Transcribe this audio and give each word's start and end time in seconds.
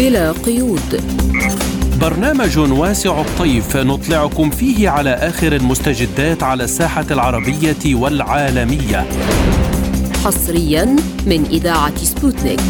بلا 0.00 0.32
قيود. 0.32 1.02
برنامج 2.00 2.58
واسع 2.58 3.20
الطيف 3.20 3.76
نطلعكم 3.76 4.50
فيه 4.50 4.88
على 4.88 5.10
آخر 5.10 5.52
المستجدات 5.52 6.42
على 6.42 6.64
الساحة 6.64 7.04
العربية 7.10 7.94
والعالمية. 7.94 9.06
حصريا 10.24 10.96
من 11.26 11.44
إذاعة 11.50 11.96
سبوتنيك. 11.96 12.60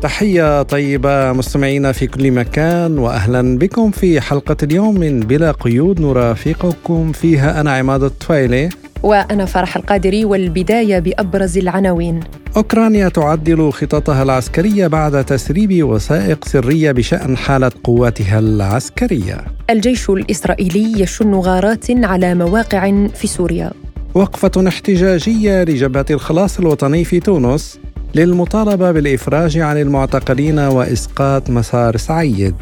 تحية 0.00 0.62
طيبة 0.62 1.32
مستمعينا 1.32 1.92
في 1.92 2.06
كل 2.06 2.30
مكان 2.30 2.98
وأهلا 2.98 3.58
بكم 3.58 3.90
في 3.90 4.20
حلقة 4.20 4.56
اليوم 4.62 5.00
من 5.00 5.20
بلا 5.20 5.52
قيود. 5.52 6.00
نرافقكم 6.00 7.12
فيها 7.12 7.60
أنا 7.60 7.72
عماد 7.76 8.02
الطفيلي. 8.02 8.68
وأنا 9.02 9.44
فرح 9.44 9.76
القادري 9.76 10.24
والبداية 10.24 10.98
بأبرز 10.98 11.58
العناوين. 11.58 12.20
أوكرانيا 12.56 13.08
تعدل 13.08 13.72
خططها 13.72 14.22
العسكرية 14.22 14.86
بعد 14.86 15.24
تسريب 15.24 15.84
وثائق 15.84 16.44
سرية 16.44 16.92
بشأن 16.92 17.36
حالة 17.36 17.72
قواتها 17.84 18.38
العسكرية. 18.38 19.44
الجيش 19.70 20.10
الإسرائيلي 20.10 21.02
يشن 21.02 21.34
غارات 21.34 21.86
على 21.90 22.34
مواقع 22.34 23.06
في 23.14 23.26
سوريا. 23.26 23.72
وقفة 24.14 24.68
احتجاجية 24.68 25.62
لجبهة 25.62 26.06
الخلاص 26.10 26.58
الوطني 26.58 27.04
في 27.04 27.20
تونس 27.20 27.78
للمطالبة 28.14 28.92
بالإفراج 28.92 29.58
عن 29.58 29.76
المعتقلين 29.76 30.58
وإسقاط 30.58 31.50
مسار 31.50 31.96
سعيد. 31.96 32.54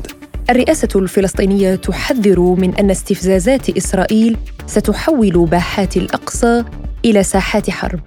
الرئاسة 0.50 0.88
الفلسطينية 0.96 1.74
تحذر 1.74 2.40
من 2.40 2.74
أن 2.74 2.90
استفزازات 2.90 3.70
إسرائيل 3.70 4.36
ستحول 4.66 5.46
باحات 5.46 5.96
الأقصى 5.96 6.64
إلى 7.04 7.22
ساحات 7.22 7.70
حرب. 7.70 8.00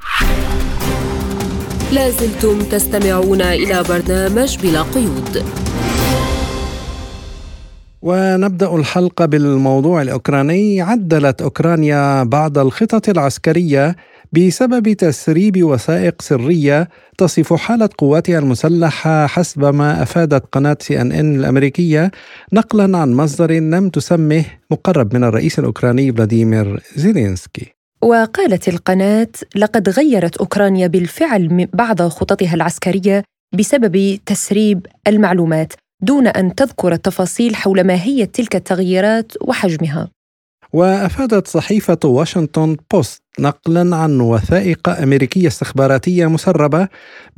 لازلتم 1.91 2.59
تستمعون 2.59 3.41
إلى 3.41 3.83
برنامج 3.89 4.57
بلا 4.63 4.81
قيود. 4.81 5.43
ونبدأ 8.01 8.75
الحلقة 8.75 9.25
بالموضوع 9.25 10.01
الأوكراني. 10.01 10.81
عدلت 10.81 11.41
أوكرانيا 11.41 12.23
بعض 12.23 12.57
الخطط 12.57 13.09
العسكرية 13.09 13.95
بسبب 14.33 14.93
تسريب 14.93 15.63
وثائق 15.63 16.21
سرية 16.21 16.89
تصف 17.17 17.53
حالة 17.53 17.89
قواتها 17.97 18.39
المسلحة 18.39 19.27
حسب 19.27 19.65
ما 19.65 20.03
أفادت 20.03 20.43
قناة 20.51 20.77
سي 20.79 21.01
إن 21.01 21.11
إن 21.11 21.35
الأمريكية 21.35 22.11
نقلا 22.53 22.97
عن 22.97 23.13
مصدر 23.13 23.51
لم 23.51 23.89
تسمه 23.89 24.45
مقرب 24.71 25.15
من 25.15 25.23
الرئيس 25.23 25.59
الأوكراني 25.59 26.13
فلاديمير 26.13 26.83
زيلينسكي. 26.95 27.73
وقالت 28.01 28.67
القناة 28.67 29.31
لقد 29.55 29.89
غيرت 29.89 30.37
أوكرانيا 30.37 30.87
بالفعل 30.87 31.67
بعض 31.73 32.01
خططها 32.01 32.53
العسكرية 32.53 33.23
بسبب 33.59 34.19
تسريب 34.25 34.85
المعلومات 35.07 35.73
دون 36.01 36.27
أن 36.27 36.55
تذكر 36.55 36.93
التفاصيل 36.93 37.55
حول 37.55 37.83
ماهيه 37.83 38.25
تلك 38.25 38.55
التغييرات 38.55 39.31
وحجمها. 39.41 40.09
وأفادت 40.73 41.47
صحيفة 41.47 41.99
واشنطن 42.05 42.77
بوست 42.93 43.23
نقلا 43.39 43.95
عن 43.95 44.19
وثائق 44.19 44.89
أمريكية 44.89 45.47
استخباراتية 45.47 46.27
مسربة 46.27 46.87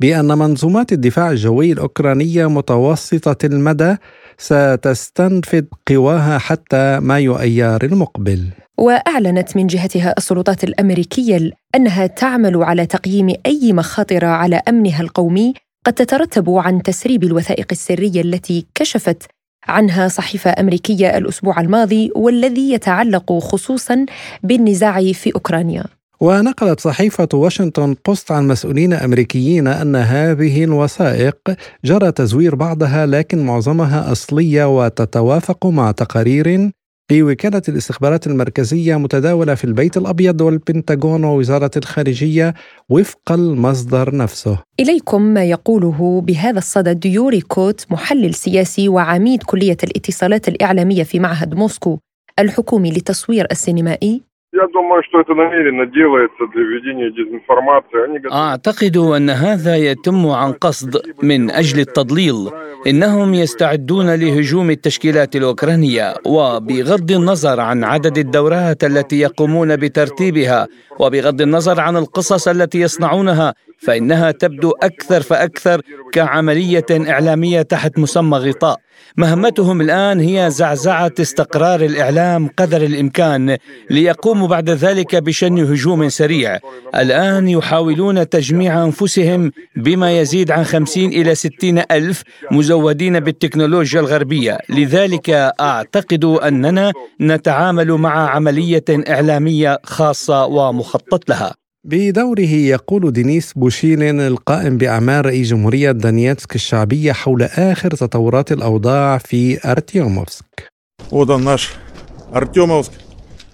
بأن 0.00 0.38
منظومات 0.38 0.92
الدفاع 0.92 1.30
الجوي 1.30 1.72
الأوكرانية 1.72 2.46
متوسطة 2.46 3.46
المدى 3.46 3.96
ستستنفذ 4.38 5.62
قواها 5.88 6.38
حتى 6.38 7.00
مايو 7.00 7.38
ايار 7.38 7.84
المقبل. 7.84 8.44
وأعلنت 8.78 9.56
من 9.56 9.66
جهتها 9.66 10.14
السلطات 10.18 10.64
الأمريكية 10.64 11.50
أنها 11.74 12.06
تعمل 12.06 12.62
على 12.62 12.86
تقييم 12.86 13.34
أي 13.46 13.72
مخاطر 13.72 14.24
على 14.24 14.60
أمنها 14.68 15.00
القومي 15.00 15.54
قد 15.86 15.92
تترتب 15.92 16.50
عن 16.50 16.82
تسريب 16.82 17.24
الوثائق 17.24 17.66
السرية 17.72 18.20
التي 18.20 18.66
كشفت 18.74 19.22
عنها 19.68 20.08
صحيفة 20.08 20.50
أمريكية 20.60 21.18
الأسبوع 21.18 21.60
الماضي 21.60 22.10
والذي 22.16 22.72
يتعلق 22.72 23.32
خصوصا 23.38 24.06
بالنزاع 24.42 25.12
في 25.12 25.34
أوكرانيا. 25.34 25.84
ونقلت 26.20 26.80
صحيفة 26.80 27.28
واشنطن 27.34 27.96
بوست 28.06 28.32
عن 28.32 28.48
مسؤولين 28.48 28.92
أمريكيين 28.92 29.66
أن 29.66 29.96
هذه 29.96 30.64
الوثائق 30.64 31.36
جرى 31.84 32.12
تزوير 32.12 32.54
بعضها 32.54 33.06
لكن 33.06 33.46
معظمها 33.46 34.12
أصلية 34.12 34.76
وتتوافق 34.78 35.66
مع 35.66 35.90
تقارير 35.90 36.70
لوكالة 37.12 37.62
الاستخبارات 37.68 38.26
المركزية 38.26 38.96
متداولة 38.96 39.54
في 39.54 39.64
البيت 39.64 39.96
الأبيض 39.96 40.40
والبنتاغون 40.40 41.24
ووزارة 41.24 41.70
الخارجية 41.76 42.54
وفق 42.88 43.32
المصدر 43.32 44.16
نفسه. 44.16 44.58
إليكم 44.80 45.22
ما 45.22 45.44
يقوله 45.44 46.20
بهذا 46.20 46.58
الصدد 46.58 47.06
يوري 47.06 47.40
كوت 47.40 47.86
محلل 47.90 48.34
سياسي 48.34 48.88
وعميد 48.88 49.42
كلية 49.42 49.76
الاتصالات 49.84 50.48
الإعلامية 50.48 51.02
في 51.02 51.18
معهد 51.18 51.54
موسكو 51.54 51.98
الحكومي 52.38 52.90
للتصوير 52.90 53.46
السينمائي. 53.50 54.25
Я 54.55 54.67
думаю, 54.67 55.01
что 55.07 55.21
это 55.21 55.33
намеренно 55.33 55.85
делается 55.85 56.43
для 56.53 56.63
введения 56.63 57.09
дезинформации. 57.11 58.03
Они 58.03 58.19
أعتقد 58.33 58.97
أن 58.97 59.29
هذا 59.29 59.77
يتم 59.77 60.27
عن 60.27 60.53
قصد 60.53 61.01
من 61.23 61.51
أجل 61.51 61.79
التضليل 61.79 62.49
إنهم 62.87 63.33
يستعدون 63.33 64.15
لهجوم 64.15 64.69
التشكيلات 64.69 65.35
الأوكرانية 65.35 66.13
وبغض 66.25 67.11
النظر 67.11 67.59
عن 67.59 67.83
عدد 67.83 68.17
الدورات 68.17 68.83
التي 68.83 69.19
يقومون 69.19 69.75
بترتيبها 69.75 70.67
وبغض 70.99 71.41
النظر 71.41 71.79
عن 71.79 71.97
القصص 71.97 72.47
التي 72.47 72.79
يصنعونها 72.79 73.53
فإنها 73.77 74.31
تبدو 74.31 74.71
أكثر 74.71 75.21
فأكثر 75.21 75.81
كعملية 76.16 76.86
إعلامية 76.90 77.62
تحت 77.62 77.98
مسمى 77.98 78.38
غطاء. 78.38 78.80
مهمتهم 79.16 79.80
الآن 79.80 80.20
هي 80.20 80.50
زعزعة 80.50 81.12
استقرار 81.20 81.80
الإعلام 81.80 82.50
قدر 82.56 82.82
الإمكان 82.82 83.56
ليقوموا 83.90 84.48
بعد 84.48 84.70
ذلك 84.70 85.16
بشن 85.16 85.58
هجوم 85.58 86.08
سريع. 86.08 86.58
الآن 86.94 87.48
يحاولون 87.48 88.28
تجميع 88.28 88.84
أنفسهم 88.84 89.52
بما 89.76 90.18
يزيد 90.18 90.50
عن 90.50 90.64
خمسين 90.64 91.10
إلى 91.10 91.34
ستين 91.34 91.82
ألف 91.90 92.22
مزودين 92.50 93.20
بالتكنولوجيا 93.20 94.00
الغربية. 94.00 94.58
لذلك 94.68 95.30
أعتقد 95.60 96.24
أننا 96.24 96.92
نتعامل 97.20 97.92
مع 97.92 98.30
عملية 98.30 98.84
إعلامية 98.90 99.78
خاصة 99.84 100.46
ومخطط 100.46 101.30
لها. 101.30 101.65
بدوره 101.85 102.53
يقول 102.53 103.11
دينيس 103.11 103.53
بوشيلين 103.53 104.19
القائم 104.19 104.77
بأعمال 104.77 105.25
رئيس 105.25 105.47
جمهورية 105.47 105.91
دانيتسك 105.91 106.55
الشعبية 106.55 107.11
حول 107.11 107.43
آخر 107.43 107.89
تطورات 107.91 108.51
الأوضاع 108.51 109.17
في 109.17 109.71
أرتيوموفسك 109.71 110.71
Вот 111.11 111.29
он 111.29 111.43
наш 111.43 111.73
Артемовск. 112.33 112.91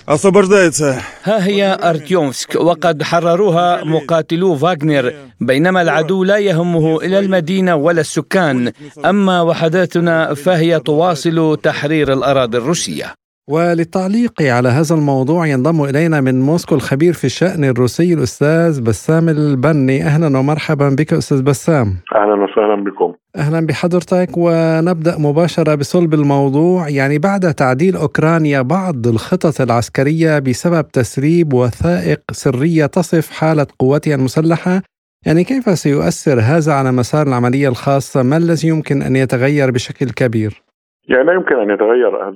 Освобождается. 0.08 1.02
ها 1.24 1.46
هي 1.46 1.80
أرتيومسك 1.84 2.56
وقد 2.56 3.04
حرروها 3.04 3.84
مقاتلو 3.84 4.56
فاغنر 4.56 5.14
بينما 5.40 5.82
العدو 5.82 6.24
لا 6.24 6.38
يهمه 6.38 6.98
إلى 6.98 7.20
المدينة 7.20 7.76
ولا 7.76 8.02
السكان 8.02 8.72
أما 9.06 9.42
وحداتنا 9.42 10.34
فهي 10.34 10.80
تواصل 10.80 11.58
تحرير 11.64 12.14
الأراضي 12.14 12.58
الروسية 12.58 13.14
وللتعليق 13.51 14.43
على 14.43 14.69
هذا 14.69 14.95
الموضوع 14.95 15.47
ينضم 15.47 15.85
إلينا 15.85 16.21
من 16.21 16.41
موسكو 16.41 16.75
الخبير 16.75 17.13
في 17.13 17.25
الشأن 17.25 17.65
الروسي 17.65 18.15
الأستاذ 18.15 18.81
بسام 18.81 19.29
البني. 19.29 20.05
أهلا 20.05 20.39
ومرحبا 20.39 20.89
بك 20.89 21.13
أستاذ 21.13 21.43
بسام. 21.43 21.97
أهلا 22.15 22.35
وسهلا 22.35 22.85
بكم. 22.85 23.15
أهلا 23.37 23.67
بحضرتك. 23.67 24.29
ونبدأ 24.37 25.19
مباشرة 25.19 25.75
بصلب 25.75 26.15
الموضوع. 26.15 26.89
يعني 26.89 27.19
بعد 27.19 27.55
تعديل 27.55 27.97
أوكرانيا 27.97 28.63
بعض 28.63 29.07
الخطط 29.07 29.61
العسكرية 29.61 30.39
بسبب 30.39 30.89
تسريب 30.89 31.53
وثائق 31.53 32.21
سرية 32.33 32.87
تصف 32.87 33.31
حالة 33.31 33.67
قواتها 33.79 34.15
المسلحة 34.15 34.83
يعني 35.27 35.45
كيف 35.45 35.79
سيؤثر 35.79 36.41
هذا 36.41 36.73
على 36.73 36.93
مسار 36.93 37.27
العملية 37.27 37.69
الخاصة؟ 37.69 38.23
ما 38.23 38.37
الذي 38.37 38.69
يمكن 38.69 39.03
أن 39.03 39.17
يتغير 39.17 39.71
بشكل 39.71 40.11
كبير؟ 40.11 40.62
يعني 41.09 41.25
لا 41.25 41.33
يمكن 41.33 41.57
أن 41.57 41.71
يتغير 41.71 42.23
آه، 42.23 42.31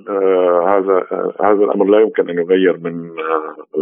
هذا 0.69 1.05
آه، 1.13 1.33
هذا 1.41 1.65
الأمر 1.65 1.85
لا 1.87 2.01
يمكن 2.01 2.31
أن 2.31 2.39
يغير 2.39 2.79
من 2.85 3.11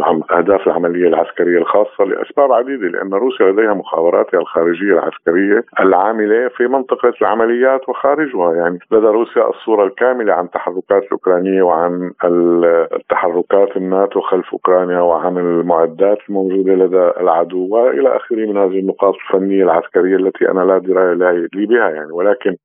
آه، 0.03 0.37
أهداف 0.37 0.67
العملية 0.67 1.07
العسكرية 1.07 1.57
الخاصة 1.57 2.03
لأسباب 2.03 2.51
عديدة 2.51 2.87
لأن 2.87 3.13
روسيا 3.13 3.51
لديها 3.51 3.73
مخابراتها 3.73 4.39
الخارجية 4.39 4.93
العسكرية 4.93 5.63
العاملة 5.79 6.47
في 6.47 6.67
منطقة 6.67 7.13
العمليات 7.21 7.89
وخارجها. 7.89 8.53
يعني 8.55 8.79
لدى 8.91 9.05
روسيا 9.07 9.49
الصورة 9.49 9.83
الكاملة 9.87 10.33
عن 10.33 10.49
تحركات 10.49 11.03
الأوكرانية 11.03 11.61
وعن 11.63 12.11
ال- 12.23 12.87
التحركات 12.95 13.77
الناتو 13.77 14.21
خلف 14.21 14.53
أوكرانيا 14.53 14.99
وعن 14.99 15.37
المعدات 15.37 16.17
الموجودة 16.29 16.73
لدى 16.73 17.11
العدو 17.21 17.67
وإلى 17.75 18.15
آخره 18.15 18.45
من 18.45 18.57
هذه 18.57 18.79
النقاط 18.79 19.13
الفنية 19.15 19.63
العسكرية 19.63 20.15
التي 20.15 20.51
أنا 20.51 20.59
لا 20.61 20.77
دراية 20.77 21.13
لي 21.53 21.65
بها 21.65 21.89
يعني. 21.89 22.11
ولكن 22.11 22.55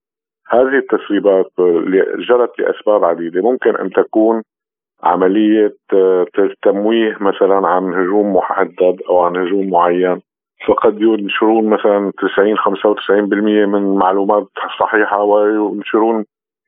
هذه 0.50 0.79
التسريبات 0.79 1.52
جرت 2.29 2.58
لأسباب 2.58 3.05
عديدة. 3.05 3.43
ممكن 3.43 3.76
أن 3.76 3.91
تكون 3.91 4.43
عملية 5.02 5.76
آه، 5.93 6.26
تمويه 6.62 7.17
مثلا 7.20 7.69
عن 7.69 7.94
هجوم 7.94 8.37
محدد 8.37 9.00
أو 9.08 9.20
عن 9.20 9.37
هجوم 9.37 9.70
معين. 9.70 10.23
فقد 10.67 11.00
ينشرون 11.00 11.69
مثلا 11.69 12.12
90 12.19 12.56
95% 12.58 13.67
من 13.67 13.94
معلومات 13.94 14.47
صحيحة 14.81 15.23
وينشرون 15.23 16.25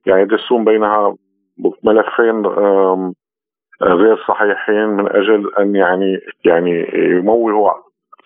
يعني 0.06 0.22
يدسون 0.22 0.64
بينها 0.64 1.16
ملفين 1.84 2.46
غير 3.82 4.16
صحيحين 4.28 4.86
من 4.86 5.08
أجل 5.08 5.50
أن 5.58 5.76
يعني 5.76 6.18
يعني 6.44 6.90
يموهوا 6.94 7.70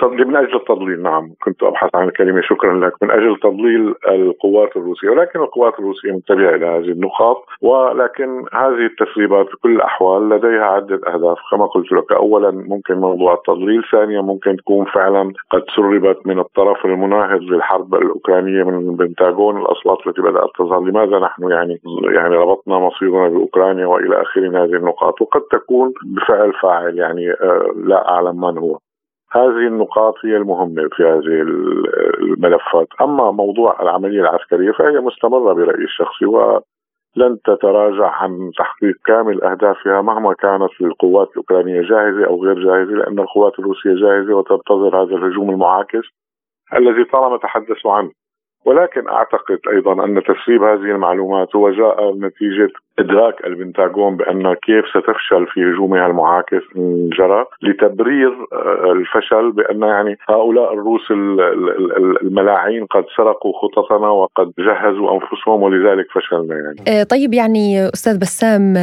من 0.03 0.37
أجل 0.37 0.57
التضليل 0.57 1.03
نعم 1.03 1.31
كنت 1.43 1.63
أبحث 1.63 1.91
عن 1.95 2.09
الكلمة 2.09 2.41
شكرا 2.41 2.87
لك. 2.87 3.03
من 3.03 3.11
أجل 3.11 3.37
تضليل 3.43 3.95
القوات 4.09 4.77
الروسية 4.77 5.09
ولكن 5.11 5.41
القوات 5.41 5.79
الروسية 5.79 6.13
منتبهه 6.13 6.55
إلى 6.55 6.67
هذه 6.67 6.93
النقاط 6.93 7.45
ولكن 7.63 8.45
هذه 8.53 8.87
التسريبات 8.87 9.47
بكل 9.47 9.77
الأحوال 9.77 10.29
لديها 10.29 10.65
عدة 10.65 11.01
أهداف. 11.15 11.39
كما 11.51 11.67
قلت 11.67 11.93
لك 11.93 12.13
اولا 12.13 12.51
ممكن 12.51 12.95
موضوع 12.95 13.35
التضليل 13.35 13.83
ثانيا 13.93 14.21
ممكن 14.21 14.57
تكون 14.57 14.85
فعلا 14.85 15.33
قد 15.51 15.65
سربت 15.77 16.27
من 16.27 16.39
الطرف 16.39 16.85
المناهض 16.85 17.41
للحرب 17.41 17.95
الأوكرانية 17.95 18.63
من 18.63 18.97
بنتاغون 18.97 19.61
الأصوات 19.61 20.07
التي 20.07 20.23
بدأت 20.23 20.51
تظهر. 20.59 20.81
لماذا 20.81 21.19
نحن 21.19 21.51
يعني 21.51 21.81
يعني 22.15 22.37
ربطنا 22.37 22.79
مصيرنا 22.79 23.29
بأوكرانيا 23.29 23.87
وإلى 23.87 24.23
اخره 24.23 24.49
من 24.49 24.57
هذه 24.57 24.75
النقاط؟ 24.77 25.23
وقد 25.23 25.41
تكون 25.41 25.93
بفعل 26.07 26.53
فاعل 26.53 26.99
يعني 26.99 27.31
آه، 27.31 27.73
لا 27.77 28.09
أعلم 28.09 28.41
من 28.41 28.59
هو. 28.59 28.79
هذه 29.37 29.67
النقاط 29.67 30.15
هي 30.25 30.37
المهمة 30.37 30.89
في 30.93 31.03
هذه 31.03 31.43
الملفات. 32.23 32.89
أما 33.01 33.31
موضوع 33.31 33.83
العملية 33.83 34.21
العسكرية 34.21 34.73
فهي 34.73 35.01
مستمرة 35.01 35.53
برأيي 35.53 35.85
الشخصي 35.85 36.27
ولن 36.27 37.39
تتراجع 37.45 38.11
عن 38.11 38.51
تحقيق 38.59 38.97
كامل 39.05 39.45
أهدافها 39.45 40.03
مهما 40.03 40.35
كانت 40.35 40.71
القوات 40.81 41.31
الأوكرانية 41.31 41.81
جاهزة 41.81 42.27
أو 42.27 42.45
غير 42.45 42.65
جاهزة 42.65 42.93
لأن 42.93 43.19
القوات 43.19 43.59
الروسية 43.59 43.95
جاهزة 43.95 44.35
وتنتظر 44.35 45.03
هذا 45.03 45.17
الهجوم 45.17 45.51
المعاكس 45.51 46.07
الذي 46.77 47.05
طالما 47.05 47.37
تحدثوا 47.39 47.93
عنه. 47.93 48.11
ولكن 48.67 49.09
أعتقد 49.09 49.59
أيضا 49.73 50.05
أن 50.05 50.23
تسريب 50.23 50.63
هذه 50.63 50.91
المعلومات 50.95 51.57
هو 51.57 51.71
جاء 51.71 52.15
نتيجة 52.15 52.73
إدراك 52.99 53.47
البنتاغون 53.47 54.17
بأن 54.17 54.55
كيف 54.55 54.85
ستفشل 54.89 55.47
في 55.55 55.61
هجومها 55.61 56.07
المعاكس 56.07 56.63
ان 56.77 57.09
جرى 57.19 57.45
لتبرير 57.63 58.33
آه، 58.53 58.93
الفشل 58.93 59.53
بأن 59.53 59.83
يعني 59.83 60.17
هؤلاء 60.29 60.75
الروس 60.75 61.11
الملاعين 62.23 62.87
قد 62.87 63.05
سرقوا 63.17 63.53
خططنا 63.63 64.09
وقد 64.09 64.53
جهزوا 64.59 65.13
أنفسهم 65.15 65.63
ولذلك 65.63 66.07
فشلنا 66.15 66.55
يعني. 66.55 67.01
آه، 67.01 67.03
طيب 67.03 67.35
يعني 67.35 67.89
أستاذ 67.89 68.19
بسام 68.19 68.75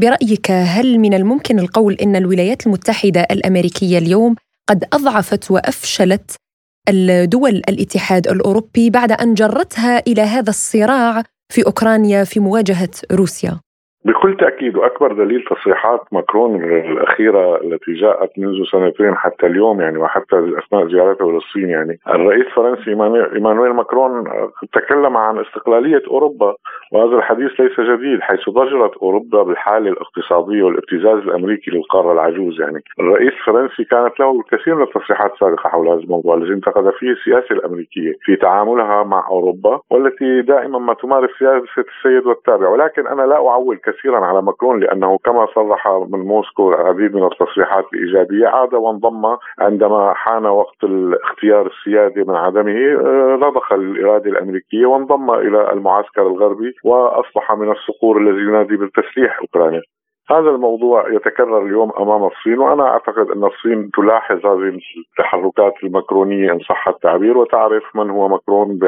برأيك 0.00 0.50
هل 0.50 0.98
من 0.98 1.14
الممكن 1.14 1.58
القول 1.58 1.96
إن 2.02 2.16
الولايات 2.16 2.66
المتحدة 2.66 3.26
الأمريكية 3.30 3.98
اليوم 3.98 4.34
قد 4.68 4.84
أضعفت 4.94 5.50
وأفشلت 5.50 6.45
الدول 6.88 7.56
الاتحاد 7.56 8.28
الأوروبي 8.28 8.90
بعد 8.90 9.12
أن 9.12 9.34
جرتها 9.34 9.98
إلى 10.06 10.22
هذا 10.22 10.50
الصراع 10.50 11.22
في 11.52 11.66
أوكرانيا 11.66 12.24
في 12.24 12.40
مواجهة 12.40 12.90
روسيا. 13.12 13.60
بكل 14.06 14.36
تأكيد 14.36 14.76
واكبر 14.76 15.12
دليل 15.12 15.44
تصريحات 15.44 16.00
ماكرون 16.12 16.64
الأخيرة 16.64 17.60
التي 17.62 17.92
جاءت 17.92 18.38
منذ 18.38 18.64
سنتين 18.72 19.14
حتى 19.14 19.46
اليوم 19.46 19.80
يعني 19.80 19.98
وحتى 19.98 20.36
أثناء 20.58 20.88
زيارته 20.88 21.32
للصين 21.32 21.68
يعني. 21.68 21.98
الرئيس 22.08 22.46
الفرنسي 22.46 22.90
ايمانويل 23.34 23.72
ماكرون 23.72 24.24
تكلم 24.72 25.16
عن 25.16 25.38
استقلالية 25.38 26.02
أوروبا 26.10 26.54
وهذا 26.92 27.16
الحديث 27.16 27.60
ليس 27.60 27.80
جديد 27.80 28.20
حيث 28.20 28.48
ضجرت 28.48 28.96
أوروبا 28.96 29.42
بالحاله 29.42 29.90
الاقتصاديه 29.90 30.62
والابتزاز 30.62 31.18
الأمريكي 31.18 31.70
للقارة 31.70 32.12
العجوز 32.12 32.60
يعني. 32.60 32.82
الرئيس 33.00 33.32
الفرنسي 33.32 33.84
كانت 33.84 34.20
له 34.20 34.40
الكثير 34.40 34.74
من 34.74 34.82
التصريحات 34.82 35.32
السابقة 35.32 35.68
حول 35.68 35.88
هذا 35.88 36.00
الموضوع 36.00 36.34
الذي 36.34 36.52
انتقد 36.52 36.90
فيه 36.90 37.10
السياسة 37.10 37.50
الأمريكية 37.50 38.12
في 38.22 38.36
تعاملها 38.36 39.04
مع 39.04 39.28
أوروبا 39.28 39.80
والتي 39.90 40.42
دائما 40.42 40.78
ما 40.78 40.94
تمارس 40.94 41.30
سياسة 41.38 41.84
السيد 41.96 42.26
والتابع. 42.26 42.68
ولكن 42.68 43.06
أنا 43.06 43.22
لا 43.22 43.36
أعول 43.36 43.76
كثير 43.76 43.95
كثيرا 43.96 44.26
على 44.26 44.42
ماكرون 44.42 44.80
لأنه 44.80 45.18
كما 45.24 45.46
صرح 45.54 45.88
من 45.88 46.18
موسكو 46.18 46.70
العديد 46.70 47.14
من 47.14 47.24
التصريحات 47.24 47.84
الإيجابية 47.94 48.48
عاد 48.48 48.74
وانضم 48.74 49.36
عندما 49.58 50.14
حان 50.14 50.46
وقت 50.46 50.84
اختيار 51.22 51.66
السياده 51.66 52.24
من 52.24 52.36
عدمه 52.36 53.00
آه، 53.00 53.38
رضخ 53.42 53.72
الإرادة 53.72 54.30
الأمريكية 54.30 54.86
وانضم 54.86 55.30
إلى 55.30 55.72
المعسكر 55.72 56.26
الغربي 56.26 56.74
وأصبح 56.84 57.52
من 57.52 57.70
الصقور 57.70 58.18
الذي 58.18 58.40
ينادي 58.40 58.76
بالتسليح 58.76 59.38
اوكرانيا 59.40 59.82
هذا 60.30 60.50
الموضوع 60.50 61.12
يتكرر 61.12 61.66
اليوم 61.66 61.92
أمام 61.98 62.24
الصين 62.24 62.58
وأنا 62.58 62.88
أعتقد 62.88 63.30
أن 63.30 63.44
الصين 63.44 63.90
تلاحظ 63.90 64.46
هذه 64.46 64.78
التحركات 65.10 65.74
المكرونيه 65.84 66.52
إن 66.52 66.58
صح 66.58 66.88
التعبير 66.88 67.38
وتعرف 67.38 67.96
من 67.96 68.10
هو 68.10 68.28
مكرون 68.28 68.78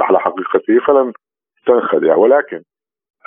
على 0.00 0.20
حقيقته 0.20 0.78
فلن 0.86 1.12
تنخدع. 1.66 2.16
ولكن 2.16 2.62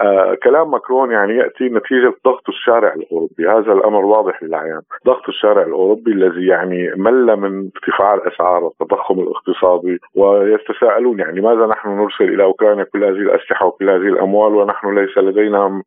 آه 0.01 0.37
كلام 0.43 0.71
ماكرون 0.71 1.11
يعني 1.11 1.35
يأتي 1.35 1.63
نتيجة 1.63 2.13
ضغط 2.25 2.49
الشارع 2.49 2.93
الأوروبي، 2.93 3.47
هذا 3.47 3.73
الأمر 3.73 4.05
واضح 4.05 4.43
للعيان، 4.43 4.81
ضغط 5.05 5.27
الشارع 5.27 5.61
الأوروبي 5.61 6.11
الذي 6.11 6.47
يعني 6.47 6.91
مل 6.95 7.35
من 7.35 7.69
ارتفاع 7.75 8.13
الأسعار 8.13 8.63
والتضخم 8.63 9.19
الاقتصادي 9.19 9.99
ويتساءلون 10.15 11.19
يعني 11.19 11.39
لماذا 11.39 11.65
نحن 11.65 11.89
نرسل 11.89 12.33
إلى 12.33 12.43
أوكرانيا 12.43 12.83
كل 12.83 13.03
هذه 13.03 13.09
الأسلحة 13.09 13.65
وكل 13.67 13.89
هذه 13.89 14.07
الأموال 14.07 14.55
ونحن 14.55 14.95
ليس 14.95 15.17
لدينا 15.17 15.81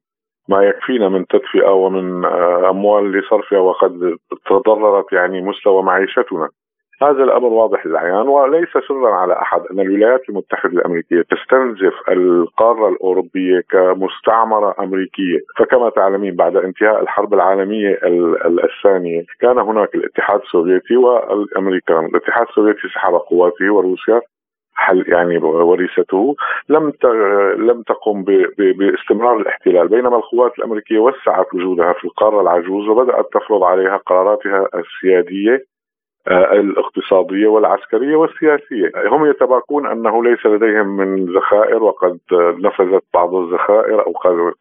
ما 0.48 0.62
يكفينا 0.62 1.08
من 1.08 1.26
تدفئة 1.26 1.70
ومن 1.70 2.24
آه، 2.24 2.70
أموال 2.70 3.12
لصرفها 3.12 3.58
وقد 3.58 4.16
تضررت 4.46 5.12
يعني 5.12 5.40
مستوى 5.40 5.82
معيشتنا. 5.82 6.48
هذا 7.02 7.24
الأمر 7.24 7.48
واضح 7.48 7.86
للعيان 7.86 8.28
وليس 8.28 8.68
سرا 8.88 9.14
على 9.14 9.32
أحد 9.32 9.60
أن 9.70 9.80
الولايات 9.80 10.28
المتحدة 10.28 10.72
الأمريكية 10.72 11.22
تستنزف 11.22 11.94
القارة 12.08 12.88
الأوروبية 12.88 13.60
كمستعمرة 13.70 14.74
أمريكية، 14.78 15.38
فكما 15.58 15.90
تعلمين 15.90 16.36
بعد 16.36 16.56
انتهاء 16.56 17.02
الحرب 17.02 17.34
العالمية 17.34 17.98
الثانية 18.64 19.24
كان 19.40 19.58
هناك 19.58 19.94
الاتحاد 19.94 20.40
السوفيتي 20.40 20.96
والامريكان، 20.96 22.04
الاتحاد 22.04 22.46
السوفيتي 22.48 22.88
سحب 22.94 23.12
قواته 23.12 23.70
وروسيا 23.70 24.20
حل 24.74 25.04
يعني 25.08 25.38
وريثته. 25.38 26.36
لم 26.68 26.92
لم 27.56 27.82
تقم 27.82 28.24
باستمرار 28.58 29.36
الاحتلال 29.36 29.88
بينما 29.88 30.16
القوات 30.16 30.58
الأمريكية 30.58 30.98
وسعت 30.98 31.54
وجودها 31.54 31.92
في 31.92 32.04
القارة 32.04 32.40
العجوز 32.40 32.88
وبدأت 32.88 33.26
تفرض 33.32 33.64
عليها 33.64 33.96
قراراتها 33.96 34.68
السيادية. 34.74 35.64
الاقتصادية 36.28 37.46
والعسكرية 37.46 38.16
والسياسية. 38.16 38.92
هم 39.12 39.30
يتباكون 39.30 39.86
أنه 39.86 40.24
ليس 40.24 40.46
لديهم 40.46 40.96
من 40.96 41.36
ذخائر 41.36 41.82
وقد 41.82 42.18
نفذت 42.32 43.02
بعض 43.14 43.34
الذخائر 43.34 44.06
أو 44.06 44.12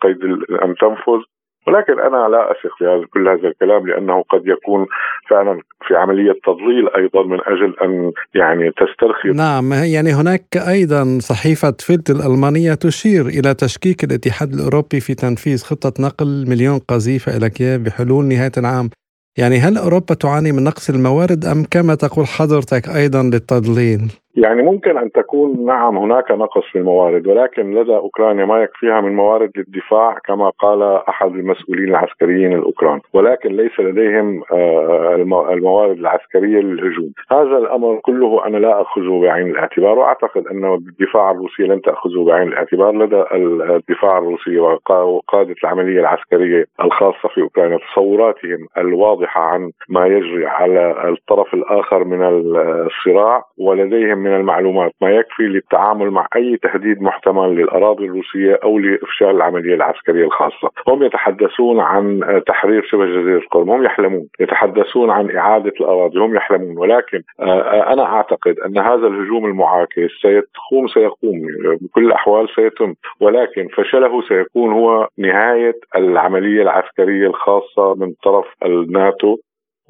قيد 0.01 0.23
أن 0.63 0.75
تنفذ. 0.81 1.21
ولكن 1.67 1.99
أنا 1.99 2.27
لا 2.27 2.51
أثق 2.51 2.77
في 2.77 2.85
هذا 2.85 3.05
كل 3.13 3.27
هذا 3.27 3.47
الكلام 3.47 3.87
لأنه 3.87 4.23
قد 4.29 4.41
يكون 4.45 4.85
فعلا 5.29 5.61
في 5.87 5.95
عملية 5.95 6.33
تضليل 6.45 6.89
أيضا 6.95 7.23
من 7.23 7.39
أجل 7.41 7.75
أن 7.83 8.11
يعني 8.35 8.71
تسترخي. 8.71 9.29
نعم 9.29 9.73
يعني 9.93 10.09
هناك 10.09 10.43
أيضا 10.69 11.17
صحيفة 11.19 11.75
فيلد 11.79 12.09
الألمانية 12.09 12.73
تشير 12.73 13.25
إلى 13.25 13.53
تشكيك 13.53 14.03
الاتحاد 14.03 14.53
الأوروبي 14.53 14.99
في 14.99 15.13
تنفيذ 15.15 15.63
خطة 15.63 15.93
نقل 15.99 16.45
مليون 16.49 16.79
قذيفة 16.79 17.37
إلى 17.37 17.49
كييف 17.49 17.81
بحلول 17.81 18.25
نهاية 18.25 18.55
العام. 18.57 18.89
يعني 19.37 19.59
هل 19.59 19.77
أوروبا 19.77 20.13
تعاني 20.13 20.51
من 20.51 20.63
نقص 20.63 20.89
الموارد 20.89 21.45
أم 21.45 21.65
كما 21.71 21.95
تقول 21.95 22.27
حضرتك 22.27 22.89
أيضا 22.89 23.23
للتضليل؟ 23.23 24.11
يعني 24.37 24.61
ممكن 24.61 24.97
أن 24.97 25.11
تكون 25.11 25.65
نعم 25.65 25.97
هناك 25.97 26.31
نقص 26.31 26.63
في 26.71 26.77
الموارد 26.77 27.27
ولكن 27.27 27.73
لدى 27.73 27.95
أوكرانيا 27.95 28.45
ما 28.45 28.63
يكفيها 28.63 29.01
من 29.01 29.15
موارد 29.15 29.51
للدفاع 29.55 30.17
كما 30.25 30.49
قال 30.49 30.83
أحد 31.09 31.31
المسؤولين 31.31 31.89
العسكريين 31.89 32.53
الأوكران 32.53 32.99
ولكن 33.13 33.49
ليس 33.49 33.79
لديهم 33.79 34.43
آه، 34.53 35.15
الموارد 35.53 35.97
العسكرية 35.97 36.59
للهجوم. 36.59 37.11
هذا 37.31 37.57
الأمر 37.57 37.99
كله 38.03 38.45
أنا 38.45 38.57
لا 38.57 38.81
أخذه 38.81 39.21
بعين 39.21 39.47
الاعتبار 39.47 39.99
وأعتقد 39.99 40.47
أن 40.47 40.73
الدفاع 40.73 41.31
الروسي 41.31 41.63
لن 41.63 41.81
تأخذه 41.81 42.25
بعين 42.25 42.47
الاعتبار. 42.47 42.91
لدى 42.91 43.23
الدفاع 43.33 44.17
الروسي 44.17 44.59
وقادة 44.59 45.55
العملية 45.63 45.99
العسكرية 45.99 46.65
الخاصة 46.83 47.29
في 47.33 47.41
أوكرانيا 47.41 47.77
تصوراتهم 47.77 48.67
الواضحة 48.77 49.41
عن 49.41 49.71
ما 49.89 50.05
يجري 50.07 50.47
على 50.47 51.09
الطرف 51.09 51.53
الآخر 51.53 52.03
من 52.03 52.23
الصراع 52.23 53.43
ولديهم 53.57 54.26
من 54.27 54.35
المعلومات 54.35 54.91
ما 55.01 55.09
يكفي 55.09 55.43
للتعامل 55.43 56.11
مع 56.11 56.27
أي 56.35 56.57
تهديد 56.57 57.01
محتمل 57.01 57.55
للأراضي 57.55 58.05
الروسية 58.05 58.59
أو 58.63 58.79
لإفشال 58.79 59.29
العملية 59.29 59.75
العسكرية 59.75 60.25
الخاصة، 60.25 60.69
هم 60.87 61.03
يتحدثون 61.03 61.79
عن 61.79 62.21
تحرير 62.47 62.83
شبه 62.83 63.05
جزيرة 63.05 63.37
القرم، 63.37 63.69
هم 63.69 63.83
يحلمون، 63.83 64.27
يتحدثون 64.39 65.09
عن 65.09 65.35
إعادة 65.35 65.73
الأراضي، 65.81 66.19
هم 66.19 66.35
يحلمون، 66.35 66.77
ولكن 66.77 67.21
آه، 67.39 67.93
أنا 67.93 68.03
أعتقد 68.03 68.55
أن 68.65 68.77
هذا 68.77 69.07
الهجوم 69.07 69.45
المعاكس 69.45 70.11
سيقوم 70.21 70.87
سيقوم. 70.93 71.37
بكل 71.81 72.05
الأحوال 72.05 72.49
سيتم، 72.55 72.93
ولكن 73.21 73.67
فشله 73.67 74.21
سيكون 74.21 74.73
هو 74.73 75.07
نهاية 75.17 75.75
العملية 75.95 76.61
العسكرية 76.61 77.27
الخاصة 77.27 77.95
من 77.95 78.13
طرف 78.23 78.45
الناتو. 78.65 79.37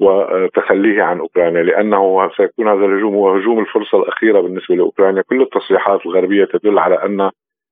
وتخليه 0.00 1.02
عن 1.02 1.18
أوكرانيا 1.20 1.62
لأنه 1.62 2.30
سيكون 2.36 2.68
هذا 2.68 2.84
الهجوم 2.86 3.14
هو 3.14 3.34
هجوم 3.34 3.58
الفرصة 3.58 3.98
الأخيرة 3.98 4.40
بالنسبة 4.40 4.74
لأوكرانيا، 4.74 5.22
كل 5.22 5.42
التصريحات 5.42 6.06
الغربية 6.06 6.44
تدل 6.44 6.78
على 6.78 6.94
أن 6.94 7.30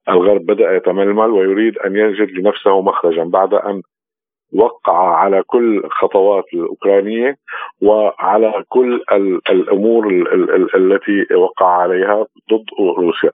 الغرب 0.09 0.47
بدأ 0.47 0.77
يتململ 0.77 1.31
ويريد 1.31 1.79
أن 1.79 1.97
يجد 1.97 2.31
لنفسه 2.31 2.81
مخرجا 2.83 3.25
بعد 3.25 3.55
أن 3.55 3.83
وقع 4.53 5.17
على 5.17 5.43
كل 5.47 5.83
خطوات 5.91 6.45
الأوكرانية 6.55 7.37
وعلى 7.83 8.65
كل 8.69 9.03
الأمور 9.51 10.07
التي 10.75 11.35
وقع 11.35 11.67
عليها 11.67 12.27
ضد 12.53 12.65
روسيا. 12.99 13.31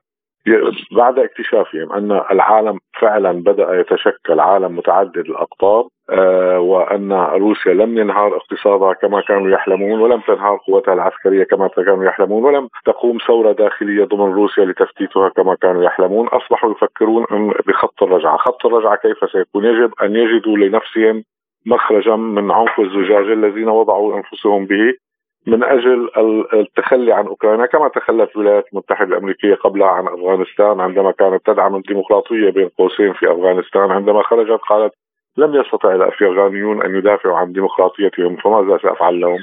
بعد 0.97 1.19
اكتشافهم 1.19 1.93
أن 1.93 2.13
العالم 2.31 2.79
فعلا 3.01 3.33
بدأ 3.33 3.81
يتشكل 3.81 4.41
عالم 4.41 4.77
متعدد 4.77 5.19
الأقطاب 5.19 5.87
آه 6.11 6.61
وأن 6.61 7.13
روسيا 7.13 7.75
لم 7.75 7.99
ينهار 7.99 8.37
اقتصادها 8.37 8.93
كما 8.93 9.21
كانوا 9.21 9.51
يحلمون 9.51 10.01
ولم 10.01 10.21
تنهار 10.21 10.59
قوتها 10.67 10.95
العسكرية 10.95 11.45
كما 11.45 11.69
كانوا 11.69 12.05
يحلمون 12.05 12.45
ولم 12.45 12.69
تقوم 12.85 13.19
ثورة 13.27 13.53
داخلية 13.53 14.05
ضمن 14.05 14.33
روسيا 14.33 14.65
لتفتيتها 14.65 15.29
كما 15.29 15.55
كانوا 15.55 15.85
يحلمون. 15.85 16.29
أصبحوا 16.29 16.71
يفكرون 16.71 17.25
بخط 17.67 18.03
الرجعة، 18.03 18.37
خط 18.37 18.67
الرجعة 18.67 18.97
كيف 18.97 19.31
سيكون؟ 19.33 19.65
يجب 19.65 19.93
أن 20.03 20.17
يجدوا 20.17 20.57
لنفسهم 20.57 21.25
مخرجا 21.67 22.17
من 22.17 22.51
عنق 22.51 22.81
الزجاج 22.81 23.31
الذين 23.31 23.69
وضعوا 23.69 24.17
أنفسهم 24.17 24.67
به. 24.67 24.95
من 25.47 25.65
أجل 25.65 26.11
التخلي 26.55 27.13
عن 27.13 27.27
أوكرانيا 27.27 27.67
كما 27.67 27.89
تخلت 27.89 28.31
الولايات 28.37 28.65
المتحدة 28.73 29.09
الأمريكية 29.09 29.55
قبلها 29.55 29.89
عن 29.89 30.07
أفغانستان 30.07 30.81
عندما 30.81 31.11
كانت 31.11 31.47
تدعم 31.47 31.77
الديمقراطية 31.77 32.51
بين 32.51 32.69
قوسين 32.69 33.13
في 33.13 33.33
أفغانستان 33.33 33.91
عندما 33.91 34.23
خرجت 34.23 34.61
قالت 34.61 34.93
لم 35.37 35.55
يستطع 35.55 35.95
الأفغانيون 35.95 36.83
أن 36.83 36.95
يدافعوا 36.95 37.37
عن 37.37 37.53
ديمقراطيتهم 37.53 38.37
فماذا 38.37 38.79
سافعل 38.79 39.21
لهم؟ 39.21 39.39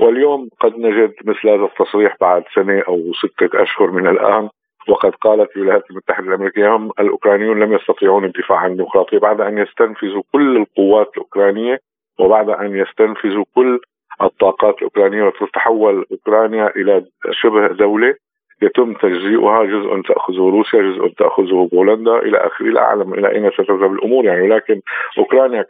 واليوم 0.00 0.48
قد 0.60 0.78
نجد 0.78 1.14
مثل 1.24 1.48
هذا 1.48 1.64
التصريح 1.64 2.16
بعد 2.20 2.44
سنة 2.54 2.82
أو 2.88 3.12
ستة 3.12 3.62
أشهر 3.62 3.90
من 3.90 4.06
الآن 4.06 4.48
وقد 4.88 5.14
قالت 5.14 5.56
الولايات 5.56 5.90
المتحدة 5.90 6.28
الأمريكية 6.28 6.76
هم 6.76 6.90
الأوكرانيون 7.00 7.60
لم 7.60 7.72
يستطيعون 7.72 8.24
الدفاع 8.24 8.58
عن 8.58 8.70
الديمقراطية 8.70 9.18
بعد 9.18 9.40
أن 9.40 9.58
يستنفذوا 9.58 10.22
كل 10.32 10.56
القوات 10.56 11.08
الأوكرانية 11.12 11.80
وبعد 12.18 12.50
أن 12.50 12.76
يستنفذوا 12.76 13.44
كل 13.54 13.80
الطاقات 14.22 14.74
الأوكرانية 14.78 15.22
وتتحول 15.22 16.06
أوكرانيا 16.12 16.66
إلى 16.76 17.04
شبه 17.32 17.66
دولة 17.66 18.14
يتم 18.62 18.94
تجزيئها 18.94 19.64
جزء 19.64 20.02
تأخذه 20.08 20.36
روسيا 20.38 20.80
جزء 20.82 21.14
تأخذه 21.18 21.68
بولندا 21.72 22.16
إلى 22.16 22.36
آخره 22.46 22.66
لا 22.66 22.80
اعلم 22.80 23.14
إلى 23.14 23.30
أين 23.30 23.50
ستذهب 23.50 23.92
الأمور 23.92 24.24
يعني 24.24 24.42
ولكن 24.42 24.80
أوكرانيا 25.18 25.64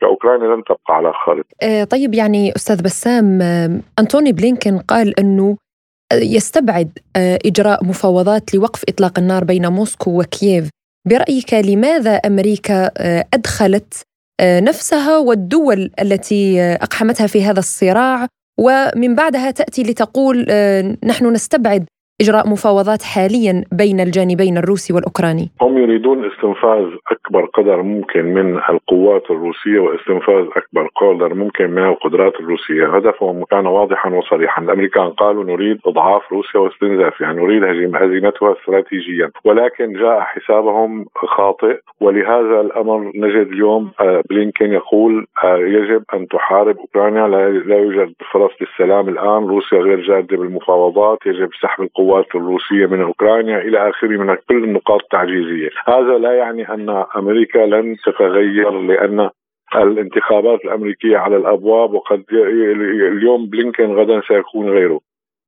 كأوكرانيا 0.00 0.56
لن 0.56 0.64
تبقى 0.64 0.96
على 0.96 1.08
الخارطه. 1.08 1.48
آه، 1.62 1.84
طيب 1.84 2.14
يعني 2.14 2.52
أستاذ 2.56 2.82
بسام 2.82 3.42
آه، 3.42 3.80
أنتوني 3.98 4.32
بلينكن 4.32 4.78
قال 4.78 5.20
إنه 5.20 5.56
يستبعد 6.12 6.98
آه، 7.16 7.38
إجراء 7.46 7.84
مفاوضات 7.84 8.54
لوقف 8.54 8.82
إطلاق 8.88 9.18
النار 9.18 9.44
بين 9.44 9.66
موسكو 9.66 10.20
وكييف 10.20 10.70
برأيك 11.08 11.54
لماذا 11.54 12.14
أمريكا 12.16 12.90
أدخلت 13.34 14.07
نفسها 14.40 15.18
والدول 15.18 15.90
التي 16.00 16.60
آه، 16.62 16.74
أقحمتها 16.74 17.26
في 17.26 17.44
هذا 17.44 17.58
الصراع. 17.58 18.26
ومن 18.58 19.14
بعدها 19.14 19.50
تأتي 19.50 19.82
لتقول 19.82 20.46
آه، 20.50 20.96
نحن 21.04 21.32
نستبعد 21.32 21.86
إجراء 22.22 22.48
مفاوضات 22.48 23.02
حاليا 23.02 23.64
بين 23.72 24.00
الجانبين 24.00 24.56
الروسي 24.58 24.94
والأوكراني؟ 24.94 25.46
هم 25.62 25.78
يريدون 25.78 26.24
استنفاذ 26.24 26.86
أكبر 27.10 27.44
قدر 27.44 27.82
ممكن 27.82 28.24
من 28.24 28.56
القوات 28.56 29.30
الروسية 29.30 29.80
واستنفاذ 29.80 30.44
أكبر 30.56 30.88
قدر 30.96 31.34
ممكن 31.34 31.70
من 31.70 31.84
القدرات 31.84 32.34
الروسية، 32.40 32.96
هدفهم 32.96 33.44
كان 33.44 33.66
واضحا 33.66 34.10
وصريحا، 34.10 34.62
الأمريكان 34.62 35.10
قالوا 35.10 35.44
نريد 35.44 35.78
إضعاف 35.86 36.22
روسيا 36.32 36.60
واستنزافها، 36.60 37.32
نريد 37.32 37.64
هزيمتها 37.94 38.52
استراتيجيا، 38.52 39.30
ولكن 39.44 39.92
جاء 39.92 40.20
حسابهم 40.20 41.06
خاطئ. 41.14 41.76
ولهذا 42.00 42.60
الأمر 42.60 43.12
نجد 43.14 43.46
اليوم 43.52 43.90
آه، 44.00 44.22
بلينكين 44.30 44.72
يقول 44.72 45.26
آه، 45.44 45.58
يجب 45.58 46.02
أن 46.14 46.28
تحارب 46.28 46.76
أوكرانيا. 46.78 47.28
لا 47.68 47.76
يوجد 47.76 48.12
فرص 48.32 48.52
للسلام 48.60 49.08
الآن، 49.08 49.46
روسيا 49.46 49.78
غير 49.78 50.00
جادة 50.00 50.36
بالمفاوضات، 50.36 51.18
يجب 51.26 51.48
سحب 51.62 51.82
القوات 51.82 52.07
القوات 52.08 52.34
الروسية 52.34 52.86
من 52.86 53.02
أوكرانيا 53.02 53.58
إلى 53.58 53.90
آخره 53.90 54.08
من 54.08 54.36
كل 54.48 54.64
النقاط 54.64 55.02
التعجيزية، 55.02 55.70
هذا 55.88 56.18
لا 56.18 56.32
يعني 56.32 56.68
أن 56.68 57.04
أمريكا 57.16 57.58
لن 57.58 57.96
تتغير 57.96 58.70
لأن 58.70 59.30
الانتخابات 59.76 60.64
الأمريكية 60.64 61.16
على 61.16 61.36
الأبواب 61.36 61.94
وقد 61.94 62.24
اليوم 62.32 63.46
بلينكن 63.46 63.94
غدا 63.94 64.20
سيكون 64.28 64.70
غيره 64.70 65.00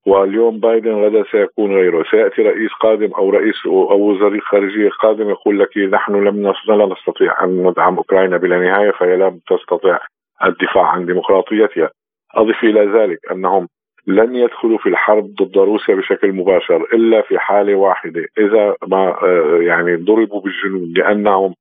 واليوم 0.07 0.61
بايدن 0.61 0.95
غدا 0.95 1.25
سيكون 1.31 1.75
غيره. 1.75 2.05
سيأتي 2.11 2.43
رئيس 2.43 2.71
قادم 2.81 3.13
أو 3.13 3.31
رئيس 3.31 3.67
أو 3.67 4.01
وزير 4.01 4.41
خارجية 4.41 4.91
قادم 4.91 5.31
يقول 5.31 5.59
لك 5.59 5.79
نحن 5.79 6.13
لم 6.25 6.53
لا 6.69 6.87
نستطيع 6.87 7.45
أن 7.45 7.67
ندعم 7.67 7.97
أوكرانيا 7.97 8.37
بلا 8.37 8.59
نهاية 8.59 8.91
فهي 8.91 9.17
لم 9.17 9.41
تستطيع 9.51 9.99
الدفاع 10.45 10.87
عن 10.87 11.07
ديمقراطيتها. 11.07 11.91
أضف 12.35 12.65
إلى 12.65 12.81
ذلك 12.81 13.19
أنهم 13.33 13.69
لن 14.07 14.37
يدخلوا 14.37 14.79
في 14.79 14.89
الحرب 14.89 15.25
ضد 15.25 15.59
روسيا 15.59 15.95
بشكل 15.95 16.33
مباشر 16.33 16.83
إلا 16.83 17.23
في 17.23 17.39
حالة 17.39 17.75
واحدة. 17.75 18.25
إذا 18.39 18.75
ما 18.87 19.23
آه، 19.23 19.59
يعني 19.61 19.97
ضربوا 19.97 20.41
بالجنون 20.41 20.93
لأنهم 20.97 21.55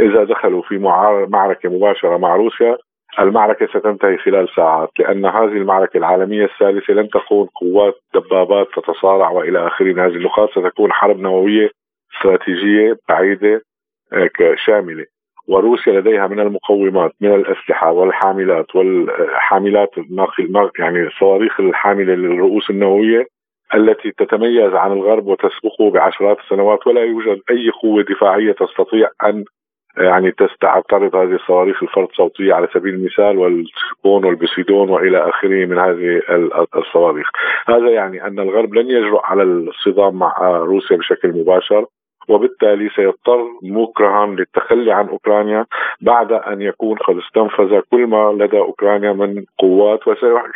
إذا 0.00 0.24
دخلوا 0.24 0.62
في 0.62 0.78
معركة 1.28 1.68
مباشرة 1.68 2.16
مع 2.16 2.36
روسيا 2.36 2.76
المعركة 3.18 3.66
ستنتهي 3.66 4.16
خلال 4.18 4.48
ساعات 4.56 4.90
لأن 4.98 5.26
هذه 5.26 5.56
المعركة 5.56 5.96
العالمية 5.96 6.44
الثالثة 6.44 6.92
لن 6.94 7.08
تكون 7.08 7.46
قوات 7.46 7.94
دبابات 8.14 8.66
تتصارع 8.76 9.30
وإلى 9.30 9.66
آخره 9.66 9.92
من 9.92 9.98
هذه 9.98 10.16
النقاط 10.16 10.50
ستكون 10.50 10.92
حرب 10.92 11.18
نووية 11.18 11.70
استراتيجية 12.16 12.96
بعيدة 13.08 13.62
آه، 14.12 14.30
شاملة. 14.66 15.04
وروسيا 15.48 16.00
لديها 16.00 16.26
من 16.26 16.40
المقومات 16.40 17.12
من 17.20 17.34
الأسلحة 17.34 17.92
والحاملات 17.92 18.76
والحاملات 18.76 19.90
يعني 20.78 21.06
الصواريخ 21.06 21.60
الحاملة 21.60 22.14
للرؤوس 22.14 22.70
النووية 22.70 23.26
التي 23.74 24.10
تتميز 24.10 24.74
عن 24.74 24.92
الغرب 24.92 25.26
وتسبقه 25.26 25.90
بعشرات 25.90 26.38
السنوات 26.38 26.86
ولا 26.86 27.00
يوجد 27.00 27.40
أي 27.50 27.70
قوة 27.82 28.02
دفاعية 28.02 28.52
تستطيع 28.52 29.08
أن 29.24 29.44
يعني 29.96 30.32
تعترض 30.60 31.16
هذه 31.16 31.34
الصواريخ 31.34 31.82
الفرد 31.82 32.08
صوتية 32.16 32.54
على 32.54 32.68
سبيل 32.74 32.94
المثال 32.94 33.38
والسكون 33.38 34.24
والبسيدون 34.24 34.90
وإلى 34.90 35.28
آخره 35.28 35.66
من 35.66 35.78
هذه 35.78 36.22
الصواريخ. 36.76 37.30
هذا 37.66 37.90
يعني 37.90 38.26
أن 38.26 38.38
الغرب 38.38 38.74
لن 38.74 38.90
يجرؤ 38.90 39.20
على 39.24 39.42
الصدام 39.42 40.14
مع 40.18 40.34
روسيا 40.40 40.96
بشكل 40.96 41.28
مباشر 41.28 41.86
وبالتالي 42.28 42.88
سيضطر 42.88 43.44
مكرها 43.62 44.26
للتخلي 44.26 44.92
عن 44.92 45.08
أوكرانيا 45.08 45.66
بعد 46.00 46.32
أن 46.32 46.62
يكون 46.62 46.96
قد 46.96 47.16
استنفذ 47.16 47.80
كل 47.90 48.06
ما 48.06 48.32
لدى 48.38 48.58
أوكرانيا 48.58 49.12
من 49.12 49.44
قوات. 49.58 50.00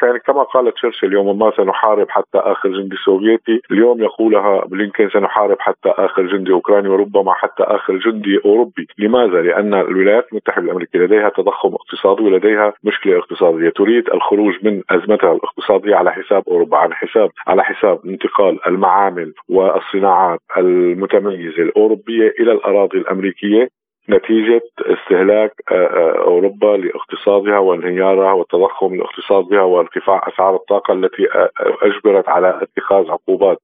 يعني 0.02 0.18
كما 0.18 0.42
قال 0.42 0.74
تشرشل 0.74 1.06
اليوم 1.06 1.38
ما 1.38 1.52
سنحارب 1.56 2.06
حتى 2.10 2.38
آخر 2.38 2.68
جندي 2.68 2.96
سوفيتي 3.04 3.60
اليوم 3.70 4.02
يقولها 4.02 4.64
بلينكن 4.64 5.08
سنحارب 5.08 5.56
حتى 5.60 5.88
آخر 5.88 6.22
جندي 6.22 6.52
أوكراني 6.52 6.88
وربما 6.88 7.32
حتى 7.32 7.62
آخر 7.62 7.96
جندي 7.96 8.40
أوروبي. 8.44 8.86
لماذا؟ 8.98 9.42
لأن 9.42 9.74
الولايات 9.74 10.26
المتحدة 10.32 10.64
الأمريكية 10.64 10.98
لديها 10.98 11.28
تضخم 11.28 11.74
اقتصادي 11.74 12.22
ولديها 12.22 12.72
مشكلة 12.84 13.18
اقتصادية. 13.18 13.68
تريد 13.68 14.10
الخروج 14.10 14.54
من 14.62 14.82
أزمتها 14.90 15.32
الاقتصادية 15.32 15.96
على 15.96 16.12
حساب 16.12 16.42
أوروبا 16.48 16.76
على 16.76 16.94
حساب 16.94 17.30
على 17.46 17.64
حساب 17.64 17.98
انتقال 18.06 18.66
المعامل 18.66 19.32
والصناعات 19.48 20.40
المتميزة. 20.56 21.57
الأوروبية 21.62 22.34
إلى 22.40 22.52
الأراضي 22.52 22.98
الأمريكية 22.98 23.68
نتيجة 24.10 24.62
استهلاك 24.80 25.52
آه، 25.70 25.74
آه، 25.74 26.18
أوروبا 26.18 26.76
لاقتصادها 26.76 27.58
وانهيارها 27.58 28.32
والتضخم 28.32 28.94
الاقتصاد 28.94 29.44
بها 29.44 29.62
وارتفاع 29.62 30.28
أسعار 30.28 30.56
الطاقة 30.56 30.94
التي 30.94 31.26
آه، 31.34 31.50
أجبرت 31.82 32.28
على 32.28 32.62
اتخاذ 32.62 33.10
عقوبات 33.10 33.58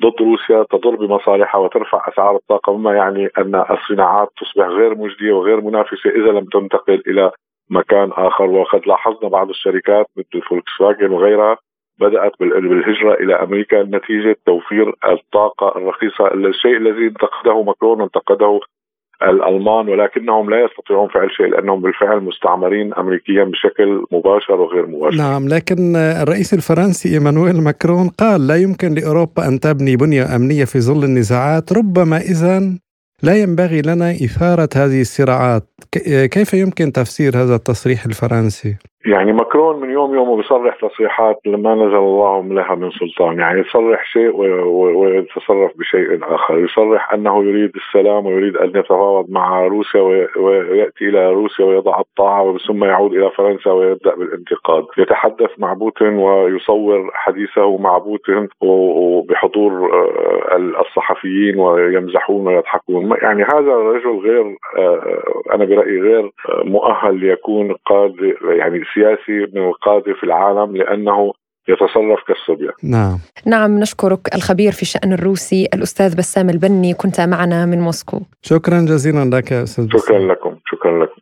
ضد 0.00 0.22
روسيا. 0.22 0.62
تضر 0.70 0.96
بمصالحها 0.96 1.60
وترفع 1.60 2.08
أسعار 2.08 2.36
الطاقة 2.36 2.76
مما 2.76 2.94
يعني 2.94 3.28
أن 3.38 3.64
الصناعات 3.70 4.28
تصبح 4.40 4.66
غير 4.66 4.94
مجدية 4.94 5.32
وغير 5.32 5.60
منافسة 5.60 6.10
إذا 6.10 6.32
لم 6.32 6.44
تنتقل 6.44 7.02
إلى 7.06 7.30
مكان 7.70 8.10
آخر. 8.12 8.44
وقد 8.44 8.86
لاحظنا 8.86 9.28
بعض 9.28 9.48
الشركات 9.48 10.06
مثل 10.16 10.42
فولكس 10.42 10.72
فاجن 10.78 11.12
وغيرها 11.12 11.56
بدأت 12.00 12.32
بالهجرة 12.40 13.14
إلى 13.14 13.34
أمريكا 13.34 13.82
نتيجة 13.82 14.36
توفير 14.46 14.94
الطاقة 15.12 15.78
الرخيصة 15.78 16.34
الشيء 16.34 16.76
الذي 16.76 17.06
انتقده 17.06 17.62
ماكرون 17.62 18.02
انتقده 18.02 18.60
الألمان 19.22 19.88
ولكنهم 19.88 20.50
لا 20.50 20.64
يستطيعون 20.64 21.08
فعل 21.08 21.30
شيء 21.30 21.46
لأنهم 21.46 21.80
بالفعل 21.82 22.20
مستعمرين 22.20 22.94
امريكيا 22.94 23.44
بشكل 23.44 24.04
مباشر 24.12 24.60
وغير 24.60 24.86
مباشر. 24.86 25.16
نعم 25.16 25.48
لكن 25.48 25.96
الرئيس 25.96 26.54
الفرنسي 26.54 27.14
إيمانويل 27.14 27.62
ماكرون 27.62 28.08
قال 28.08 28.46
لا 28.46 28.56
يمكن 28.56 28.94
لأوروبا 28.94 29.48
أن 29.48 29.60
تبني 29.60 29.96
بنية 29.96 30.36
أمنية 30.36 30.64
في 30.64 30.80
ظل 30.80 31.04
النزاعات 31.04 31.72
ربما 31.72 32.16
اذا 32.16 32.78
لا 33.22 33.42
ينبغي 33.42 33.82
لنا 33.82 34.10
إثارة 34.10 34.68
هذه 34.76 35.00
الصراعات 35.00 35.62
كيف 36.30 36.54
يمكن 36.54 36.92
تفسير 36.92 37.36
هذا 37.36 37.54
التصريح 37.54 38.04
الفرنسي؟ 38.04 38.76
يعني 39.08 39.32
ماكرون 39.32 39.80
من 39.80 39.90
يوم 39.90 40.14
يومه 40.14 40.36
بيصرح 40.36 40.76
تصريحات 40.76 41.40
لما 41.46 41.74
نزل 41.74 41.96
الله 41.96 42.44
لها 42.44 42.74
من 42.74 42.90
سلطان. 42.90 43.38
يعني 43.38 43.60
يصرح 43.60 44.04
شيء 44.04 44.36
ويتصرف 44.96 45.78
بشيء 45.78 46.18
آخر. 46.22 46.58
يصرح 46.58 47.12
أنه 47.14 47.44
يريد 47.44 47.72
السلام 47.76 48.26
ويريد 48.26 48.56
أن 48.56 48.68
يتفاوض 48.68 49.30
مع 49.30 49.66
روسيا 49.66 50.00
ويأتي 50.36 51.08
إلى 51.08 51.32
روسيا 51.32 51.64
ويضع 51.64 52.00
الطاعة 52.00 52.56
ثم 52.68 52.84
يعود 52.84 53.12
إلى 53.12 53.30
فرنسا 53.30 53.70
ويبدأ 53.70 54.14
بالانتقاد. 54.14 54.84
يتحدث 54.98 55.50
مع 55.58 55.72
بوتين 55.72 56.18
ويصور 56.18 57.10
حديثه 57.14 57.78
مع 57.78 57.98
بوتين 57.98 58.48
وبحضور 58.60 59.92
آه، 59.92 60.56
الصحفيين 60.56 61.58
ويمزحون 61.58 62.46
ويضحكون. 62.46 63.16
يعني 63.22 63.42
هذا 63.42 63.72
الرجل 63.72 64.18
غير 64.18 64.56
آه، 64.78 65.22
أنا 65.54 65.64
برأيي 65.64 66.00
غير 66.00 66.24
آه، 66.48 66.62
مؤهل 66.64 67.14
ليكون 67.14 67.72
قاده 67.86 68.34
يعني 68.42 68.78
سياسي 68.98 69.52
من 69.54 69.68
القاده 69.68 70.14
في 70.20 70.24
العالم 70.24 70.76
لأنه 70.76 71.32
يتصرف 71.68 72.18
كالصبية 72.28 72.70
نعم. 72.82 73.18
نعم 73.46 73.78
نشكرك 73.78 74.34
الخبير 74.34 74.72
في 74.72 74.82
الشأن 74.82 75.12
الروسي 75.12 75.68
الأستاذ 75.74 76.16
بسام 76.16 76.50
البني. 76.50 76.94
كنت 76.94 77.20
معنا 77.20 77.66
من 77.66 77.80
موسكو. 77.80 78.20
شكرا 78.42 78.80
جزيلا 78.80 79.36
لك 79.36 79.52
أستاذ 79.52 79.88
شكرا 79.88 80.18
لكم 80.18 80.56
شكرا 80.66 81.04
لكم. 81.04 81.20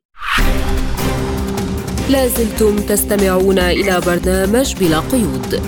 لازلتم 2.13 2.77
تستمعون 2.77 3.59
إلى 3.59 4.01
برنامج 4.07 4.75
بلا 4.81 4.99
قيود. 4.99 5.63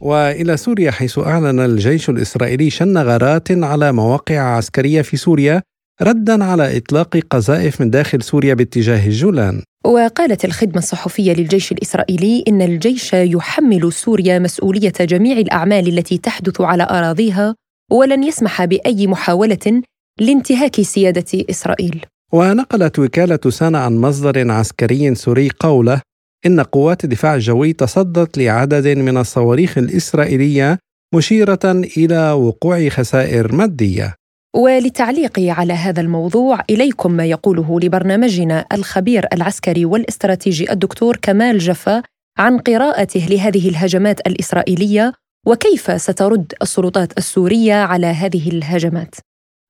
وإلى 0.00 0.56
سوريا 0.56 0.90
حيث 0.90 1.18
أعلن 1.18 1.60
الجيش 1.60 2.10
الإسرائيلي 2.10 2.70
شن 2.70 2.98
غارات 2.98 3.48
على 3.50 3.92
مواقع 3.92 4.38
عسكرية 4.38 5.02
في 5.02 5.16
سوريا 5.16 5.62
ردا 6.02 6.44
على 6.44 6.76
إطلاق 6.76 7.16
قذائف 7.30 7.80
من 7.80 7.90
داخل 7.90 8.22
سوريا 8.22 8.54
باتجاه 8.54 9.06
الجولان. 9.06 9.62
وقالت 9.84 10.44
الخدمة 10.44 10.78
الصحفية 10.78 11.32
للجيش 11.32 11.72
الإسرائيلي 11.72 12.44
إن 12.48 12.62
الجيش 12.62 13.12
يحمل 13.12 13.92
سوريا 13.92 14.38
مسؤولية 14.38 14.92
جميع 15.00 15.38
الأعمال 15.38 15.98
التي 15.98 16.18
تحدث 16.18 16.60
على 16.60 16.82
أراضيها 16.90 17.54
ولن 17.92 18.24
يسمح 18.24 18.64
بأي 18.64 19.06
محاولة 19.06 19.82
لانتهاك 20.20 20.80
سيادة 20.80 21.44
إسرائيل. 21.50 22.04
ونقلت 22.32 22.98
وكالة 22.98 23.50
سانا 23.50 23.78
عن 23.78 23.98
مصدر 23.98 24.50
عسكري 24.50 25.14
سوري 25.14 25.50
قوله 25.60 26.00
إن 26.46 26.60
قوات 26.60 27.04
الدفاع 27.04 27.34
الجوي 27.34 27.72
تصدت 27.72 28.38
لعدد 28.38 28.88
من 28.88 29.16
الصواريخ 29.16 29.78
الإسرائيلية 29.78 30.78
مشيرة 31.14 31.60
إلى 31.96 32.32
وقوع 32.32 32.88
خسائر 32.88 33.54
مادية. 33.54 34.14
وللتعليق 34.54 35.40
على 35.40 35.72
هذا 35.72 36.00
الموضوع 36.00 36.60
إليكم 36.70 37.12
ما 37.12 37.24
يقوله 37.24 37.80
لبرنامجنا 37.80 38.64
الخبير 38.72 39.26
العسكري 39.32 39.84
والاستراتيجي 39.84 40.72
الدكتور 40.72 41.16
كمال 41.22 41.58
جفا 41.58 42.02
عن 42.38 42.58
قراءته 42.58 43.26
لهذه 43.30 43.68
الهجمات 43.68 44.26
الإسرائيلية 44.26 45.12
وكيف 45.46 46.02
سترد 46.02 46.52
السلطات 46.62 47.18
السورية 47.18 47.74
على 47.74 48.06
هذه 48.06 48.48
الهجمات. 48.48 49.14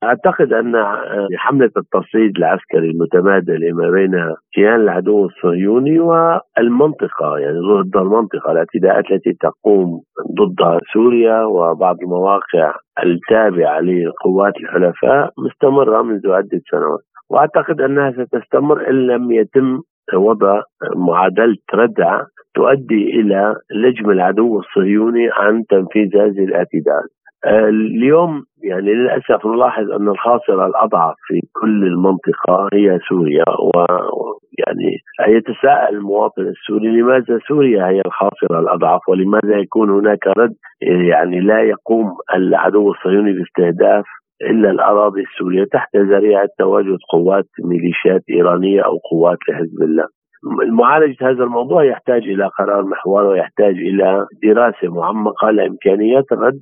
أعتقد 0.05 0.53
أن 0.53 0.75
حملة 1.37 1.71
التصعيد 1.77 2.37
العسكري 2.39 2.91
المتبادلة 2.91 3.73
ما 3.73 3.91
بين 3.91 4.35
كيان 4.55 4.75
العدو 4.81 5.27
الصهيوني 5.27 5.99
والمنطقة 6.01 7.39
يعني 7.39 7.59
ضد 7.59 7.97
المنطقة 7.97 8.53
الاعتداءات 8.53 9.05
التي 9.11 9.33
تقوم 9.41 10.01
ضد 10.39 10.79
سوريا 10.93 11.45
وبعض 11.45 11.97
المواقع 12.03 12.75
التابعة 13.05 13.81
لقوات 13.81 14.57
الحلفاء 14.57 15.31
مستمرة 15.39 16.03
منذ 16.03 16.31
عدة 16.31 16.61
سنوات. 16.71 17.01
وأعتقد 17.31 17.81
أنها 17.81 18.11
ستستمر 18.11 18.91
إن 18.91 19.07
لم 19.07 19.33
يتم 19.33 19.81
وضع 20.15 20.63
معادلة 20.97 21.57
ردع 21.75 22.23
تؤدي 22.55 23.21
إلى 23.21 23.55
لجم 23.71 24.11
العدو 24.11 24.59
الصهيوني 24.59 25.29
عن 25.33 25.63
تنفيذ 25.71 26.17
هذه 26.17 26.45
الاعتداءات. 26.45 27.16
اليوم 27.47 28.43
يعني 28.65 28.95
للأسف 28.95 29.47
نلاحظ 29.47 29.91
أن 29.91 30.09
الخاسره 30.09 30.67
الأضعف 30.67 31.15
في 31.27 31.41
كل 31.53 31.85
المنطقة 31.87 32.69
هي 32.73 32.99
سوريا 33.09 33.45
ويعني 33.49 34.97
يتساءل 35.29 35.97
المواطن 35.97 36.43
السوري 36.43 37.01
لماذا 37.01 37.39
سوريا 37.49 37.87
هي 37.89 38.03
الخاسره 38.07 38.61
الأضعف 38.61 39.01
ولماذا 39.09 39.57
يكون 39.59 39.91
هناك 39.91 40.27
رد 40.27 40.55
يعني 41.11 41.41
لا 41.41 41.61
يقوم 41.63 42.13
العدو 42.35 42.91
الصهيوني 42.91 43.33
باستهداف 43.33 44.05
إلا 44.43 44.71
الأراضي 44.71 45.23
السورية 45.23 45.65
تحت 45.73 45.97
ذريعة 45.97 46.49
تواجد 46.59 46.99
قوات 47.13 47.45
ميليشيات 47.65 48.23
إيرانية 48.31 48.81
أو 48.81 48.99
قوات 49.11 49.39
لحزب 49.49 49.83
الله. 49.83 50.07
معالجة 50.73 51.17
هذا 51.31 51.45
الموضوع 51.45 51.85
يحتاج 51.85 52.23
إلى 52.23 52.47
قرار 52.59 52.85
محور 52.85 53.25
ويحتاج 53.25 53.75
إلى 53.75 54.27
دراسة 54.43 54.89
معمقة 54.95 55.51
لإمكانيات 55.51 56.25
الرد 56.33 56.61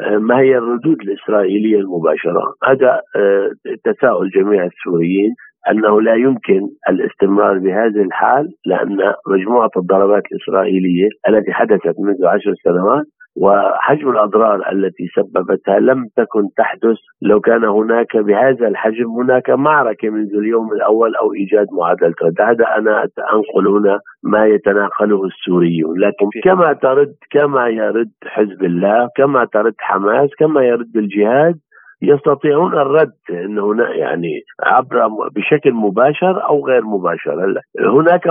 ما 0.00 0.40
هي 0.40 0.58
الردود 0.58 1.00
الإسرائيلية 1.00 1.78
المباشرة؟ 1.78 2.42
هذا 2.64 3.00
آه، 3.16 3.50
تساؤل 3.84 4.30
جميع 4.30 4.66
السوريين 4.66 5.34
أنه 5.70 6.00
لا 6.00 6.14
يمكن 6.14 6.60
الاستمرار 6.88 7.58
بهذه 7.58 8.02
الحال 8.02 8.48
لأن 8.66 8.98
مجموعة 9.26 9.70
الضربات 9.76 10.22
الإسرائيلية 10.32 11.08
التي 11.28 11.52
حدثت 11.52 11.94
منذ 11.98 12.26
عشر 12.26 12.54
سنوات 12.64 13.06
وحجم 13.42 14.10
الأضرار 14.10 14.72
التي 14.72 15.06
سببتها 15.16 15.78
لم 15.78 16.06
تكن 16.16 16.42
تحدث 16.56 16.98
لو 17.22 17.40
كان 17.40 17.64
هناك 17.64 18.16
بهذا 18.16 18.68
الحجم 18.68 19.06
هناك 19.20 19.50
معركة 19.50 20.10
منذ 20.10 20.34
اليوم 20.34 20.72
الأول 20.72 21.14
أو 21.16 21.34
إيجاد 21.34 21.66
معادلة 21.72 22.14
رد. 22.22 22.40
هذا 22.40 22.64
أنا 22.78 23.02
انقل 23.32 23.68
هنا 23.68 23.98
ما 24.22 24.46
يتناقله 24.46 25.24
السوريون. 25.24 25.98
لكن 25.98 26.26
كما 26.44 26.72
ترد 26.72 27.14
كما 27.30 27.68
يرد 27.68 28.10
حزب 28.24 28.64
الله 28.64 29.08
كما 29.16 29.44
ترد 29.44 29.74
حماس 29.78 30.30
كما 30.38 30.62
يرد 30.62 30.96
الجهاد 30.96 31.54
يستطيعون 32.02 32.72
الرد 32.72 33.12
إن 33.30 33.58
هنا 33.58 33.94
يعني 33.94 34.40
عبر 34.62 35.08
بشكل 35.36 35.72
مباشر 35.72 36.48
أو 36.48 36.66
غير 36.66 36.84
مباشر. 36.84 37.62
هناك 37.80 38.26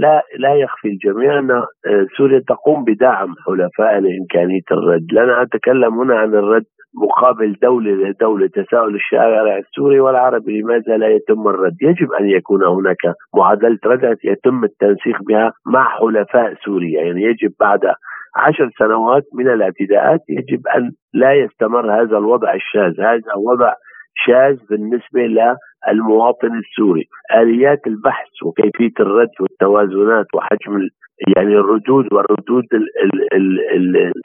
لا 0.00 0.22
لا 0.38 0.54
يخفي 0.54 0.88
الجميع 0.88 1.38
أن 1.38 1.62
سوريا 2.16 2.42
تقوم 2.48 2.84
بدعم 2.84 3.34
حلفائها 3.46 4.00
لإمكانية 4.00 4.66
الرد، 4.72 5.06
لا 5.12 5.42
أتكلم 5.42 6.00
هنا 6.00 6.18
عن 6.18 6.34
الرد 6.34 6.64
مقابل 7.02 7.56
دولة 7.62 7.90
لدولة 7.90 8.46
تساؤل 8.46 8.94
الشارع 8.94 9.58
السوري 9.58 10.00
والعربي 10.00 10.60
لماذا 10.60 10.96
لا 10.96 11.08
يتم 11.08 11.48
الرد. 11.48 11.76
يجب 11.82 12.12
أن 12.12 12.28
يكون 12.28 12.64
هناك 12.64 13.14
معادلة 13.36 13.78
رد 13.86 14.18
يتم 14.24 14.64
التنسيق 14.64 15.22
بها 15.28 15.52
مع 15.66 15.88
حلفاء 15.88 16.54
سوريا. 16.64 17.02
يعني 17.02 17.22
يجب 17.22 17.52
بعد 17.60 17.80
عشر 18.36 18.70
سنوات 18.78 19.22
من 19.34 19.48
الاعتداءات 19.48 20.20
يجب 20.28 20.66
أن 20.76 20.92
لا 21.14 21.32
يستمر 21.32 22.02
هذا 22.02 22.18
الوضع 22.18 22.54
الشاذ. 22.54 23.00
هذا 23.00 23.34
وضع 23.36 23.72
شاذ 24.26 24.56
بالنسبة 24.70 25.20
للمواطن 25.20 26.58
السوري. 26.58 27.08
آليات 27.34 27.86
البحث 27.86 28.28
وكيفية 28.44 28.92
الرد 29.00 29.30
والتوازنات 29.40 30.26
وحجم 30.34 30.88
يعني 31.36 31.54
الردود 31.56 32.12
والردود 32.12 32.64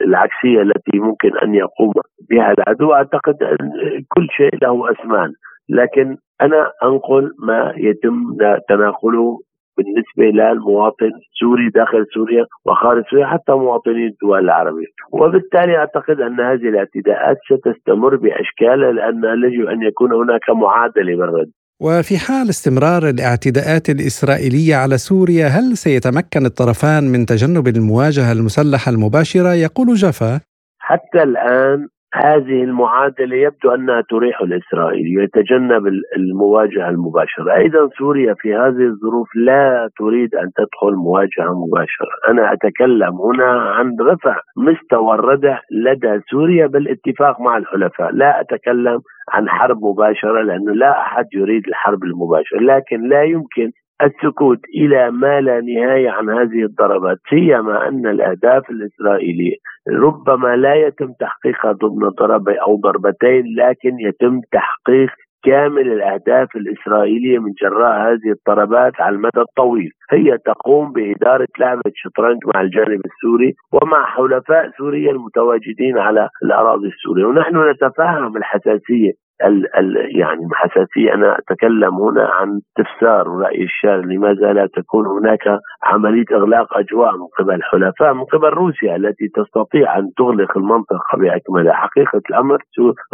العكسية 0.02 0.62
التي 0.62 0.98
ممكن 0.98 1.38
أن 1.42 1.54
يقوم 1.54 1.92
بها 2.30 2.54
العدو. 2.58 2.92
أعتقد 2.92 3.42
أن 3.42 3.70
كل 4.08 4.26
شيء 4.36 4.50
له 4.62 4.92
أسمان. 4.92 5.32
لكن 5.68 6.16
أنا 6.42 6.72
أنقل 6.84 7.32
ما 7.38 7.72
يتم 7.76 8.36
تناقله 8.68 9.38
بالنسبة 9.76 10.24
للمواطن 10.38 11.10
السوري 11.20 11.68
داخل 11.74 12.06
سوريا 12.14 12.44
وخارج 12.66 13.04
سوريا 13.10 13.26
حتى 13.26 13.52
مواطني 13.52 14.06
الدول 14.06 14.44
العربية. 14.44 14.90
وبالتالي 15.12 15.76
أعتقد 15.76 16.20
أن 16.20 16.40
هذه 16.40 16.68
الاعتداءات 16.72 17.36
ستستمر 17.50 18.16
باشكالها 18.16 18.92
لأن 18.92 19.22
يجب 19.44 19.66
أن 19.68 19.82
يكون 19.82 20.12
هناك 20.12 20.50
معادلة 20.50 21.16
بالرد. 21.16 21.50
وفي 21.82 22.18
حال 22.18 22.48
استمرار 22.48 23.08
الاعتداءات 23.08 23.90
الإسرائيلية 23.90 24.74
على 24.76 24.98
سوريا 24.98 25.46
هل 25.46 25.76
سيتمكن 25.76 26.46
الطرفان 26.46 27.04
من 27.12 27.26
تجنب 27.26 27.68
المواجهة 27.68 28.32
المسلحة 28.32 28.90
المباشرة؟ 28.92 29.54
يقول 29.54 29.94
جفا 29.94 30.40
حتى 30.78 31.22
الآن 31.22 31.88
هذه 32.14 32.64
المعادلة 32.64 33.36
يبدو 33.36 33.70
أنها 33.74 34.00
تريح 34.00 34.40
الاسرائيلي 34.40 35.16
ويتجنب 35.18 35.86
المواجهة 36.16 36.88
المباشرة، 36.88 37.54
أيضا 37.54 37.88
سوريا 37.98 38.34
في 38.38 38.54
هذه 38.54 38.86
الظروف 38.92 39.28
لا 39.36 39.88
تريد 39.98 40.34
أن 40.34 40.50
تدخل 40.56 40.94
مواجهة 40.96 41.66
مباشرة، 41.66 42.14
أنا 42.28 42.52
أتكلم 42.52 43.14
هنا 43.20 43.50
عن 43.52 43.96
رفع 44.00 44.36
مستوى 44.56 45.14
الردع 45.14 45.58
لدى 45.70 46.20
سوريا 46.30 46.66
بالاتفاق 46.66 47.40
مع 47.40 47.56
الحلفاء، 47.56 48.10
لا 48.12 48.40
أتكلم 48.40 49.00
عن 49.32 49.48
حرب 49.48 49.84
مباشرة 49.84 50.42
لأنه 50.42 50.72
لا 50.72 51.00
أحد 51.00 51.24
يريد 51.34 51.68
الحرب 51.68 52.04
المباشرة، 52.04 52.58
لكن 52.58 53.08
لا 53.08 53.22
يمكن 53.22 53.70
السكوت 54.02 54.58
إلى 54.74 55.10
ما 55.10 55.40
لا 55.40 55.60
نهاية 55.60 56.10
عن 56.10 56.30
هذه 56.30 56.62
الضربات 56.64 57.16
سيما 57.30 57.88
أن 57.88 58.06
الأهداف 58.06 58.70
الاسرائيليه 58.70 59.56
ربما 59.88 60.56
لا 60.56 60.74
يتم 60.74 61.12
تحقيقها 61.20 61.72
ضمن 61.72 62.08
ضربه 62.08 62.54
أو 62.66 62.76
ضربتين 62.76 63.44
لكن 63.56 63.98
يتم 64.00 64.40
تحقيق 64.52 65.10
كامل 65.44 65.92
الأهداف 65.92 66.56
الإسرائيلية 66.56 67.38
من 67.38 67.52
جراء 67.62 68.12
هذه 68.12 68.30
الضربات 68.36 68.92
على 69.00 69.16
المدى 69.16 69.40
الطويل، 69.40 69.90
هي 70.10 70.38
تقوم 70.38 70.92
بإدارة 70.92 71.48
لعبة 71.58 71.92
شطرنج 71.94 72.38
مع 72.54 72.60
الجانب 72.60 73.00
السوري 73.04 73.54
ومع 73.72 74.06
حلفاء 74.06 74.70
سوريا 74.78 75.10
المتواجدين 75.10 75.98
على 75.98 76.28
الأراضي 76.44 76.88
السورية، 76.88 77.24
ونحن 77.24 77.70
نتفهم 77.70 78.36
الحساسية 78.36 79.12
ال 79.46 79.76
ال 79.76 80.18
يعني 80.18 80.48
حساسية 80.54 81.14
أنا 81.14 81.38
أتكلم 81.38 81.94
هنا 81.94 82.24
عن 82.28 82.60
استفسار 82.68 83.28
ورأي 83.28 83.62
الشارع. 83.64 84.04
لماذا 84.04 84.52
لا 84.52 84.66
تكون 84.66 85.06
هناك 85.06 85.58
عملية 85.82 86.24
إغلاق 86.32 86.78
أجواء 86.78 87.12
من 87.12 87.26
قبل 87.38 87.54
الحلفاء 87.54 88.14
من 88.14 88.24
قبل 88.24 88.48
روسيا 88.48 88.96
التي 88.96 89.28
تستطيع 89.34 89.98
أن 89.98 90.10
تغلق 90.16 90.58
المنطقة 90.58 91.18
بأكملها 91.18 91.72
حقيقة 91.72 92.22
الأمر؟ 92.30 92.58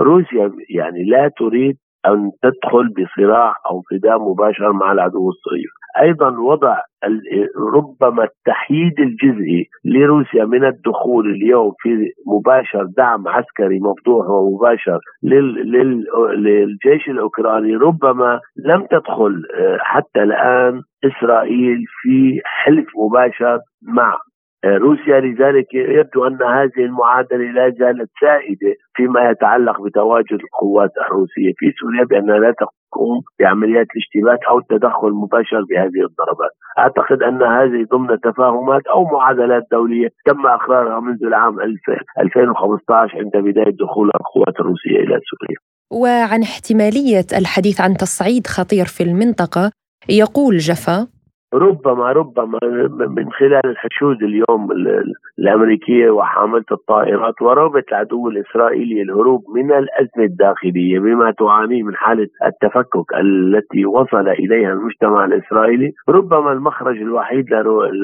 روسيا 0.00 0.52
يعني 0.70 1.04
لا 1.04 1.30
تريد 1.38 1.76
أن 2.07 2.31
تدخل 2.42 2.88
بصراع 2.88 3.55
أو 3.71 3.83
صدام 3.90 4.23
مباشر 4.23 4.73
مع 4.73 4.92
العدو 4.92 5.29
الصهيوني. 5.29 5.77
أيضا 6.01 6.38
وضع 6.38 6.79
ربما 7.75 8.25
التحييد 8.25 9.01
الجزئي 9.01 9.66
لروسيا 9.85 10.45
من 10.45 10.64
الدخول 10.64 11.31
اليوم 11.31 11.73
في 11.79 11.88
مباشر 12.27 12.85
دعم 12.97 13.29
عسكري 13.29 13.81
مفتوح 13.81 14.29
ومباشر 14.29 14.99
للجيش 16.37 17.09
الأوكراني 17.09 17.77
ربما 17.77 18.40
لم 18.64 18.87
تدخل 18.90 19.42
آه، 19.55 19.79
حتى 19.81 20.23
الآن 20.23 20.83
إسرائيل 21.05 21.85
في 22.03 22.40
حلف 22.45 22.87
مباشر 22.97 23.59
مع 23.83 24.16
روسيا 24.64 25.21
لذلك 25.21 25.75
يبدو 25.75 26.27
أن 26.27 26.42
هذه 26.42 26.85
المعادلة 26.88 27.51
لا 27.53 27.71
زالت 27.79 28.11
سائدة 28.21 28.75
فيما 28.95 29.31
يتعلق 29.31 29.83
بتواجد 29.83 30.38
القوات 30.45 30.90
الروسية 31.07 31.53
في 31.57 31.66
سوريا 31.81 32.05
بأنها 32.05 32.38
لا 32.38 32.55
تقوم 32.61 33.21
بعمليات 33.40 33.87
الاشتباك 33.92 34.38
أو 34.49 34.59
التدخل 34.59 35.07
المباشر 35.07 35.61
بهذه 35.71 36.01
الضربات. 36.09 36.53
أعتقد 36.79 37.23
أن 37.23 37.42
هذه 37.42 37.87
ضمن 37.92 38.21
تفاهمات 38.21 38.87
أو 38.87 39.05
معادلات 39.05 39.62
دولية 39.73 40.09
تم 40.27 40.47
إقرارها 40.47 41.01
منذ 41.01 41.25
العام 41.25 41.61
2015 42.21 43.19
عند 43.19 43.37
بداية 43.37 43.77
دخول 43.85 44.11
القوات 44.21 44.61
الروسية 44.61 44.97
إلى 44.97 45.21
سوريا. 45.31 45.59
وعن 45.92 46.42
احتمالية 46.42 47.27
الحديث 47.40 47.81
عن 47.81 47.95
تصعيد 47.95 48.47
خطير 48.47 48.85
في 48.85 49.03
المنطقة 49.03 49.71
يقول 50.09 50.57
جفا 50.57 51.15
ربما 51.57 52.12
ربما 52.12 52.59
من 53.09 53.31
خلال 53.31 53.66
الحشود 53.66 54.23
اليوم 54.23 54.69
الأمريكية 55.38 56.11
وحاملة 56.11 56.64
الطائرات 56.73 57.42
ورغبه 57.42 57.83
العدو 57.92 58.29
الإسرائيلي 58.29 59.03
الهروب 59.03 59.45
من 59.55 59.73
الأزمة 59.73 60.25
الداخلية 60.25 60.99
بما 60.99 61.31
تعانيه 61.31 61.83
من 61.83 61.97
حالة 61.97 62.29
التفكك 62.47 63.14
التي 63.21 63.87
وصل 63.87 64.29
إليها 64.29 64.73
المجتمع 64.73 65.25
الإسرائيلي. 65.25 65.92
ربما 66.09 66.53
المخرج 66.53 66.97
الوحيد 66.97 67.47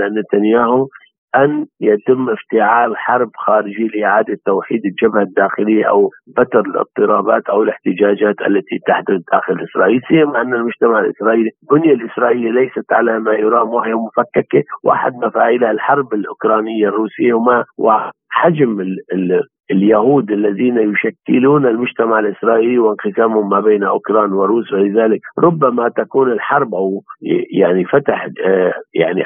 لنتنياهو 0.00 0.88
أن 1.36 1.66
يتم 1.80 2.30
افتعال 2.30 2.96
حرب 2.96 3.30
خارجي 3.36 3.86
لإعادة 3.94 4.38
توحيد 4.46 4.80
الجبهة 4.84 5.22
الداخلية 5.22 5.84
أو 5.88 6.10
بتر 6.26 6.60
الاضطرابات 6.60 7.42
أو 7.48 7.62
الاحتجاجات 7.62 8.34
التي 8.40 8.78
تحدث 8.86 9.20
داخل 9.32 9.64
إسرائيل 9.64 10.00
سيما 10.08 10.40
أن 10.40 10.54
المجتمع 10.54 11.00
الإسرائيلي 11.00 11.50
البنية 11.62 11.94
الإسرائيلية 11.94 12.50
ليست 12.50 12.92
على 12.92 13.18
ما 13.18 13.32
يرام 13.32 13.68
وهي 13.68 13.94
مفككة 13.94 14.62
واحد 14.84 15.12
مفاعلها 15.14 15.70
الحرب 15.70 16.14
الأوكرانية 16.14 16.88
الروسية 16.88 17.32
وما 17.32 17.64
وحجم 17.78 18.80
اليهود 19.70 20.30
الذين 20.30 20.76
يشكلون 20.78 21.66
المجتمع 21.66 22.18
الإسرائيلي 22.18 22.78
وانقسامهم 22.78 23.48
ما 23.48 23.60
بين 23.60 23.82
أوكران 23.82 24.32
وروس 24.32 24.72
ولذلك 24.72 25.20
ربما 25.38 25.88
تكون 25.88 26.32
الحرب 26.32 26.74
أو 26.74 27.02
يعني 27.50 27.84
فتح 27.84 28.28
آه، 28.44 28.72
يعني 28.94 29.22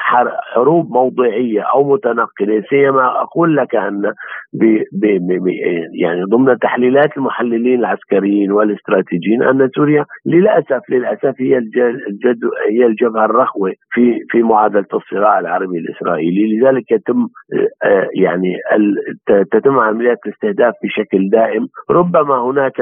حروب 0.53 0.91
موضعية 0.91 1.61
أو 1.61 1.93
متنقله 1.93 2.63
سيما 2.69 3.21
أقول 3.21 3.55
لك 3.55 3.75
أن 3.75 4.13
يعني 6.01 6.23
ضمن 6.23 6.59
تحليلات 6.59 7.17
المحللين 7.17 7.79
العسكريين 7.79 8.51
والاستراتيجيين 8.51 9.43
أن 9.43 9.69
سوريا 9.75 10.05
للأسف 10.25 10.81
للأسف 10.89 11.33
هي 11.39 11.57
الجد 11.57 12.39
هي 12.69 12.85
الجبهة 12.85 13.25
الرخوة 13.25 13.71
في 13.91 14.19
في 14.29 14.43
معادلة 14.43 14.85
الصراع 14.93 15.39
العربي 15.39 15.77
الإسرائيلي 15.77 16.57
لذلك 16.57 16.91
يتم 16.91 17.27
آه، 17.83 18.09
يعني 18.15 18.55
تتم 19.51 19.79
عمليات 19.79 20.17
الاستهداف 20.43 20.73
بشكل 20.83 21.29
دائم 21.29 21.67
ربما 21.89 22.41
هناك 22.41 22.73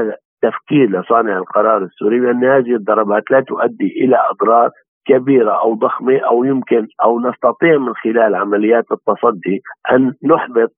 تفكير 0.41 0.89
لصانع 0.89 1.38
القرار 1.38 1.84
السوري 1.84 2.20
بأن 2.20 2.44
هذه 2.44 2.76
الضربات 2.76 3.32
لا 3.32 3.41
تؤدي 3.41 3.88
إلى 4.04 4.18
أضرار 4.32 4.70
كبيرة 5.08 5.52
أو 5.52 5.74
ضخمة 5.74 6.18
أو 6.18 6.44
يمكن 6.44 6.88
أو 7.04 7.20
نستطيع 7.20 7.78
من 7.78 7.94
خلال 7.94 8.36
عمليات 8.36 8.86
التصدي 8.91 9.62
أن 9.91 10.13
نحبط 10.24 10.72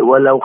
ولو 0.00 0.40
50% 0.40 0.44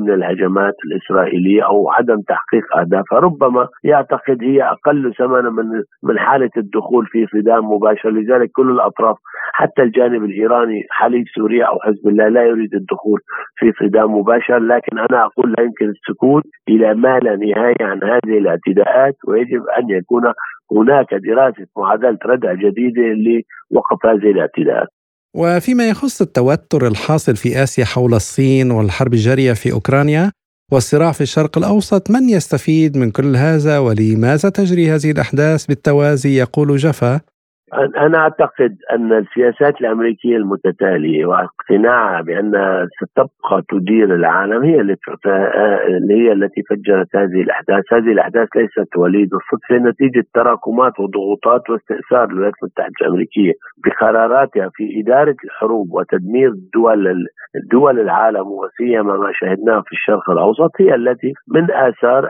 من 0.00 0.10
الهجمات 0.10 0.74
الإسرائيلية 0.84 1.66
أو 1.66 1.90
عدم 1.90 2.20
تحقيق 2.20 2.76
أهدافها 2.76 3.18
ربما 3.18 3.68
يعتقد 3.84 4.42
هي 4.42 4.62
أقل 4.62 5.14
ثمنا 5.18 5.50
من 5.50 5.64
من 6.02 6.18
حالة 6.18 6.50
الدخول 6.56 7.06
في 7.06 7.26
صدام 7.26 7.72
مباشر. 7.72 8.10
لذلك 8.10 8.50
كل 8.52 8.70
الأطراف 8.70 9.16
حتى 9.52 9.82
الجانب 9.82 10.24
الإيراني 10.24 10.82
حليف 10.90 11.28
سوريا 11.34 11.64
أو 11.64 11.78
حزب 11.80 12.08
الله 12.08 12.28
لا 12.28 12.42
يريد 12.42 12.74
الدخول 12.74 13.20
في 13.56 13.72
صدام 13.72 14.18
مباشر. 14.18 14.58
لكن 14.58 14.98
أنا 14.98 15.24
أقول 15.24 15.52
لا 15.52 15.64
يمكن 15.64 15.88
السكوت 15.88 16.42
إلى 16.68 16.94
ما 16.94 17.18
لا 17.18 17.36
نهاية 17.36 17.74
عن 17.80 18.00
هذه 18.04 18.38
الاعتداءات 18.38 19.14
ويجب 19.28 19.62
أن 19.78 19.90
يكون 19.90 20.22
هناك 20.76 21.06
دراسة 21.28 21.66
معادلة 21.76 22.18
ردع 22.26 22.52
جديدة 22.54 23.02
لوقف 23.72 24.06
هذه 24.06 24.30
الاعتداءات. 24.30 24.88
وفيما 25.36 25.88
يخص 25.88 26.20
التوتر 26.20 26.86
الحاصل 26.86 27.36
في 27.36 27.62
آسيا 27.62 27.84
حول 27.84 28.14
الصين 28.14 28.70
والحرب 28.70 29.12
الجارية 29.14 29.52
في 29.52 29.72
أوكرانيا 29.72 30.32
والصراع 30.72 31.12
في 31.12 31.20
الشرق 31.20 31.58
الأوسط 31.58 32.10
من 32.10 32.28
يستفيد 32.28 32.96
من 32.96 33.10
كل 33.10 33.36
هذا 33.36 33.78
ولماذا 33.78 34.48
تجري 34.48 34.90
هذه 34.90 35.10
الأحداث 35.10 35.66
بالتوازي؟ 35.66 36.38
يقول 36.38 36.76
جفا 36.76 37.20
أنا 37.74 38.18
أعتقد 38.18 38.76
أن 38.92 39.12
السياسات 39.12 39.80
الأمريكية 39.80 40.36
المتتالية 40.36 41.26
واقتناعها 41.26 42.20
بأنها 42.22 42.86
ستبقى 43.00 43.62
تدير 43.70 44.14
العالم 44.14 44.62
هي 44.62 44.80
اللي 44.80 46.14
هي 46.14 46.32
التي 46.32 46.62
فجرت 46.70 47.16
هذه 47.16 47.40
الأحداث، 47.42 47.84
هذه 47.92 48.12
الأحداث 48.12 48.48
ليست 48.56 48.96
وليد 48.96 49.30
الصدفة 49.34 49.90
نتيجة 49.90 50.24
تراكمات 50.34 51.00
وضغوطات 51.00 51.70
واستئثار 51.70 52.24
الولايات 52.24 52.54
المتحدة 52.62 52.92
الأمريكية 53.02 53.52
بقراراتها 53.84 54.70
في 54.74 55.00
إدارة 55.00 55.36
الحروب 55.44 55.92
وتدمير 55.92 56.52
دول 56.74 57.26
دول 57.72 58.00
العالم 58.00 58.46
وسيما 58.46 59.16
ما 59.16 59.30
شاهدناه 59.32 59.80
في 59.80 59.92
الشرق 59.92 60.30
الأوسط 60.30 60.70
هي 60.80 60.94
التي 60.94 61.32
من 61.48 61.70
آثار 61.70 62.28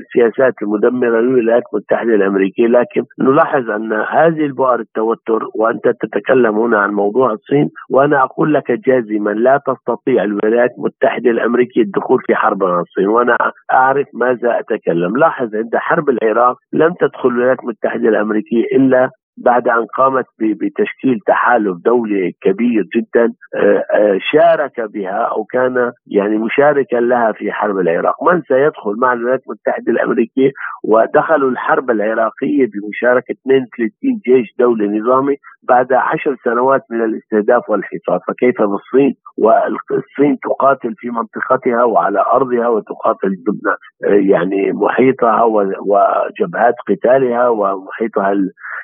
السياسات 0.00 0.54
المدمرة 0.62 1.20
للولايات 1.20 1.62
المتحدة 1.72 2.14
الأمريكية، 2.14 2.66
لكن 2.66 3.02
نلاحظ 3.20 3.70
أن 3.70 3.92
هذه 3.92 4.46
بؤر 4.62 4.80
التوتر 4.80 5.40
وأنت 5.54 5.84
تتكلم 6.02 6.58
هنا 6.58 6.78
عن 6.78 6.90
موضوع 6.92 7.32
الصين 7.32 7.70
وأنا 7.90 8.22
أقول 8.22 8.54
لك 8.54 8.72
جازما 8.86 9.30
لا 9.30 9.60
تستطيع 9.66 10.24
الولايات 10.24 10.70
المتحدة 10.78 11.30
الأمريكية 11.30 11.82
الدخول 11.82 12.18
في 12.26 12.34
حرب 12.34 12.64
مع 12.64 12.80
الصين 12.80 13.08
وأنا 13.08 13.36
أعرف 13.72 14.06
ماذا 14.14 14.50
أتكلم. 14.60 15.16
لاحظ 15.16 15.54
عند 15.54 15.76
حرب 15.76 16.06
العراق 16.10 16.56
لم 16.72 16.94
تدخل 17.00 17.28
الولايات 17.28 17.58
المتحدة 17.62 18.08
الأمريكية 18.08 18.64
إلا 18.76 19.10
بعد 19.36 19.68
أن 19.68 19.86
قامت 19.96 20.26
بتشكيل 20.40 21.20
تحالف 21.26 21.76
دولي 21.84 22.32
كبير 22.42 22.84
جدا 22.96 23.32
آه، 23.56 23.84
آه، 23.94 24.18
شارك 24.32 24.80
بها 24.80 25.22
أو 25.34 25.44
كان 25.44 25.92
يعني 26.06 26.38
مشاركا 26.38 26.96
لها 26.96 27.32
في 27.32 27.52
حرب 27.52 27.78
العراق، 27.78 28.22
من 28.24 28.42
سيدخل 28.42 28.94
مع 28.96 29.12
الولايات 29.12 29.40
المتحدة 29.46 29.92
الأمريكية؟ 29.92 30.50
ودخلوا 30.84 31.50
الحرب 31.50 31.90
العراقية 31.90 32.66
بمشاركة 32.72 33.34
32 33.46 34.20
جيش 34.26 34.54
دولي 34.58 34.98
نظامي 34.98 35.36
بعد 35.68 35.92
عشر 35.92 36.36
سنوات 36.44 36.82
من 36.90 37.04
الاستهداف 37.04 37.70
والحصار، 37.70 38.18
فكيف 38.28 38.62
بالصين؟ 38.62 39.14
والصين 39.38 40.38
تقاتل 40.42 40.94
في 40.96 41.10
منطقتها 41.10 41.84
وعلى 41.84 42.24
أرضها 42.34 42.68
وتقاتل 42.68 43.36
ضمن 43.46 43.72
آه، 44.04 44.32
يعني 44.32 44.72
محيطها 44.72 45.44
وجبهات 45.44 46.74
قتالها 46.88 47.48
ومحيطها 47.48 48.32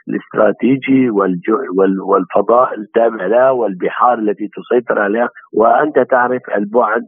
الاستراتيجي 0.09 0.38
والفضاء 2.09 2.75
التابع 2.75 3.27
لها 3.27 3.51
والبحار 3.51 4.19
التي 4.19 4.49
تسيطر 4.49 4.99
عليها. 4.99 5.29
وأنت 5.55 5.99
تعرف 6.11 6.43
البعد 6.57 7.03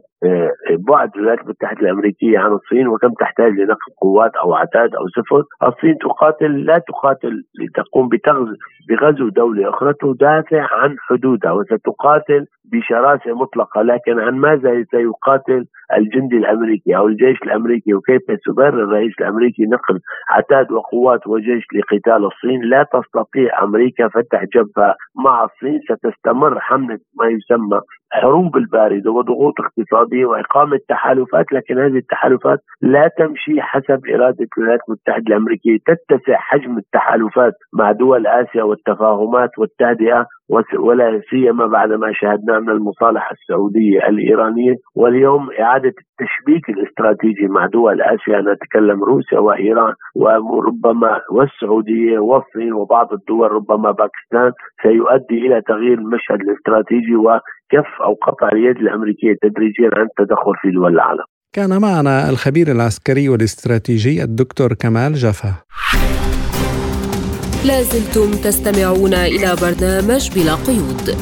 بعد 0.87 1.09
الولايات 1.15 1.39
المتحده 1.39 1.79
الأمريكية 1.79 2.39
عن 2.39 2.51
الصين 2.51 2.87
وكم 2.87 3.13
تحتاج 3.19 3.51
لنقل 3.51 3.91
قوات 4.01 4.35
أو 4.35 4.53
عتاد 4.53 4.95
أو 4.95 5.07
سفن، 5.07 5.43
الصين 5.67 5.97
تقاتل 5.97 6.65
لا 6.65 6.77
تقاتل 6.77 7.43
لتقوم 7.59 8.09
بتغزو 8.09 8.55
بغزو 8.89 9.29
دولة 9.29 9.69
أخرى 9.69 9.93
تدافع 10.01 10.67
عن 10.71 10.95
حدودها 10.99 11.51
وستقاتل 11.51 12.45
بشراسة 12.71 13.33
مطلقة. 13.33 13.81
لكن 13.81 14.19
عن 14.19 14.33
ماذا 14.33 14.83
سيقاتل 14.91 15.65
الجندي 15.97 16.37
الأمريكي 16.37 16.97
أو 16.97 17.07
الجيش 17.07 17.37
الأمريكي؟ 17.43 17.93
وكيف 17.93 18.21
يستطيع 18.29 18.67
الرئيس 18.67 19.13
الأمريكي 19.19 19.63
نقل 19.63 19.99
عتاد 20.29 20.71
وقوات 20.71 21.27
وجيش 21.27 21.63
لقتال 21.75 22.25
الصين؟ 22.25 22.61
لا 22.63 22.83
تستطيع 22.93 23.63
أمريكا 23.63 24.07
فتح 24.07 24.43
جبهة 24.55 24.95
مع 25.25 25.43
الصين. 25.43 25.79
ستستمر 25.89 26.59
حملة 26.59 26.99
ما 27.19 27.25
يسمى 27.27 27.81
حروب 28.11 28.57
الباردة 28.57 29.11
وضغوط 29.11 29.53
اقتصادية 29.59 30.10
واقامه 30.13 30.79
تحالفات 30.89 31.45
لكن 31.53 31.79
هذه 31.79 31.97
التحالفات 31.97 32.59
لا 32.81 33.07
تمشي 33.17 33.61
حسب 33.61 34.01
إرادة 34.15 34.47
الولايات 34.57 34.79
المتحدة 34.87 35.23
الأمريكية. 35.27 35.77
تتسع 35.87 36.37
حجم 36.37 36.77
التحالفات 36.77 37.53
مع 37.73 37.91
دول 37.91 38.27
آسيا 38.27 38.63
والتفاهمات 38.63 39.49
والتهدئة 39.57 40.25
ولا 40.79 41.21
سيما 41.29 41.65
بعد 41.67 41.89
ما 41.89 42.13
شاهدنا 42.13 42.59
من 42.59 42.69
المصالحة 42.69 43.31
السعودية 43.31 43.99
الإيرانية 44.09 44.75
واليوم 44.95 45.49
إعادة 45.59 45.93
التشبيك 46.03 46.69
الاستراتيجي 46.69 47.47
مع 47.47 47.65
دول 47.65 48.01
آسيا 48.01 48.41
نتكلم 48.53 49.03
روسيا 49.03 49.39
وإيران 49.39 49.93
وربما 50.15 51.21
والسعودية 51.31 52.19
والصين 52.19 52.73
وبعض 52.73 53.13
الدول 53.13 53.51
ربما 53.51 53.91
باكستان 53.91 54.51
سيؤدي 54.83 55.37
إلى 55.47 55.61
تغيير 55.67 55.97
المشهد 55.97 56.39
الاستراتيجي 56.41 57.15
وكف 57.15 57.91
أو 58.05 58.13
قطع 58.13 58.47
اليد 58.53 58.77
الأمريكية 58.77 59.35
تدريجيا 59.41 59.89
عن 59.93 60.05
التدخل 60.05 60.53
في 60.61 60.71
دول 60.71 60.93
العالم. 60.93 61.23
كان 61.53 61.81
معنا 61.81 62.29
الخبير 62.29 62.67
العسكري 62.71 63.29
والاستراتيجي 63.29 64.23
الدكتور 64.23 64.69
كمال 64.73 65.13
جفا. 65.13 65.53
لازلتم 67.65 68.31
تستمعون 68.31 69.13
إلى 69.13 69.55
برنامج 69.61 70.31
بلا 70.31 70.55
قيود. 70.55 71.17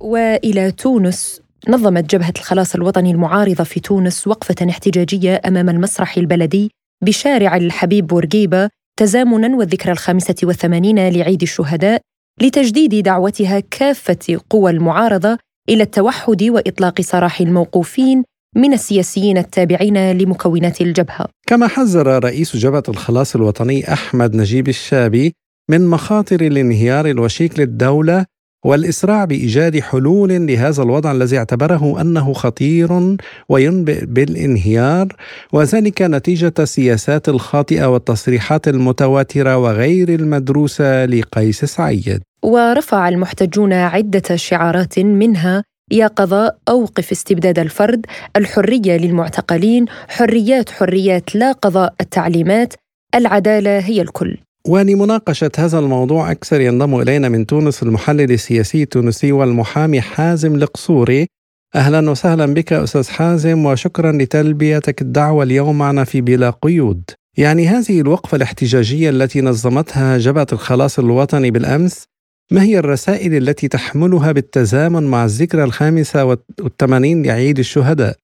وإلى 0.00 0.70
تونس 0.70 1.40
نظمت 1.68 2.14
جبهة 2.14 2.32
الخلاص 2.38 2.74
الوطني 2.74 3.10
المعارضة 3.10 3.64
في 3.64 3.80
تونس 3.80 4.26
وقفة 4.26 4.70
احتجاجية 4.70 5.40
أمام 5.46 5.68
المسرح 5.68 6.16
البلدي 6.16 6.70
بشارع 7.04 7.56
الحبيب 7.56 8.06
بورقيبة 8.06 8.68
تزامنا 8.96 9.56
والذكرى 9.56 9.92
الخامسة 9.92 10.34
والثمانين 10.42 11.08
لعيد 11.08 11.42
الشهداء 11.42 12.00
لتجديد 12.42 13.02
دعوتها 13.04 13.60
كافة 13.60 14.40
قوى 14.50 14.70
المعارضة 14.70 15.38
إلى 15.68 15.82
التوحد 15.82 16.42
وإطلاق 16.42 17.00
سراح 17.00 17.40
الموقوفين 17.40 18.24
من 18.56 18.72
السياسيين 18.72 19.38
التابعين 19.38 20.12
لمكونات 20.12 20.80
الجبهة. 20.80 21.28
كما 21.46 21.68
حذر 21.68 22.24
رئيس 22.24 22.56
جبهة 22.56 22.82
الخلاص 22.88 23.34
الوطني 23.36 23.92
أحمد 23.92 24.36
نجيب 24.36 24.68
الشابي 24.68 25.32
من 25.70 25.86
مخاطر 25.86 26.40
الانهيار 26.40 27.06
الوشيك 27.06 27.58
للدولة 27.58 28.26
والإسراع 28.64 29.24
بإيجاد 29.24 29.80
حلول 29.80 30.46
لهذا 30.46 30.82
الوضع 30.82 31.12
الذي 31.12 31.38
اعتبره 31.38 32.00
أنه 32.00 32.32
خطير 32.32 33.16
وينبئ 33.48 34.04
بالانهيار 34.04 35.08
وذلك 35.52 36.02
نتيجة 36.02 36.54
السياسات 36.58 37.28
الخاطئة 37.28 37.86
والتصريحات 37.86 38.68
المتواترة 38.68 39.56
وغير 39.56 40.08
المدروسة 40.08 41.04
لقيس 41.06 41.64
سعيد. 41.64 42.22
ورفع 42.42 43.08
المحتجون 43.08 43.72
عدة 43.72 44.36
شعارات 44.36 44.98
منها 44.98 45.64
يا 45.92 46.06
قضاء 46.06 46.58
أوقف 46.68 47.12
استبداد 47.12 47.58
الفرد 47.58 48.06
الحرية 48.36 48.96
للمعتقلين 48.96 49.84
حريات 50.08 50.70
حريات 50.70 51.34
لا 51.34 51.52
قضاء 51.52 51.94
التعليمات 52.00 52.74
العدالة 53.14 53.78
هي 53.78 54.02
الكل. 54.02 54.38
ولمناقشة 54.68 55.50
هذا 55.58 55.78
الموضوع 55.78 56.30
أكثر 56.30 56.60
ينضم 56.60 57.00
إلينا 57.00 57.28
من 57.28 57.46
تونس 57.46 57.82
المحلل 57.82 58.32
السياسي 58.32 58.82
التونسي 58.82 59.32
والمحامي 59.32 60.00
حازم 60.00 60.54
القصوري 60.54 61.26
أهلا 61.74 62.10
وسهلا 62.10 62.54
بك 62.54 62.72
أستاذ 62.72 63.08
حازم 63.08 63.66
وشكرا 63.66 64.12
لتلبيتك 64.12 65.02
الدعوة 65.02 65.44
اليوم 65.44 65.78
معنا 65.78 66.04
في 66.04 66.20
بلا 66.20 66.50
قيود. 66.50 67.02
يعني 67.36 67.68
هذه 67.68 68.00
الوقفة 68.00 68.36
الاحتجاجية 68.36 69.10
التي 69.10 69.40
نظمتها 69.40 70.18
جبهة 70.18 70.46
الخلاص 70.52 70.98
الوطني 70.98 71.50
بالأمس 71.50 72.04
ما 72.54 72.62
هي 72.62 72.78
الرسائل 72.78 73.32
التي 73.42 73.68
تحملها 73.68 74.32
بالتزامن 74.32 75.10
مع 75.10 75.24
الذكرى 75.24 75.64
الخامسة 75.64 76.20
والثمانين 76.64 77.22
لعيد 77.26 77.58
الشهداء؟ 77.58 78.14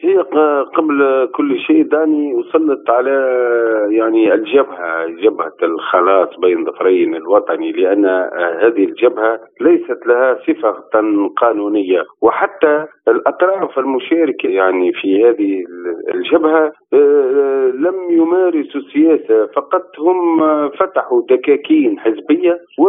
هي 0.00 0.18
قبل 0.76 1.28
كل 1.34 1.58
شيء 1.60 1.82
داني 1.82 2.34
وصلت 2.34 2.90
على 2.90 3.16
يعني 3.90 4.34
الجبهة 4.34 5.06
جبهة 5.06 5.56
الخلاص 5.62 6.28
بين 6.42 6.64
ظفرين 6.64 7.14
الوطني 7.14 7.72
لأن 7.72 8.06
هذه 8.62 8.84
الجبهة 8.84 9.40
ليست 9.60 10.06
لها 10.06 10.38
صفة 10.46 10.74
قانونية 11.36 12.04
وحتى 12.22 12.86
الأطراف 13.08 13.78
المشاركة 13.78 14.48
يعني 14.48 14.92
في 14.92 15.24
هذه 15.24 15.64
الجبهة 16.14 16.72
آه، 16.92 17.72
لم 17.74 17.94
يمارسوا 18.10 18.80
سياسة 18.92 19.46
فقط 19.46 19.98
هم 19.98 20.40
فتحوا 20.68 21.22
دكاكين 21.30 21.98
حزبية 21.98 22.60
و 22.78 22.88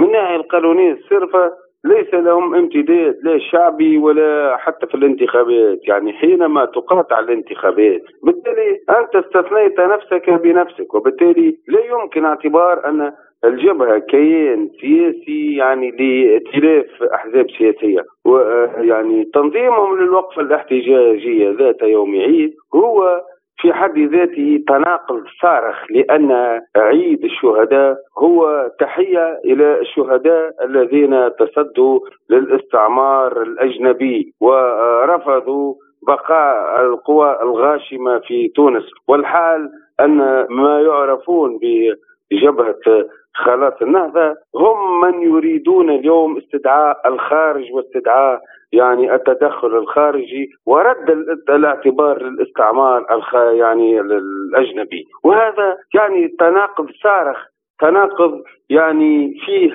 من 0.00 0.06
الناحيه 0.06 0.36
القانونية 0.36 0.92
الصرفة 0.92 1.52
ليس 1.84 2.14
لهم 2.14 2.54
امتداد 2.54 3.18
لا 3.22 3.38
شعبي 3.38 3.98
ولا 3.98 4.56
حتى 4.56 4.86
في 4.86 4.94
الانتخابات. 4.94 5.88
يعني 5.88 6.12
حينما 6.12 6.64
تقاطع 6.64 7.18
الانتخابات 7.18 8.02
بالتالي 8.22 8.80
أنت 8.90 9.16
استثنيت 9.16 9.80
نفسك 9.80 10.30
بنفسك 10.30 10.94
وبالتالي 10.94 11.56
لا 11.68 11.80
يمكن 11.84 12.24
اعتبار 12.24 12.88
أن 12.88 13.12
الجبهة 13.44 13.98
كيان 13.98 14.68
سياسي 14.80 15.56
يعني 15.56 15.90
لائتلاف 15.90 17.02
أحزاب 17.02 17.46
سياسية. 17.58 18.04
ويعني 18.24 19.24
تنظيمهم 19.24 20.00
للوقفة 20.00 20.42
الاحتجاجية 20.42 21.50
ذات 21.58 21.82
يوم 21.82 22.14
عيد 22.14 22.54
هو 22.74 23.22
في 23.56 23.72
حد 23.72 23.98
ذاته 23.98 24.64
تناقض 24.68 25.22
صارخ 25.42 25.76
لأن 25.90 26.60
عيد 26.76 27.24
الشهداء 27.24 27.96
هو 28.18 28.70
تحية 28.80 29.40
إلى 29.44 29.80
الشهداء 29.80 30.64
الذين 30.64 31.30
تصدوا 31.38 32.00
للاستعمار 32.30 33.42
الأجنبي 33.42 34.34
ورفضوا 34.40 35.74
بقاء 36.06 36.80
القوى 36.84 37.38
الغاشمة 37.42 38.18
في 38.18 38.48
تونس. 38.48 38.84
والحال 39.08 39.70
أن 40.00 40.46
ما 40.50 40.80
يعرفون 40.80 41.58
بجبهة 41.62 43.06
خلاص 43.34 43.74
النهضة 43.82 44.34
هم 44.54 45.00
من 45.00 45.22
يريدون 45.22 45.90
اليوم 45.90 46.36
استدعاء 46.38 47.08
الخارج 47.08 47.72
واستدعاء 47.72 48.40
يعني 48.74 49.14
التدخل 49.14 49.78
الخارجي 49.78 50.50
ورد 50.66 51.10
الاعتبار 51.50 52.22
للاستعمار 52.22 53.06
يعني 53.34 54.00
الأجنبي. 54.00 55.04
وهذا 55.24 55.76
يعني 55.94 56.28
تناقض 56.28 56.90
صارخ 57.02 57.36
تناقض 57.80 58.42
يعني 58.70 59.34
فيه 59.46 59.72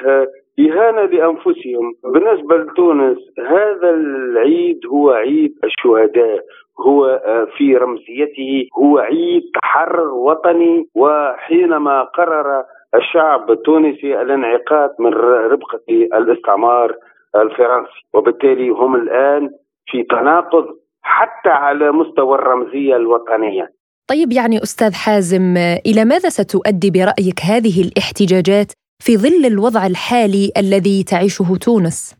إهانة 0.60 1.02
لأنفسهم. 1.02 1.94
بالنسبة 2.04 2.58
لتونس 2.58 3.18
هذا 3.40 3.90
العيد 3.90 4.80
هو 4.88 5.12
عيد 5.12 5.54
الشهداء. 5.64 6.40
هو 6.88 7.06
آه، 7.06 7.48
في 7.58 7.78
رمزيته 7.78 8.68
هو 8.80 8.98
عيد 8.98 9.44
تحرر 9.62 10.14
وطني. 10.14 10.86
وحينما 10.96 12.04
قرر 12.04 12.64
الشعب 12.96 13.52
التونسي 13.52 14.22
الانعقاد 14.22 14.90
من 15.00 15.14
ربقة 15.14 15.80
الاستعمار 15.90 16.96
الفرنسي 17.36 18.02
وبالتالي 18.14 18.70
هم 18.70 18.96
الآن 18.96 19.50
في 19.86 20.04
تناقض 20.04 20.66
حتى 21.02 21.50
على 21.50 21.92
مستوى 21.92 22.36
الرمزية 22.36 22.96
الوطنية 22.96 23.74
طيب 24.10 24.32
يعني 24.32 24.64
أستاذ 24.64 24.94
حازم 24.94 25.58
إلى 25.86 26.06
ماذا 26.06 26.30
ستؤدي 26.30 26.92
برأيك 26.92 27.42
هذه 27.42 27.82
الاحتجاجات 27.82 28.72
في 29.04 29.18
ظل 29.18 29.46
الوضع 29.46 29.86
الحالي 29.86 30.52
الذي 30.58 31.04
تعيشه 31.04 31.56
تونس؟ 31.62 32.19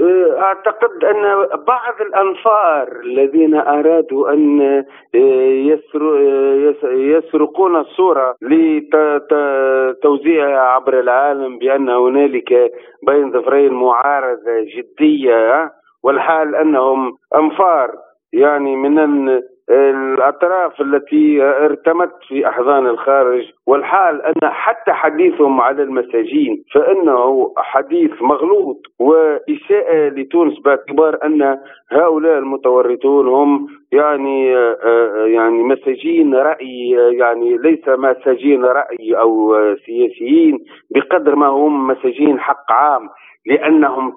أعتقد 0.00 1.04
أن 1.04 1.46
بعض 1.66 2.00
الانفار 2.00 3.00
الذين 3.04 3.54
أرادوا 3.54 4.32
أن 4.32 4.60
آه، 4.60 4.84
آه، 5.14 5.78
يسرقون 6.94 7.76
الصورة 7.76 8.36
لتوزيعها 10.02 10.60
عبر 10.60 11.00
العالم 11.00 11.58
بأن 11.58 11.88
هنالك 11.88 12.72
بين 13.06 13.32
ظفرين 13.32 13.72
معارضة 13.72 14.66
جدية 14.76 15.72
والحال 16.02 16.54
أنهم 16.54 17.16
أنفار 17.34 17.90
يعني 18.32 18.76
من 18.76 18.98
الأطراف 19.70 20.80
التي 20.80 21.42
ارتمت 21.42 22.10
في 22.28 22.48
أحضان 22.48 22.86
الخارج 22.86 23.42
والحال 23.66 24.22
أن 24.22 24.48
حتى 24.50 24.92
حديثهم 24.92 25.60
على 25.60 25.82
المساجين 25.82 26.64
فإنه 26.74 27.52
حديث 27.56 28.10
مغلوط 28.22 28.76
وإساءة 28.98 30.08
لتونس 30.08 30.58
باعتبار 30.58 31.18
أن 31.24 31.58
هؤلاء 31.92 32.38
المتورطون 32.38 33.28
هم 33.28 33.66
يعني 33.92 34.46
يعني 35.26 35.62
مساجين 35.62 36.34
رأي 36.34 36.90
يعني 37.10 37.56
ليس 37.56 37.88
مساجين 37.88 38.64
رأي 38.64 39.14
أو 39.20 39.54
سياسيين 39.86 40.58
بقدر 40.90 41.34
ما 41.36 41.46
هم 41.46 41.86
مساجين 41.86 42.40
حق 42.40 42.72
عام 42.72 43.08
لأنهم 43.46 44.12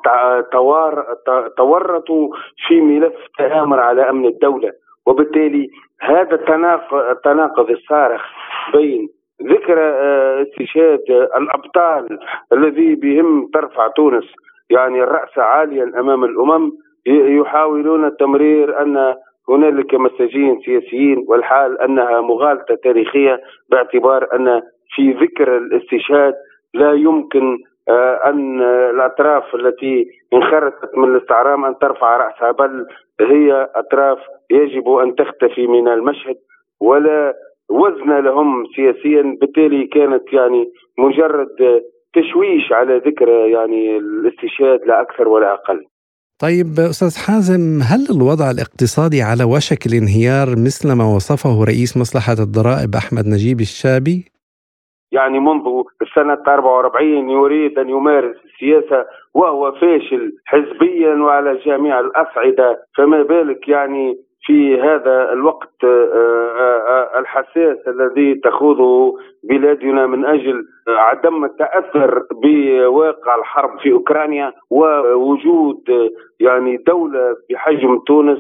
تورطوا 1.57 2.27
في 2.67 2.81
ملف 2.81 3.13
تآمر 3.37 3.79
على 3.79 4.09
أمن 4.09 4.25
الدولة. 4.25 4.71
وبالتالي 5.05 5.69
هذا 6.01 6.35
التناقض 7.11 7.69
الصارخ 7.69 8.21
بين 8.73 9.09
ذكرى 9.43 9.81
آه، 9.81 10.41
استشهاد 10.41 10.99
الأبطال 11.37 12.19
الذي 12.53 12.95
بهم 12.95 13.49
ترفع 13.53 13.87
تونس 13.87 14.25
يعني 14.69 15.03
الرأس 15.03 15.37
عاليا 15.37 15.83
أمام 15.99 16.23
الأمم 16.23 16.71
يحاولون 17.05 18.17
تمرير 18.17 18.81
أن 18.81 19.15
هنالك 19.49 19.93
مساجين 19.93 20.61
سياسيين 20.65 21.25
والحال 21.27 21.81
أنها 21.81 22.21
مغالطة 22.21 22.75
تاريخية 22.83 23.41
باعتبار 23.69 24.27
أن 24.35 24.61
في 24.95 25.11
ذكر 25.11 25.57
الاستشهاد 25.57 26.33
لا 26.73 26.93
يمكن 26.93 27.57
آه، 27.89 28.19
أن 28.25 28.61
الأطراف 28.61 29.55
التي 29.55 30.07
انخرطت 30.33 30.97
من 30.97 31.15
الاستعرام 31.15 31.65
أن 31.65 31.77
ترفع 31.81 32.17
رأسها 32.17 32.51
بل 32.51 32.85
هي 33.21 33.69
أطراف 33.75 34.17
يجب 34.51 34.89
أن 34.89 35.15
تختفي 35.15 35.67
من 35.67 35.87
المشهد 35.87 36.35
ولا 36.81 37.33
وزن 37.69 38.23
لهم 38.23 38.65
سياسيا 38.75 39.37
بالتالي 39.41 39.87
كانت 39.87 40.33
يعني 40.33 40.71
مجرد 40.97 41.81
تشويش 42.13 42.71
على 42.71 42.97
ذكرى 42.97 43.51
يعني 43.51 43.97
الاستشهاد 43.97 44.79
لا 44.87 45.01
أكثر 45.01 45.27
ولا 45.27 45.53
أقل. 45.53 45.85
طيب 46.41 46.79
أستاذ 46.79 47.17
حازم 47.25 47.81
هل 47.91 48.01
الوضع 48.15 48.51
الاقتصادي 48.51 49.21
على 49.21 49.43
وشك 49.43 49.85
الانهيار 49.85 50.47
مثل 50.65 50.91
ما 50.91 51.15
وصفه 51.15 51.63
رئيس 51.63 51.97
مصلحة 51.97 52.33
الضرائب 52.33 52.95
أحمد 52.95 53.27
نجيب 53.27 53.59
الشابي؟ 53.59 54.31
يعني 55.11 55.39
منذ 55.39 55.83
سنة 56.15 56.43
44 56.47 57.29
يريد 57.29 57.79
أن 57.79 57.89
يمارس 57.89 58.35
السياسة 58.45 59.05
وهو 59.33 59.71
فاشل 59.71 60.31
حزبيا 60.45 61.15
وعلى 61.15 61.55
جميع 61.55 61.99
الأصعدة. 61.99 62.79
فما 62.97 63.23
بالك 63.23 63.67
يعني 63.67 64.17
في 64.45 64.81
هذا 64.81 65.33
الوقت 65.33 65.83
آه، 65.83 65.87
آه، 65.87 66.79
آه، 66.89 67.19
الحساس 67.19 67.77
الذي 67.87 68.35
تخوضه 68.35 69.17
بلادنا 69.43 70.07
من 70.07 70.25
أجل 70.25 70.65
عدم 70.87 71.45
التأثر 71.45 72.23
بواقع 72.43 73.35
الحرب 73.35 73.79
في 73.79 73.91
أوكرانيا 73.91 74.53
ووجود 74.69 76.11
يعني 76.39 76.77
دولة 76.77 77.35
بحجم 77.49 77.99
تونس. 77.99 78.39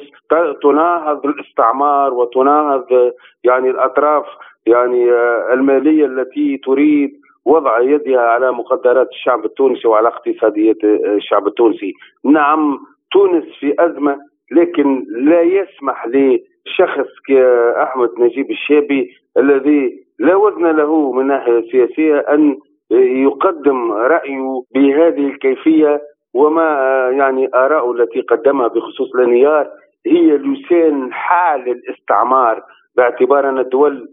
تناهض 0.63 1.25
الاستعمار 1.25 2.13
وتناهض 2.13 3.11
يعني 3.43 3.69
الأطراف 3.69 4.25
يعني 4.65 5.11
المالية 5.53 6.05
التي 6.05 6.57
تريد 6.57 7.11
وضع 7.45 7.79
يدها 7.79 8.21
على 8.21 8.51
مقدرات 8.51 9.09
الشعب 9.09 9.45
التونسي 9.45 9.87
وعلى 9.87 10.07
اقتصادية 10.07 10.77
الشعب 10.83 11.47
التونسي. 11.47 11.93
نعم 12.25 12.79
تونس 13.11 13.43
في 13.59 13.75
أزمة 13.79 14.17
لكن 14.51 15.05
لا 15.09 15.41
يسمح 15.41 16.07
لشخص 16.07 17.09
كأحمد 17.27 18.09
نجيب 18.19 18.51
الشابي 18.51 19.09
الذي 19.37 20.03
لا 20.19 20.35
وزن 20.35 20.65
له 20.65 21.11
من 21.11 21.27
ناحية 21.27 21.61
سياسية 21.71 22.17
أن 22.19 22.57
يقدم 22.91 23.91
رأيه 23.91 24.63
بهذه 24.75 25.27
الكيفية 25.27 26.01
وما 26.33 26.69
يعني 27.11 27.49
آراءه 27.55 27.91
التي 27.91 28.21
قدمها 28.21 28.67
بخصوص 28.67 29.15
الانهيار 29.15 29.67
هي 30.05 30.37
لسان 30.37 31.13
حال 31.13 31.69
الاستعمار 31.69 32.63
باعتبار 32.95 33.49
أن 33.49 33.59
الدول 33.59 34.09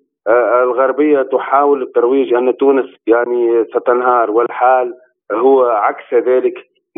الغربية 0.62 1.22
تحاول 1.22 1.82
الترويج 1.82 2.34
أن 2.34 2.56
تونس 2.56 2.86
يعني 3.06 3.64
ستنهار 3.64 4.30
والحال 4.30 4.94
هو 5.32 5.64
عكس 5.64 6.14
ذلك. 6.14 6.54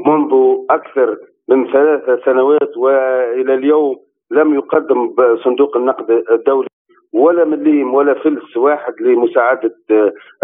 منذ 0.06 0.56
أكثر 0.70 1.16
من 1.48 1.72
ثلاث 1.72 2.24
سنوات 2.24 2.76
وإلى 2.76 3.54
اليوم 3.54 3.96
لم 4.30 4.54
يقدم 4.54 5.14
صندوق 5.44 5.76
النقد 5.76 6.24
الدولي 6.30 6.68
ولا 7.12 7.44
مليم 7.44 7.94
ولا 7.94 8.14
فلس 8.14 8.56
واحد 8.56 8.92
لمساعدة 9.00 9.74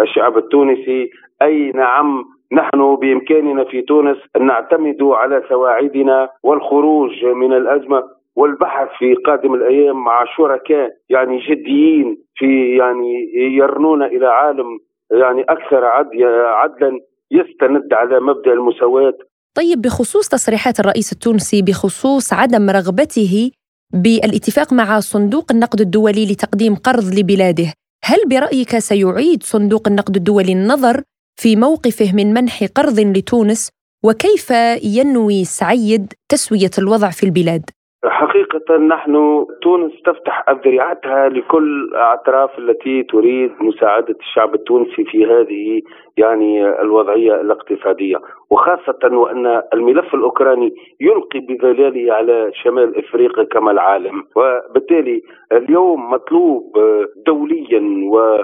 الشعب 0.01 0.39
التونسي. 0.39 1.11
أي 1.43 1.73
نعم 1.75 2.25
نحن 2.53 2.97
بإمكاننا 2.97 3.65
في 3.65 3.83
تونس 3.83 4.17
أن 4.37 4.47
نعتمد 4.47 5.03
على 5.03 5.43
سواعدنا 5.49 6.29
والخروج 6.43 7.25
من 7.25 7.53
الأزمة. 7.53 8.16
والبحث 8.37 8.89
في 8.99 9.15
قادم 9.15 9.55
الأيام 9.55 10.05
مع 10.05 10.25
شركاء 10.37 10.91
يعني 11.09 11.39
جديين 11.39 12.19
في 12.35 12.77
يعني 12.77 13.31
يرنون 13.35 14.03
إلى 14.03 14.27
عالم 14.27 14.79
يعني 15.11 15.43
أكثر 15.43 15.85
عدلا 15.85 17.01
يستند 17.31 17.93
على 17.93 18.21
مبدأ 18.21 18.53
المساواة. 18.53 19.19
طيب 19.57 19.83
بخصوص 19.83 20.29
تصريحات 20.29 20.81
الرئيس 20.81 21.13
التونسي 21.13 21.63
بخصوص 21.63 22.33
عدم 22.33 22.71
رغبته 22.71 23.51
بالاتفاق 23.93 24.73
مع 24.73 25.01
صندوق 25.01 25.45
النقد 25.53 25.81
الدولي 25.81 26.33
لتقديم 26.33 26.75
قرض 26.75 27.15
لبلاده 27.19 27.73
هل 28.05 28.19
برأيك 28.31 28.79
سيعيد 28.79 29.43
صندوق 29.43 29.89
النقد 29.89 30.17
الدولي 30.17 30.53
النظر 30.53 31.03
في 31.41 31.57
موقفه 31.57 32.17
من 32.17 32.35
منح 32.35 32.65
قرض 32.75 33.01
لتونس؟ 33.01 33.71
وكيف 34.05 34.51
ينوي 34.83 35.45
سعيد 35.45 36.13
تسوية 36.29 36.71
الوضع 36.79 37.11
في 37.11 37.27
البلاد؟ 37.27 37.71
حقيقة 38.09 38.77
نحن 38.77 39.47
تونس 39.63 39.93
تفتح 40.05 40.45
أذرعتها 40.49 41.29
لكل 41.29 41.89
الأطراف 41.93 42.59
التي 42.59 43.03
تريد 43.03 43.53
مساعدة 43.61 44.17
الشعب 44.21 44.55
التونسي 44.55 45.05
في 45.05 45.27
هذه 45.27 45.83
يعني 46.17 46.81
الوضعية 46.81 47.41
الاقتصادية. 47.41 48.17
وخاصة 48.51 48.99
وأن 49.05 49.63
الملف 49.75 50.15
الأوكراني 50.15 50.75
يلقي 51.01 51.41
بظلاله 51.41 52.13
على 52.13 52.51
شمال 52.55 52.99
إفريقيا 52.99 53.45
كما 53.45 53.71
العالم. 53.71 54.25
وبالتالي 54.37 55.23
اليوم 55.53 56.11
مطلوب 56.11 56.79
دوليا 57.27 57.83
و 58.13 58.43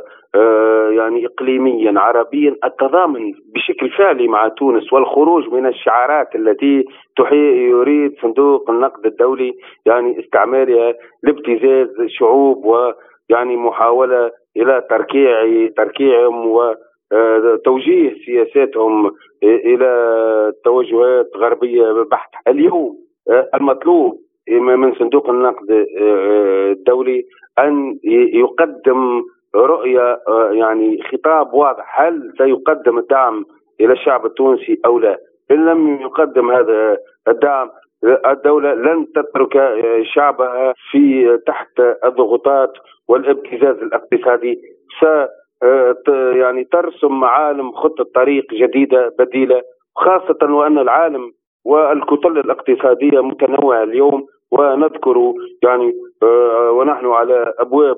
يعني 0.91 1.27
اقليميا 1.27 2.01
عربيا 2.01 2.57
التضامن 2.65 3.33
بشكل 3.55 3.91
فعلي 3.91 4.29
مع 4.29 4.49
تونس 4.49 4.93
والخروج 4.93 5.49
من 5.49 5.67
الشعارات 5.67 6.35
التي 6.35 6.85
يريد 7.71 8.13
صندوق 8.23 8.71
النقد 8.71 9.07
الدولي 9.07 9.53
يعني 9.87 10.21
استعمالها 10.21 10.95
لابتزاز 11.23 11.89
شعوب 12.09 12.65
ويعني 12.65 13.57
محاولة 13.57 14.31
إلى 14.57 14.83
تركيع 14.91 15.33
تركيعهم 15.77 16.47
وتوجيه 16.47 18.11
آه، 18.11 18.15
سياساتهم 18.27 19.11
إلى 19.43 20.53
توجهات 20.65 21.31
غربية 21.37 21.93
بحته 22.11 22.39
اليوم 22.49 22.97
آه، 23.31 23.49
المطلوب 23.55 24.19
من 24.49 24.95
صندوق 24.95 25.31
النقد 25.31 25.87
الدولي 26.71 27.25
أن 27.59 27.99
يقدم 28.35 29.23
رؤية 29.57 30.21
آه، 30.29 30.51
يعني 30.53 31.03
خطاب 31.03 31.55
واضح. 31.55 32.01
هل 32.01 32.33
سيقدم 32.39 32.99
الدعم 32.99 33.45
إلى 33.81 33.93
الشعب 33.93 34.27
التونسي 34.27 34.81
أو 34.87 34.99
لا؟ 34.99 35.19
إن 35.51 35.67
لم 35.67 36.01
يقدم 36.01 36.51
هذا 36.51 36.99
الدعم 37.29 37.71
الدولة 38.27 38.75
لن 38.75 39.07
تترك 39.13 39.57
آه، 39.57 40.03
شعبها 40.03 40.75
في 40.91 41.39
تحت 41.47 41.81
الضغوطات 42.05 42.73
والابتزاز 43.09 43.77
الاقتصادي. 43.77 44.61
س 45.01 45.05
آه، 45.65 45.97
يعني 46.35 46.65
ترسم 46.65 47.21
معالم 47.21 47.73
خطة 47.73 48.05
طريق 48.15 48.45
جديدة 48.55 49.15
بديلة 49.19 49.63
خاصة 49.97 50.55
وأن 50.55 50.79
العالم 50.79 51.33
والكتل 51.65 52.39
الاقتصادية 52.39 53.21
متنوعة 53.21 53.83
اليوم. 53.83 54.27
ونذكر 54.53 55.35
يعني 55.63 55.93
ونحن 56.71 57.07
على 57.07 57.55
أبواب 57.59 57.97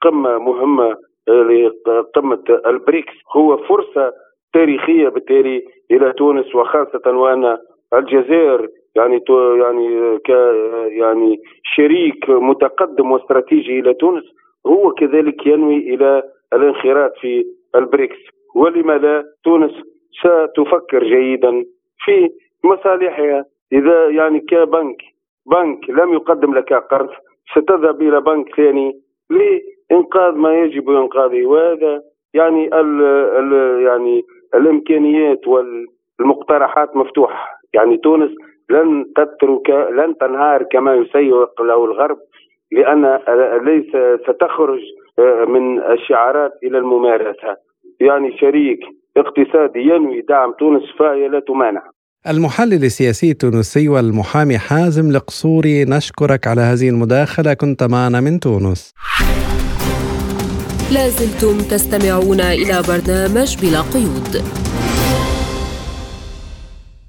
قمة 0.00 0.38
مهمة 0.38 0.96
لقمة 1.28 2.44
البريكس. 2.66 3.12
هو 3.36 3.56
فرصة 3.56 4.12
تاريخية 4.52 5.08
بالتالي 5.08 5.62
إلى 5.90 6.12
تونس 6.12 6.54
وخاصة 6.54 7.02
وأن 7.06 7.58
الجزائر 7.94 8.68
يعني 8.96 9.24
يعني 9.60 10.18
ك 10.18 10.28
يعني 10.86 11.40
شريك 11.64 12.30
متقدم 12.30 13.10
واستراتيجي 13.12 13.80
إلى 13.80 13.94
تونس 13.94 14.24
هو 14.66 14.90
كذلك 14.90 15.46
ينوي 15.46 15.76
إلى 15.94 16.22
الانخراط 16.52 17.12
في 17.20 17.44
البريكس. 17.74 18.18
ولما 18.56 18.92
لا 18.92 19.24
تونس 19.44 19.72
ستفكر 20.20 21.04
جيدا 21.04 21.64
في 22.04 22.30
مصالحها. 22.64 23.44
إذا 23.72 24.08
يعني 24.08 24.40
كبنك 24.40 25.02
بنك 25.46 25.90
لم 25.90 26.12
يقدم 26.12 26.54
لك 26.54 26.72
قرض 26.72 27.08
ستذهب 27.54 28.02
إلى 28.02 28.20
بنك 28.20 28.56
ثاني 28.56 29.00
إنقاذ 29.92 30.34
ما 30.34 30.54
يجب 30.54 30.90
إنقاذه 30.90 31.46
وهذا 31.46 32.02
يعني 32.34 32.66
ال 32.66 33.02
ال 33.40 33.82
يعني 33.82 34.22
الإمكانيات 34.54 35.40
والمقترحات 35.46 36.96
مفتوحة. 36.96 37.60
يعني 37.74 37.96
تونس 37.96 38.30
لن 38.70 39.04
تترك 39.16 39.70
لن 39.70 40.14
تنهار 40.20 40.62
كما 40.62 40.94
يسيق 40.94 41.62
له 41.62 41.84
الغرب 41.84 42.18
لأن 42.72 43.18
ليس 43.64 43.92
ستخرج 44.22 44.80
من 45.48 45.78
الشعارات 45.78 46.52
إلى 46.62 46.78
الممارسة. 46.78 47.56
يعني 48.00 48.38
شريك 48.38 48.80
اقتصادي 49.16 49.80
ينوي 49.80 50.20
دعم 50.20 50.52
تونس 50.58 50.82
فهي 50.98 51.28
لا 51.28 51.40
تمانع. 51.40 51.82
المحلل 52.28 52.84
السياسي 52.84 53.30
التونسي 53.30 53.88
والمحامي 53.88 54.58
حازم 54.58 55.10
القصوري 55.16 55.84
نشكرك 55.84 56.46
على 56.46 56.60
هذه 56.60 56.88
المداخلة. 56.88 57.54
كنت 57.54 57.82
معنا 57.82 58.20
من 58.20 58.40
تونس. 58.40 58.94
لازلتم 60.90 61.58
تستمعون 61.58 62.40
إلى 62.40 62.82
برنامج 62.82 63.56
بلا 63.62 63.80
قيود. 63.80 64.44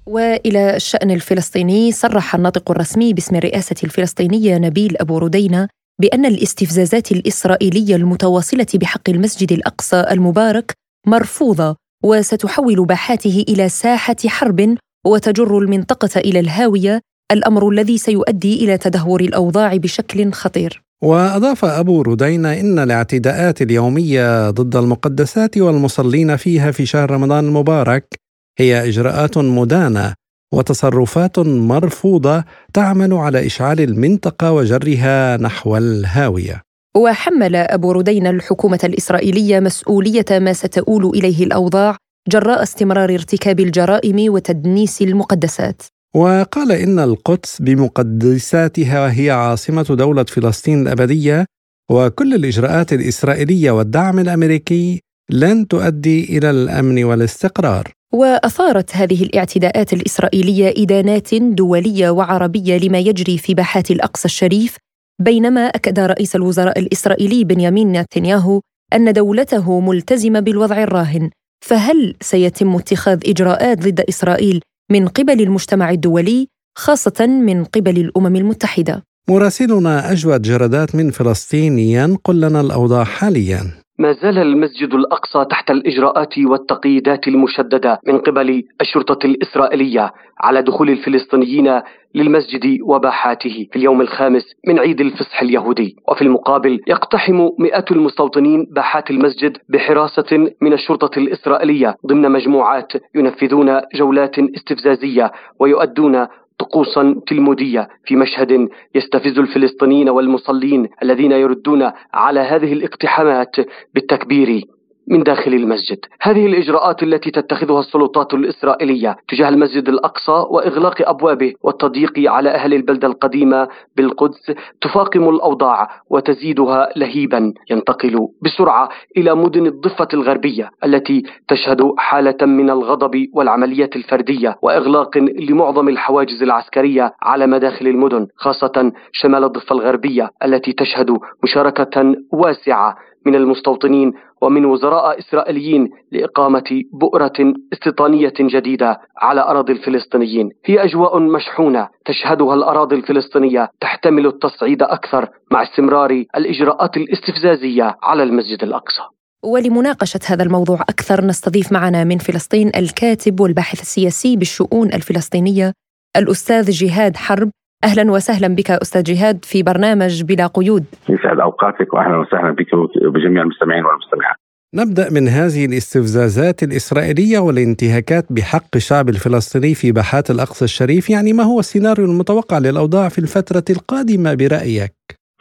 وإلى 0.06 0.76
الشأن 0.76 1.12
الفلسطيني 1.12 1.92
صرح 1.92 2.36
الناطق 2.36 2.72
الرسمي 2.72 3.14
باسم 3.14 3.36
الرئاسة 3.36 3.76
الفلسطينية 3.84 4.58
نبيل 4.58 4.98
أبو 4.98 5.18
ردينة 5.18 5.68
بأن 6.02 6.26
الاستفزازات 6.26 7.12
الإسرائيلية 7.12 7.96
المتواصلة 7.96 8.68
بحق 8.74 9.10
المسجد 9.10 9.52
الأقصى 9.52 10.06
المبارك 10.12 10.74
مرفوضة 11.08 11.76
وستحول 12.04 12.86
باحاته 12.86 13.46
إلى 13.50 13.70
ساحة 13.70 14.16
حرب 14.28 14.78
وتجر 15.06 15.58
المنطقة 15.58 16.20
إلى 16.20 16.40
الهاوية 16.40 17.02
الأمر 17.32 17.70
الذي 17.70 17.98
سيؤدي 17.98 18.64
إلى 18.64 18.78
تدهور 18.78 19.22
الأوضاع 19.22 19.76
بشكل 19.76 20.32
خطير. 20.32 20.91
وأضاف 21.04 21.66
أبو 21.66 22.02
ردينة 22.02 22.54
إن 22.60 22.80
الاعتداءات 22.80 23.62
اليومية 23.62 24.50
ضد 24.50 24.76
المقدسات 24.76 25.58
والمصلين 25.58 26.36
فيها 26.36 26.72
في 26.72 26.86
شهر 26.86 27.12
رمضان 27.12 27.46
المبارك 27.46 28.16
هي 28.60 28.90
إجراءات 28.90 29.38
مدانة 29.38 30.14
وتصرفات 30.54 31.40
مرفوضة 31.40 32.44
تعمل 32.74 33.14
على 33.14 33.46
إشعال 33.46 33.82
المنطقة 33.82 34.52
وجرها 34.52 35.38
نحو 35.38 35.78
الهاوية. 35.78 36.62
وحمل 36.98 37.56
أبو 37.56 37.92
ردين 37.92 38.28
الحكومة 38.28 38.80
الإسرائيلية 38.84 39.60
مسؤولية 39.60 40.26
ما 40.32 40.54
ستؤول 40.54 41.06
إليه 41.06 41.44
الأوضاع 41.44 41.98
جراء 42.28 42.64
استمرار 42.64 43.14
ارتكاب 43.14 43.60
الجرائم 43.60 44.34
وتدنيس 44.34 45.02
المقدسات. 45.02 45.82
وقال 46.16 46.72
إن 46.72 47.00
القدس 47.00 47.62
بمقدساتها 47.62 49.20
هي 49.20 49.32
عاصمة 49.32 49.84
دولة 49.84 50.24
فلسطين 50.24 50.82
الأبدية 50.82 51.46
وكل 51.92 52.34
الإجراءات 52.34 52.94
الإسرائيلية 52.94 53.72
والدعم 53.72 54.20
الأمريكي 54.20 55.02
لن 55.30 55.68
تؤدي 55.68 56.38
إلى 56.38 56.50
الأمن 56.50 57.04
والاستقرار. 57.04 57.92
وأثارت 58.14 58.96
هذه 58.96 59.24
الاعتداءات 59.24 59.94
الإسرائيلية 59.94 60.74
إدانات 60.84 61.36
دولية 61.36 62.10
وعربية 62.10 62.78
لما 62.78 63.00
يجري 63.00 63.38
في 63.38 63.54
باحات 63.54 63.92
الأقصى 63.92 64.26
الشريف 64.26 64.78
بينما 65.22 65.62
أكد 65.62 66.00
رئيس 66.00 66.36
الوزراء 66.36 66.80
الإسرائيلي 66.80 67.44
بنيامين 67.44 67.92
نتنياهو 67.92 68.62
أن 68.94 69.14
دولته 69.14 69.80
ملتزمة 69.80 70.40
بالوضع 70.40 70.84
الراهن 70.84 71.30
فهل 71.66 72.16
سيتم 72.22 72.76
اتخاذ 72.76 73.20
إجراءات 73.26 73.80
ضد 73.80 74.00
إسرائيل 74.00 74.62
من 74.92 75.08
قبل 75.08 75.42
المجتمع 75.42 75.92
الدولي 75.92 76.48
خاصة 76.78 77.28
من 77.28 77.64
قبل 77.64 77.98
الأمم 77.98 78.36
المتحدة. 78.36 79.04
مراسلنا 79.30 80.12
أجود 80.12 80.42
جردات 80.42 80.96
من 80.96 81.12
فلسطين 81.12 81.80
ينقل 81.80 82.42
لنا 82.42 82.62
الأوضاع 82.62 83.04
حاليا. 83.04 83.81
ما 84.00 84.12
زال 84.12 84.38
المسجد 84.38 84.94
الأقصى 84.94 85.46
تحت 85.46 85.72
الإجراءات 85.72 86.38
والتقييدات 86.38 87.28
المشددة 87.28 88.00
من 88.08 88.18
قبل 88.18 88.64
الشرطة 88.82 89.26
الإسرائيلية 89.26 90.12
على 90.40 90.62
دخول 90.62 90.90
الفلسطينيين 90.90 91.82
للمسجد 92.16 92.78
وباحاته 92.84 93.68
في 93.72 93.76
اليوم 93.76 94.02
الخامس 94.02 94.44
من 94.68 94.80
عيد 94.80 95.02
الفصح 95.02 95.42
اليهودي. 95.42 95.96
وفي 96.08 96.22
المقابل 96.22 96.80
يقتحم 96.88 97.50
مئات 97.60 97.92
المستوطنين 97.92 98.68
باحات 98.72 99.12
المسجد 99.12 99.58
بحراسة 99.70 100.52
من 100.62 100.74
الشرطة 100.74 101.20
الإسرائيلية 101.20 101.96
ضمن 102.08 102.32
مجموعات 102.32 102.94
ينفذون 103.16 103.82
جولات 103.96 104.40
استفزازية 104.40 105.32
ويؤدون 105.60 106.28
طقوسا 106.62 107.22
تلموديه 107.28 107.90
في 108.06 108.16
مشهد 108.16 108.70
يستفز 108.96 109.40
الفلسطينيين 109.40 110.10
والمصلين 110.10 110.90
الذين 111.04 111.32
يردون 111.32 111.92
على 112.14 112.40
هذه 112.40 112.74
الاقتحامات 112.74 113.56
بالتكبير. 113.94 114.64
من 115.12 115.24
داخل 115.24 115.54
المسجد. 115.54 116.00
هذه 116.22 116.46
الإجراءات 116.46 117.04
التي 117.04 117.32
تتخذها 117.32 117.80
السلطات 117.80 118.34
الإسرائيلية 118.34 119.18
تجاه 119.28 119.50
المسجد 119.50 119.90
الأقصى 119.90 120.46
وإغلاق 120.50 121.10
أبوابه 121.10 121.54
والتضييق 121.64 122.32
على 122.32 122.50
أهل 122.50 122.74
البلدة 122.74 123.08
القديمة 123.08 123.68
بالقدس 123.98 124.52
تفاقم 124.82 125.30
الأوضاع 125.30 125.90
وتزيدها 126.10 126.90
لهيبا 126.96 127.54
ينتقل 127.70 128.28
بسرعة 128.42 128.90
إلى 129.18 129.36
مدن 129.36 129.66
الضفة 129.66 130.08
الغربية 130.14 130.70
التي 130.86 131.24
تشهد 131.48 131.92
حالة 131.98 132.46
من 132.46 132.70
الغضب 132.70 133.28
والعمليات 133.34 133.96
الفردية 133.96 134.58
وإغلاق 134.62 135.18
لمعظم 135.18 135.90
الحواجز 135.90 136.44
العسكرية 136.44 137.14
على 137.22 137.48
مداخل 137.48 137.88
المدن 137.88 138.28
خاصة 138.36 138.92
شمال 139.12 139.44
الضفة 139.44 139.76
الغربية 139.76 140.30
التي 140.46 140.74
تشهد 140.74 141.18
مشاركة 141.44 142.16
واسعة 142.32 142.96
من 143.26 143.36
المستوطنين 143.36 144.14
ومن 144.42 144.66
وزراء 144.66 145.20
إسرائيليين 145.20 145.90
لإقامة 146.12 146.84
بؤرة 146.94 147.54
استيطانية 147.74 148.34
جديدة 148.40 149.00
على 149.18 149.42
أراضي 149.42 149.74
الفلسطينيين، 149.74 150.50
هي 150.66 150.84
أجواء 150.84 151.20
مشحونة 151.20 151.90
تشهدها 152.06 152.56
الأراضي 152.56 152.96
الفلسطينية 152.96 153.70
تحتمل 153.82 154.28
التصعيد 154.28 154.84
أكثر 154.84 155.30
مع 155.52 155.64
استمرار 155.64 156.24
الإجراءات 156.38 156.98
الاستفزازية 156.98 157.96
على 158.04 158.24
المسجد 158.24 158.64
الأقصى. 158.64 159.02
ولمناقشة 159.44 160.20
هذا 160.28 160.44
الموضوع 160.44 160.82
أكثر 160.82 161.26
نستضيف 161.26 161.72
معنا 161.72 162.04
من 162.04 162.18
فلسطين 162.18 162.72
الكاتب 162.76 163.40
والباحث 163.40 163.82
السياسي 163.82 164.38
بالشؤون 164.38 164.88
الفلسطينية 164.94 165.74
الأستاذ 166.18 166.72
جهاد 166.72 167.16
حرب 167.16 167.50
أهلا 167.84 168.12
وسهلا 168.12 168.48
بك 168.48 168.72
أستاذ 168.72 169.04
جهاد 169.04 169.46
في 169.46 169.64
برنامج 169.64 170.24
بلا 170.24 170.48
قيود. 170.48 170.86
يسعد 171.10 171.40
أوقاتك 171.40 171.94
واهلا 171.94 172.18
وسهلا 172.18 172.52
بك 172.52 172.74
وبجميع 173.08 173.44
المستمعين 173.44 173.86
والمستمعات. 173.86 174.36
نبدأ 174.76 175.10
من 175.10 175.28
هذه 175.28 175.66
الاستفزازات 175.66 176.64
الإسرائيلية 176.64 177.40
والانتهاكات 177.40 178.26
بحق 178.30 178.76
الشعب 178.76 179.10
الفلسطيني 179.10 179.76
في 179.76 179.92
باحات 179.92 180.32
الأقصى 180.32 180.66
الشريف، 180.66 181.10
يعني 181.10 181.34
ما 181.34 181.44
هو 181.44 181.60
السيناريو 181.60 182.06
المتوقع 182.06 182.58
للأوضاع 182.58 183.10
في 183.10 183.20
الفترة 183.20 183.64
القادمة 183.70 184.34
برأيك؟ 184.34 184.94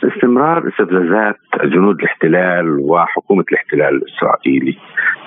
استمرار 0.04 0.68
استفزازات 0.68 1.36
جنود 1.64 1.98
الاحتلال 1.98 2.78
وحكومة 2.80 3.44
الاحتلال 3.52 3.94
الإسرائيلي 3.96 4.76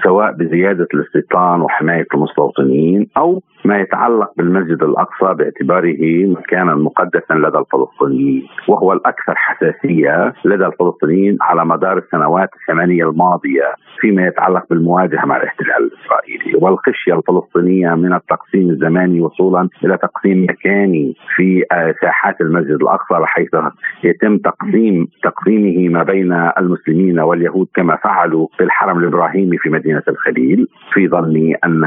سواء 0.04 0.32
بزيادة 0.32 0.88
الاستيطان 0.94 1.62
وحماية 1.62 2.06
المستوطنين 2.14 3.08
أو 3.18 3.42
ما 3.66 3.80
يتعلق 3.80 4.32
بالمسجد 4.38 4.84
الأقصى 4.84 5.34
باعتباره 5.34 5.98
مكانا 6.26 6.76
مقدسا 6.76 7.34
لدى 7.34 7.58
الفلسطينيين 7.58 8.48
وهو 8.68 8.94
الأكثر 8.94 9.34
حساسية 9.36 10.34
لدى 10.46 10.66
الفلسطينيين 10.66 11.38
على 11.42 11.66
مدار 11.66 11.98
السنوات 11.98 12.50
الثمانية 12.62 13.10
الماضية 13.10 13.74
فيما 14.00 14.28
يتعلق 14.28 14.66
بالمواجهة 14.70 15.26
مع 15.26 15.38
الاحتلال 15.38 15.92
الإسرائيلي. 15.92 16.58
والخشية 16.66 17.14
الفلسطينية 17.14 17.96
من 17.96 18.14
التقسيم 18.14 18.70
الزماني 18.70 19.22
وصولا 19.22 19.70
إلى 19.86 19.98
تقسيم 19.98 20.44
مكاني 20.50 21.16
في 21.36 21.64
ساحات 22.02 22.42
المسجد 22.42 22.82
الأقصى 22.82 23.20
بحيث 23.22 23.50
يتم 24.04 24.38
تقسيم 24.38 24.63
تقسيمه 25.24 25.90
ما 25.90 26.04
بين 26.04 26.34
المسلمين 26.34 27.20
واليهود 27.20 27.68
كما 27.74 27.96
فعلوا 27.96 28.48
في 28.58 28.64
الحرم 28.64 28.98
الإبراهيمي 28.98 29.58
في 29.58 29.70
مدينة 29.70 30.04
الخليل 30.08 30.68
في 30.94 31.08
ظني 31.08 31.56
أن 31.66 31.84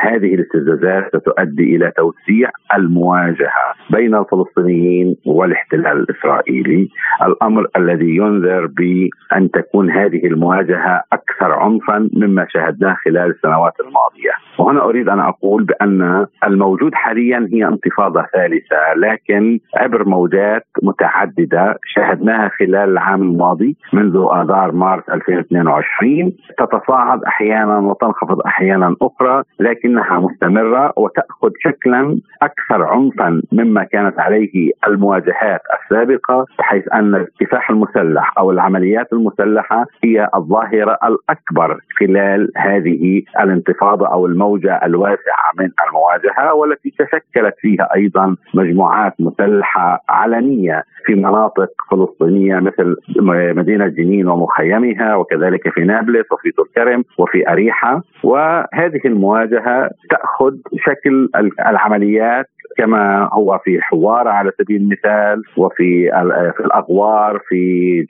هذه 0.00 0.34
الاستفزازات 0.34 1.16
ستؤدي 1.16 1.76
إلى 1.76 1.92
توسيع 1.96 2.50
المواجهة 2.76 3.74
بين 3.90 4.14
الفلسطينيين 4.14 5.16
والاحتلال 5.26 5.96
الإسرائيلي، 5.96 6.88
الأمر 7.26 7.66
الذي 7.76 8.16
ينذر 8.16 8.66
بأن 8.66 9.50
تكون 9.50 9.90
هذه 9.90 10.26
المواجهة 10.26 11.02
أكثر 11.12 11.52
عنفا 11.52 12.10
مما 12.16 12.46
شاهدناه 12.50 12.96
خلال 13.04 13.30
السنوات 13.30 13.72
الماضية، 13.80 14.32
وهنا 14.58 14.84
أريد 14.84 15.08
أن 15.08 15.20
أقول 15.20 15.64
بأن 15.64 16.26
الموجود 16.46 16.94
حاليا 16.94 17.48
هي 17.52 17.68
انتفاضة 17.68 18.22
ثالثة 18.34 18.94
لكن 18.96 19.60
عبر 19.76 20.08
موجات 20.08 20.66
متعددة 20.82 21.78
شاهدناها 21.86 22.48
خلال 22.58 22.90
العام 22.90 23.22
الماضي 23.22 23.76
منذ 23.92 24.26
آذار 24.32 24.72
مارس 24.72 25.02
2022 25.08 26.32
تتصاعد 26.58 27.24
أحيانا 27.24 27.78
وتنخفض 27.78 28.40
أحيانا 28.46 28.96
أخرى 29.02 29.42
لكنها 29.60 30.20
مستمرة 30.20 30.92
وتأخذ 30.96 31.50
شكلا 31.60 32.18
أكثر 32.42 32.82
عنفا 32.84 33.42
مما 33.52 33.84
كانت 33.84 34.20
عليه 34.20 34.70
المواجهات 34.88 35.60
السابقة 35.82 36.46
بحيث 36.58 36.84
أن 36.94 37.14
الكفاح 37.14 37.70
المسلح 37.70 38.38
أو 38.38 38.50
العمليات 38.50 39.12
المسلحة 39.12 39.86
هي 40.04 40.28
الظاهرة 40.34 40.98
الأكبر 41.04 41.78
خلال 42.00 42.52
هذه 42.56 43.22
الانتفاضة 43.40 44.06
أو 44.06 44.26
الموجة 44.26 44.41
الواسعة 44.86 45.50
من 45.58 45.70
المواجهة 45.88 46.54
والتي 46.54 46.90
تشكلت 46.98 47.54
فيها 47.58 47.88
أيضا 47.94 48.36
مجموعات 48.54 49.14
مسلحة 49.18 50.04
علنية 50.08 50.84
في 51.04 51.14
مناطق 51.14 51.68
فلسطينية 51.90 52.60
مثل 52.60 52.96
مدينة 53.56 53.88
جنين 53.88 54.28
ومخيمها 54.28 55.14
وكذلك 55.14 55.68
في 55.68 55.80
نابلس 55.80 56.32
وفي 56.32 56.50
طول 56.50 56.68
وفي 57.18 57.48
أريحة. 57.48 58.02
وهذه 58.24 59.00
المواجهة 59.04 59.90
تأخذ 60.10 60.54
شكل 60.76 61.28
العمليات 61.68 62.46
كما 62.76 63.30
هو 63.32 63.60
في 63.64 63.80
حوار 63.80 64.28
على 64.28 64.52
سبيل 64.58 64.76
المثال 64.76 65.42
وفي 65.56 66.10
في 66.56 66.64
الأغوار 66.64 67.40
في 67.48 67.60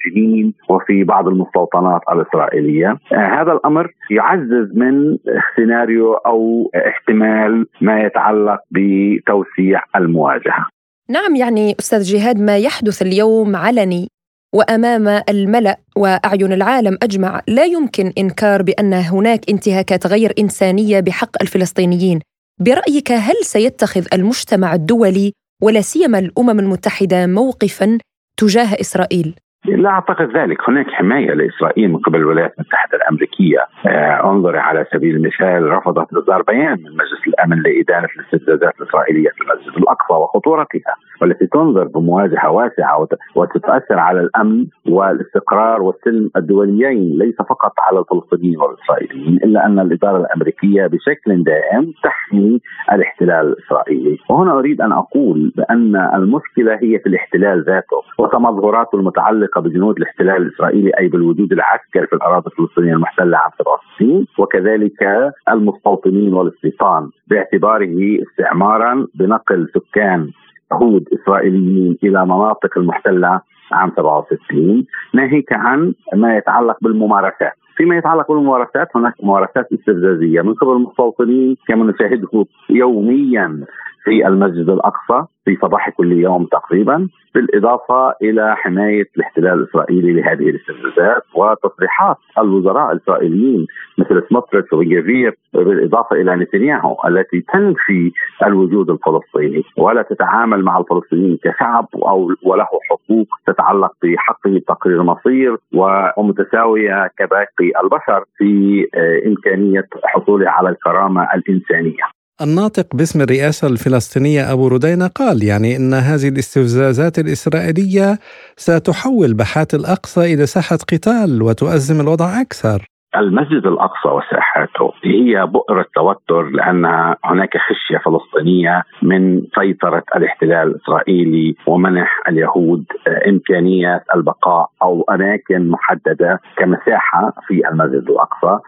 جنين 0.06 0.54
وفي 0.68 1.04
بعض 1.04 1.28
المستوطنات 1.28 2.00
الإسرائيلية. 2.12 2.96
هذا 3.12 3.52
الأمر 3.52 3.92
يعزز 4.10 4.76
من 4.76 5.18
سيناريو 5.56 6.14
أو 6.14 6.70
احتمال 6.88 7.66
ما 7.80 8.00
يتعلق 8.00 8.60
بتوسيع 8.70 9.82
المواجهة. 9.96 10.66
نعم 11.10 11.36
يعني 11.36 11.74
أستاذ 11.80 12.02
جهاد 12.02 12.40
ما 12.40 12.58
يحدث 12.58 13.02
اليوم 13.02 13.56
علني 13.56 14.08
وأمام 14.54 15.22
الملأ 15.28 15.76
وأعين 15.96 16.52
العالم 16.52 16.98
أجمع 17.02 17.40
لا 17.48 17.64
يمكن 17.64 18.12
إنكار 18.18 18.62
بأن 18.62 18.92
هناك 18.92 19.40
انتهاكات 19.50 20.06
غير 20.06 20.32
إنسانية 20.38 21.00
بحق 21.00 21.42
الفلسطينيين. 21.42 22.20
برأيك 22.60 23.12
هل 23.12 23.34
سيتخذ 23.44 24.06
المجتمع 24.12 24.74
الدولي 24.74 25.32
ولا 25.62 25.80
سيما 25.80 26.18
الأمم 26.18 26.60
المتحدة 26.60 27.26
موقفا 27.26 27.98
تجاه 28.36 28.80
إسرائيل؟ 28.80 29.34
لا 29.64 29.90
أعتقد 29.90 30.36
ذلك، 30.36 30.68
هناك 30.68 30.86
حماية 30.90 31.32
لإسرائيل 31.34 31.92
من 31.92 31.98
قبل 31.98 32.18
الولايات 32.18 32.54
المتحدة 32.58 32.96
الأمريكية، 32.96 33.58
آه 33.86 34.30
انظر 34.30 34.56
على 34.56 34.86
سبيل 34.92 35.16
المثال 35.16 35.70
رفضت 35.72 36.14
اصدار 36.14 36.42
بيان 36.42 36.72
من 36.72 36.90
مجلس 36.90 37.26
الأمن 37.28 37.62
لإدانة 37.62 38.08
الاستفزازات 38.16 38.80
الإسرائيلية 38.80 39.28
في 39.28 39.40
المسجد 39.42 39.82
الأقصى 39.82 40.12
وخطورتها، 40.12 40.94
والتي 41.20 41.46
تنظر 41.46 41.84
بمواجهه 41.84 42.50
واسعة 42.50 43.08
وتتأثر 43.34 43.98
على 43.98 44.20
الأمن 44.20 44.66
والاستقرار 44.88 45.82
والسلم 45.82 46.30
الدوليين 46.36 47.18
ليس 47.18 47.36
فقط 47.36 47.72
على 47.80 47.98
الفلسطينيين 47.98 48.60
والإسرائيليين، 48.60 49.36
إلا 49.44 49.66
أن 49.66 49.78
الإدارة 49.78 50.16
الأمريكية 50.16 50.86
بشكل 50.86 51.42
دائم 51.44 51.92
تحمي 52.04 52.60
الاحتلال 52.92 53.46
الإسرائيلي، 53.52 54.18
وهنا 54.30 54.58
أريد 54.58 54.80
أن 54.80 54.92
أقول 54.92 55.52
بأن 55.56 55.96
المشكلة 55.96 56.74
هي 56.74 56.98
في 56.98 57.06
الاحتلال 57.06 57.64
ذاته 57.64 58.02
وتمظهراته 58.18 58.96
المتعلقة 58.96 59.51
المتعلقه 59.52 59.60
بجنود 59.60 59.96
الاحتلال 59.96 60.42
الإسرائيلي 60.42 60.90
أي 60.98 61.08
بالوجود 61.08 61.52
العسكري 61.52 62.06
في 62.06 62.12
الأراضي 62.12 62.50
الفلسطينية 62.50 62.92
المحتلة 62.92 63.36
عام 63.36 63.50
67 63.58 64.26
وكذلك 64.38 65.32
المستوطنين 65.48 66.34
والاستيطان 66.34 67.10
باعتباره 67.26 68.22
استعمارا 68.22 69.06
بنقل 69.14 69.68
سكان 69.74 70.30
يهود 70.72 71.04
إسرائيليين 71.12 71.98
إلى 72.04 72.24
مناطق 72.24 72.78
المحتلة 72.78 73.40
عام 73.72 73.90
67 73.96 74.86
ناهيك 75.14 75.52
عن 75.52 75.94
ما 76.14 76.36
يتعلق 76.36 76.76
بالممارسات. 76.82 77.52
فيما 77.76 77.96
يتعلق 77.96 78.32
بالممارسات 78.32 78.88
هناك 78.96 79.14
ممارسات 79.22 79.72
استفزازية 79.72 80.42
من 80.42 80.54
قبل 80.54 80.72
المستوطنين 80.72 81.56
كما 81.68 81.84
نشاهده 81.84 82.46
يوميا 82.70 83.64
في 84.04 84.26
المسجد 84.26 84.68
الأقصى 84.68 85.26
في 85.44 85.56
صباح 85.62 85.90
كل 85.90 86.12
يوم 86.12 86.44
تقريبا 86.44 87.08
بالإضافة 87.34 88.14
إلى 88.22 88.56
حماية 88.56 89.06
الاحتلال 89.16 89.52
الإسرائيلي 89.52 90.12
لهذه 90.12 90.48
الاستفزازات 90.50 91.22
وتصريحات 91.34 92.16
الوزراء 92.38 92.92
الإسرائيليين 92.92 93.66
مثل 93.98 94.22
سموتريتش 94.28 94.72
وجافير 94.72 95.34
بالإضافة 95.54 96.16
إلى 96.16 96.36
نتنياهو 96.36 96.96
التي 97.08 97.40
تنفي 97.52 98.12
الوجود 98.46 98.90
الفلسطيني 98.90 99.62
ولا 99.76 100.02
تتعامل 100.02 100.64
مع 100.64 100.78
الفلسطينيين 100.78 101.38
كشعب 101.44 101.86
أو 101.94 102.30
وله 102.42 102.66
حقوق 102.90 103.26
تتعلق 103.46 103.92
بحقه 104.02 104.60
تقرير 104.68 105.00
المصير 105.00 105.56
ومتساوية 105.74 107.10
كباقي 107.18 107.72
البشر 107.84 108.24
في 108.36 108.84
إمكانية 109.26 109.86
حصوله 110.04 110.50
على 110.50 110.68
الكرامة 110.68 111.28
الإنسانية. 111.34 112.21
الناطق 112.42 112.96
باسم 112.96 113.20
الرئاسة 113.20 113.66
الفلسطينية 113.66 114.52
أبو 114.52 114.68
ردينة 114.68 115.06
قال 115.06 115.44
يعني 115.44 115.76
أن 115.76 115.94
هذه 115.94 116.28
الاستفزازات 116.28 117.18
الإسرائيلية 117.18 118.18
ستحول 118.56 119.34
بحات 119.34 119.74
الأقصى 119.74 120.34
إلى 120.34 120.46
ساحة 120.46 120.76
قتال 120.76 121.42
وتؤزم 121.42 122.00
الوضع 122.00 122.40
أكثر. 122.40 122.86
المسجد 123.16 123.66
الأقصى 123.66 124.08
وساحاته 124.08 124.92
هي 125.04 125.46
بؤره 125.46 125.86
توتر 125.94 126.42
لأن 126.42 126.84
هناك 127.24 127.56
خشية 127.56 127.98
فلسطينية 127.98 128.82
من 129.02 129.42
سيطرة 129.60 130.02
الاحتلال 130.16 130.68
الإسرائيلي 130.68 131.54
ومنح 131.66 132.20
اليهود 132.28 132.84
امكانيه 133.28 134.04
البقاء 134.14 134.70
أو 134.82 135.02
أماكن 135.02 135.68
محددة 135.68 136.40
كمساحة 136.56 137.32
في 137.46 137.68
المسجد 137.68 138.10
الأقصى 138.10 138.58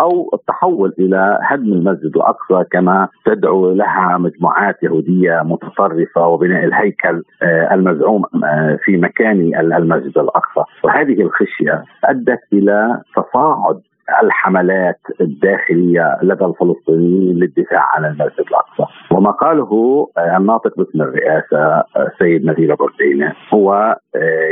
أو 0.00 0.30
التحول 0.34 0.94
إلى 0.98 1.38
هدم 1.42 1.72
المسجد 1.72 2.16
الأقصى 2.16 2.64
كما 2.70 3.08
تدعو 3.24 3.70
لها 3.70 4.18
مجموعات 4.18 4.82
يهودية 4.82 5.42
متطرفة 5.44 6.26
وبناء 6.26 6.64
الهيكل 6.64 7.22
آه، 7.42 7.74
المزعوم 7.74 8.22
آه، 8.44 8.78
في 8.84 8.96
مكان 8.96 9.54
المسجد 9.54 10.18
الأقصى. 10.18 10.64
وهذه 10.84 11.22
الخشية 11.22 11.84
أدت 12.04 12.40
إلى 12.52 13.00
تصاعد 13.16 13.80
الحملات 14.22 15.00
الداخلية 15.20 16.18
لدى 16.22 16.44
الفلسطينيين 16.44 17.36
للدفاع 17.36 17.84
عن 17.94 18.04
المسجد 18.04 18.44
الأقصى. 18.50 18.92
وما 19.10 19.30
قاله 19.30 20.06
آه، 20.18 20.36
الناطق 20.36 20.76
باسم 20.76 21.02
الرئاسة 21.02 21.84
السيد 21.96 22.44
نذير 22.44 22.74
بردينة 22.74 23.32
هو 23.54 23.96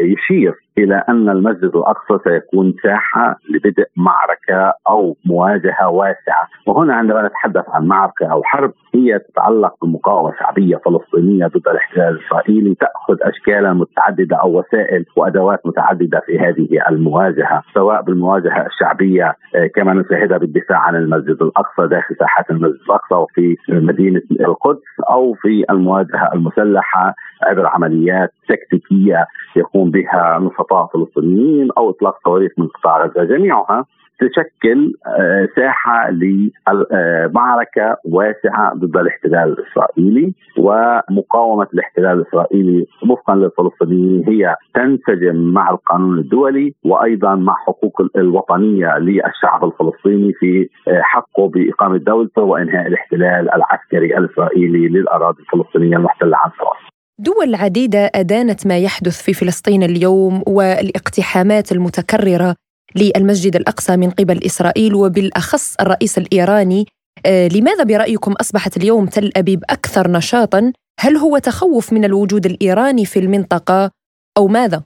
يشير 0.03 0.55
إلى 0.79 1.05
أن 1.09 1.29
المسجد 1.29 1.77
الأقصى 1.77 2.19
سيكون 2.25 2.75
ساحة 2.83 3.37
لبدء 3.51 3.87
معركة 3.97 4.75
أو 4.89 5.17
مواجهة 5.25 5.89
واسعة، 5.89 6.49
وهنا 6.67 6.95
عندما 6.95 7.27
نتحدث 7.27 7.65
عن 7.69 7.87
معركة 7.87 8.27
أو 8.27 8.43
حرب 8.43 8.73
هي 8.95 9.19
تتعلق 9.19 9.75
بمقاومه 9.83 10.33
شعبيه 10.39 10.77
فلسطينيه 10.77 11.47
ضد 11.47 11.69
الاحتلال 11.69 12.09
الإسرائيلي. 12.09 12.75
تأخذ 12.75 13.17
أشكالا 13.23 13.73
متعددة 13.73 14.37
أو 14.37 14.59
وسائل 14.59 15.05
وأدوات 15.17 15.67
متعددة 15.67 16.23
في 16.27 16.39
هذه 16.39 16.69
المواجهة، 16.89 17.63
سواء 17.75 18.03
بالمواجهة 18.03 18.67
الشعبية 18.67 19.37
آه، 19.55 19.67
كما 19.67 19.93
نشاهدها 19.95 20.39
بالدفاع 20.39 20.79
عن 20.79 20.97
المسجد 20.97 21.43
الأقصى 21.43 21.87
داخل 21.87 22.17
ساحات 22.19 22.51
المسجد 22.51 22.81
الأقصى 22.85 23.15
وفي 23.15 23.57
مدينة 23.69 24.23
القدس 24.41 24.93
أو 25.11 25.35
في 25.35 25.65
المواجهة 25.71 26.31
المسلحة 26.35 27.15
عبر 27.45 27.67
عمليات 27.67 28.31
تكتيكية 28.49 29.27
يقوم 29.57 29.91
بها 29.91 30.39
نشطاء 30.39 30.87
فلسطينيين 30.87 31.69
أو 31.79 31.91
إطلاق 31.91 32.19
صواريخ 32.25 32.53
من 32.59 32.67
قطاع 32.67 33.07
غزة 33.07 33.25
جميعها 33.25 33.85
تشكل 34.29 34.93
آه، 35.07 35.49
ساحة 35.57 36.11
لمعركة 36.11 37.97
واسعة 38.05 38.75
ضد 38.75 38.97
الاحتلال 38.97 39.59
الإسرائيلي 39.59 40.35
ومقاومة 40.59 41.67
الاحتلال 41.75 42.19
الإسرائيلي 42.19 42.87
وفقا 43.11 43.35
للفلسطينيين 43.35 44.25
هي 44.29 44.57
تنسجم 44.75 45.37
مع 45.37 45.71
القانون 45.71 46.19
الدولي 46.19 46.75
وأيضا 46.85 47.35
مع 47.35 47.55
حقوق 47.67 48.03
الوطنية 48.17 48.99
للشعب 48.99 49.65
الفلسطيني 49.65 50.33
في 50.33 50.69
آه، 50.89 51.01
حقه 51.03 51.49
بإقامة 51.49 51.97
دولته 51.97 52.43
وإنهاء 52.43 52.87
الاحتلال 52.87 53.55
العسكري 53.55 54.19
الإسرائيلي 54.19 54.89
للأراضي 54.89 55.43
الفلسطينية 55.43 55.97
المحتلة 55.97 56.37
عن 56.37 56.51
فلسطين. 56.51 56.82
دول 57.19 57.55
عديدة 57.55 58.11
أدانت 58.15 58.67
ما 58.67 58.79
يحدث 58.79 59.23
في 59.23 59.35
فلسطين 59.35 59.83
اليوم 59.83 60.43
والاقتحامات 60.47 61.73
المتكررة 61.73 62.57
للمسجد 62.97 63.57
الأقصى 63.57 63.97
من 63.97 64.11
قبل 64.11 64.45
إسرائيل 64.47 64.95
وبالأخص 64.95 65.77
الرئيس 65.81 66.19
الإيراني. 66.19 66.87
آه، 67.27 67.49
لماذا 67.49 67.85
برأيكم 67.85 68.33
أصبحت 68.33 68.77
اليوم 68.77 69.07
تل 69.07 69.33
أبيب 69.37 69.65
أكثر 69.71 70.11
نشاطا؟ 70.11 70.73
هل 71.01 71.17
هو 71.17 71.39
تخوف 71.39 71.93
من 71.93 72.05
الوجود 72.05 72.47
الإيراني 72.47 73.07
في 73.07 73.19
المنطقة 73.19 73.91
أو 74.39 74.49
ماذا؟ 74.49 74.83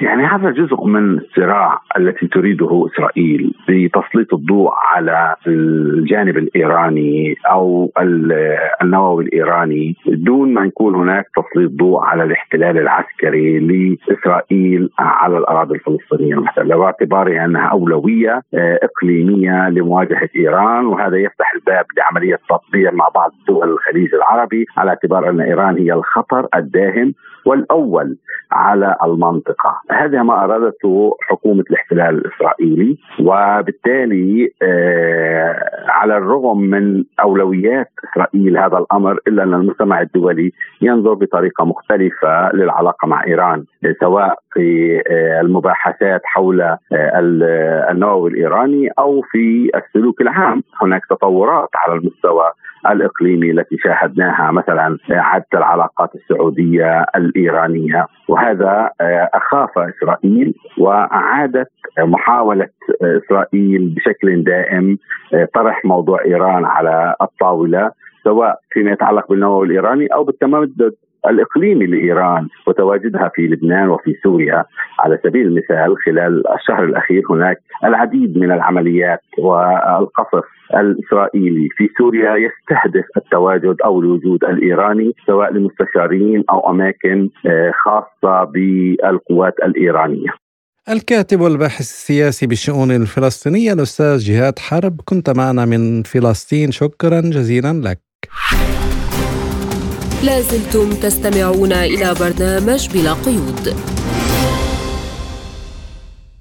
يعني 0.00 0.24
هذا 0.24 0.50
جزء 0.50 0.84
من 0.84 1.18
الصراع 1.18 1.78
التي 1.98 2.26
تريده 2.26 2.86
إسرائيل 2.92 3.54
بتسليط 3.68 4.34
الضوء 4.34 4.70
على 4.94 5.34
الجانب 5.46 6.38
الإيراني 6.38 7.34
أو 7.50 7.92
النووي 8.82 9.24
الإيراني. 9.24 9.96
دون 10.06 10.54
ما 10.54 10.64
يكون 10.64 10.94
هناك 10.94 11.26
تسليط 11.36 11.70
ضوء 11.70 12.00
على 12.00 12.22
الاحتلال 12.22 12.78
العسكري 12.78 13.58
لإسرائيل 13.58 14.90
على 14.98 15.38
الأراضي 15.38 15.74
الفلسطينية 15.74 16.34
المحتله 16.34 16.76
باعتبارها 16.76 17.44
أنها 17.44 17.66
أولوية 17.66 18.42
آه، 18.54 18.78
إقليمية 18.82 19.68
لمواجهة 19.68 20.28
إيران 20.36 20.86
وهذا 20.86 21.16
يفتح 21.16 21.52
الباب 21.54 21.84
لعملية 21.96 22.38
تطبيع 22.48 22.90
مع 22.90 23.08
بعض 23.14 23.32
دول 23.48 23.70
الخليج 23.70 24.14
العربي 24.14 24.66
على 24.76 24.88
اعتبار 24.90 25.30
أن 25.30 25.40
إيران 25.40 25.76
هي 25.78 25.92
الخطر 25.92 26.46
الداهم 26.56 27.14
والأول 27.46 28.16
على 28.52 28.96
المنطقة، 29.04 29.80
هذا 29.90 30.22
ما 30.22 30.44
أرادته 30.44 31.16
حكومة 31.20 31.64
الاحتلال 31.70 32.14
الإسرائيلي 32.18 32.98
وبالتالي 33.20 34.52
آه، 34.62 35.72
على 35.88 36.16
الرغم 36.16 36.60
من 36.60 37.04
أولويات 37.20 37.90
إسرائيل 38.12 38.58
هذا 38.58 38.78
الأمر 38.78 39.18
إلا 39.28 39.42
أن 39.42 39.54
المجتمع 39.54 40.00
الدولي 40.00 40.52
ينظر 40.82 41.14
بطريقة 41.14 41.64
مختلفة 41.64 42.52
للعلاقة 42.52 43.08
مع 43.08 43.24
إيران 43.26 43.64
سواء 44.00 44.38
في 44.52 44.98
آه، 45.10 45.40
المباحثات 45.40 46.20
حول 46.24 46.60
آه، 46.60 46.78
النووي 47.90 48.30
الإيراني 48.30 48.88
أو 48.98 49.20
في 49.20 49.70
السلوك 49.74 50.20
العام، 50.20 50.62
هناك 50.82 51.02
تطورات 51.10 51.68
على 51.76 51.98
المستوى 51.98 52.52
الإقليمي 52.90 53.50
التي 53.50 53.76
شاهدناها 53.78 54.50
مثلا 54.50 54.98
عدت 55.10 55.54
العلاقات 55.54 56.14
السعودية 56.14 57.06
الإيرانية. 57.16 58.06
وهذا 58.28 58.90
أخاف 59.34 59.78
إسرائيل 59.78 60.54
وأعادت 60.78 61.70
محاولة 61.98 62.68
إسرائيل 63.02 63.94
بشكل 63.96 64.44
دائم 64.44 64.98
طرح 65.54 65.84
موضوع 65.84 66.24
إيران 66.24 66.64
على 66.64 67.14
الطاولة 67.22 67.90
سواء 68.24 68.58
فيما 68.70 68.90
يتعلق 68.90 69.28
بالنووي 69.28 69.66
الإيراني 69.66 70.06
أو 70.06 70.24
بالتمدد 70.24 70.94
الإقليمي 71.26 71.86
لإيران 71.86 72.48
وتواجدها 72.66 73.30
في 73.34 73.42
لبنان 73.42 73.88
وفي 73.88 74.14
سوريا 74.22 74.64
على 75.00 75.18
سبيل 75.24 75.46
المثال 75.46 75.94
خلال 76.06 76.42
الشهر 76.54 76.84
الأخير 76.84 77.22
هناك 77.30 77.56
العديد 77.84 78.38
من 78.38 78.52
العمليات 78.52 79.20
والقصف 79.38 80.44
الإسرائيلي 80.76 81.68
في 81.76 81.88
سوريا 81.98 82.36
يستهدف 82.36 83.04
التواجد 83.16 83.76
أو 83.84 84.00
الوجود 84.00 84.44
الإيراني 84.44 85.12
سواء 85.26 85.52
لمستشارين 85.52 86.44
أو 86.50 86.70
أماكن 86.70 87.28
آه، 87.46 87.72
خاصة 87.84 88.44
بالقوات 88.44 89.54
الإيرانية. 89.64 90.30
الكاتب 90.88 91.40
والباحث 91.40 91.80
السياسي 91.80 92.46
بالشؤون 92.46 92.90
الفلسطينية 92.90 93.72
الأستاذ 93.72 94.18
جهاد 94.18 94.58
حرب 94.58 95.00
كنت 95.04 95.30
معنا 95.30 95.64
من 95.64 96.02
فلسطين 96.02 96.70
شكرا 96.70 97.20
جزيلا 97.20 97.72
لك. 97.72 97.98
لازلتم 100.22 100.90
تستمعون 100.90 101.72
إلى 101.72 102.14
برنامج 102.20 102.88
بلا 102.94 103.12
قيود. 103.12 103.74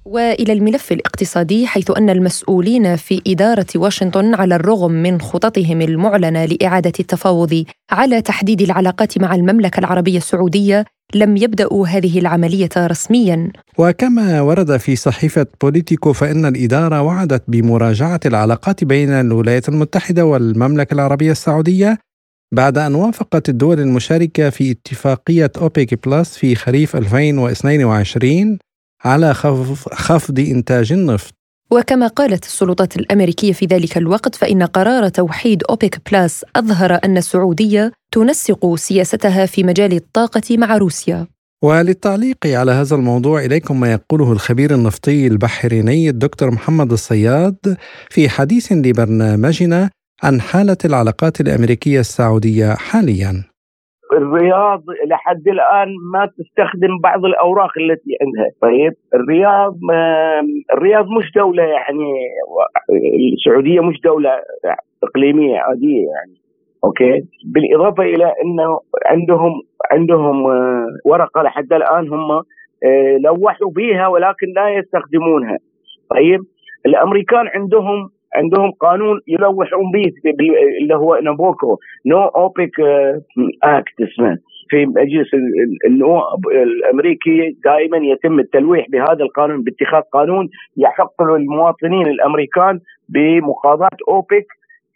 وإلى 0.06 0.54
الملف 0.54 0.92
الاقتصادي 0.92 1.68
حيث 1.68 1.92
أن 1.98 2.10
المسؤولين 2.10 2.96
في 2.96 3.22
إدارة 3.28 3.66
واشنطن 3.76 4.34
على 4.34 4.56
الرغم 4.56 4.92
من 4.92 5.22
خططهم 5.22 5.82
المعلنة 5.82 6.46
لإعادة 6.46 6.92
التفاوض 7.00 7.64
على 7.92 8.22
تحديد 8.22 8.62
العلاقات 8.62 9.18
مع 9.18 9.36
المملكة 9.36 9.80
العربية 9.80 10.18
السعودية 10.18 10.86
لم 11.16 11.38
يبدأوا 11.38 11.88
هذه 11.88 12.20
العملية 12.20 12.70
رسميا. 12.78 13.52
وكما 13.78 14.42
ورد 14.42 14.78
في 14.78 14.96
صحيفة 14.96 15.46
بوليتيكو 15.62 16.14
فإن 16.14 16.46
الإدارة 16.46 17.02
وعدت 17.02 17.44
بمراجعة 17.48 18.20
العلاقات 18.26 18.84
بين 18.84 19.10
الولايات 19.10 19.70
المتحدة 19.70 20.26
والمملكة 20.26 20.94
العربية 20.94 21.32
السعودية 21.32 21.98
بعد 22.54 22.78
أن 22.78 22.96
وافقت 22.96 23.50
الدول 23.50 23.80
المشاركة 23.80 24.50
في 24.50 24.72
اتفاقية 24.72 25.52
أوبيك 25.58 26.08
بلس 26.08 26.38
في 26.38 26.56
خريف 26.56 26.96
2022 26.96 28.58
على 29.06 29.34
خفض 29.94 30.40
إنتاج 30.40 30.94
النفط. 30.94 31.34
وكما 31.72 32.08
قالت 32.08 32.46
السلطات 32.46 32.96
الأمريكية 32.96 33.54
في 33.54 33.66
ذلك 33.66 33.98
الوقت 33.98 34.36
فإن 34.36 34.64
قرار 34.64 35.10
توحيد 35.10 35.64
أوبيك 35.70 36.12
بلس 36.12 36.46
أظهر 36.56 37.00
أن 37.06 37.18
السعودية 37.18 37.92
تنسق 38.12 38.76
سياستها 38.76 39.46
في 39.46 39.64
مجال 39.64 39.94
الطاقة 39.94 40.58
مع 40.58 40.78
روسيا. 40.78 41.28
وللتعليق 41.64 42.38
على 42.46 42.72
هذا 42.72 42.96
الموضوع 42.96 43.46
إليكم 43.46 43.80
ما 43.80 43.92
يقوله 43.92 44.32
الخبير 44.32 44.74
النفطي 44.74 45.28
البحريني 45.28 46.10
الدكتور 46.10 46.52
محمد 46.52 46.92
الصياد 46.92 47.78
في 48.10 48.30
حديث 48.30 48.72
لبرنامجنا 48.72 49.90
عن 50.24 50.42
حالة 50.42 50.78
العلاقات 50.86 51.42
الأمريكية 51.42 52.00
السعودية 52.00 52.70
حاليا. 52.90 53.34
الرياض 54.14 54.84
لحد 55.08 55.48
الآن 55.48 55.90
ما 56.14 56.26
تستخدم 56.26 57.00
بعض 57.04 57.26
الأوراق 57.26 57.72
التي 57.78 58.12
عندها. 58.22 58.50
طيب 58.62 58.94
الرياض 59.14 59.78
الرياض 60.74 61.06
مش 61.18 61.32
دولة 61.36 61.64
يعني 61.64 62.12
السعودية 63.34 63.80
مش 63.82 64.02
دولة 64.04 64.30
إقليمية 65.04 65.58
عادية 65.60 66.06
يعني. 66.16 66.36
أوكي؟ 66.84 67.28
بالإضافة 67.54 68.04
إلى 68.04 68.26
إنه 68.26 68.80
عندهم 69.06 69.52
عندهم 69.92 70.46
آه، 70.46 70.88
ورقة 71.06 71.42
لحد 71.42 71.74
الآن 71.74 72.10
هم 72.14 72.32
آه، 72.32 73.18
لوحوا 73.24 73.72
بها 73.72 74.08
ولكن 74.08 74.48
لا 74.56 74.70
يستخدمونها. 74.70 75.58
طيب 76.10 76.40
الأمريكان 76.86 77.48
عندهم 77.56 78.10
عندهم 78.36 78.72
قانون 78.72 79.20
يلوحون 79.28 79.92
به 79.94 80.12
اللي 80.82 80.96
هو 80.96 81.20
نابوكو. 81.24 81.78
نو 82.06 82.20
اوبك 82.26 82.80
اكت 83.64 84.02
اسمه. 84.02 84.38
في 84.72 84.86
مجلس 84.86 85.28
النواب 85.86 86.48
الأمريكي 86.48 87.58
دائما 87.66 87.98
يتم 87.98 88.40
التلويح 88.40 88.86
بهذا 88.90 89.24
القانون 89.24 89.64
باتخاذ 89.64 90.02
قانون 90.02 90.50
يحق 90.78 91.24
للمواطنين 91.24 92.08
الأمريكان 92.08 92.80
بمقاضاة 93.10 93.98
اوبك 94.08 94.48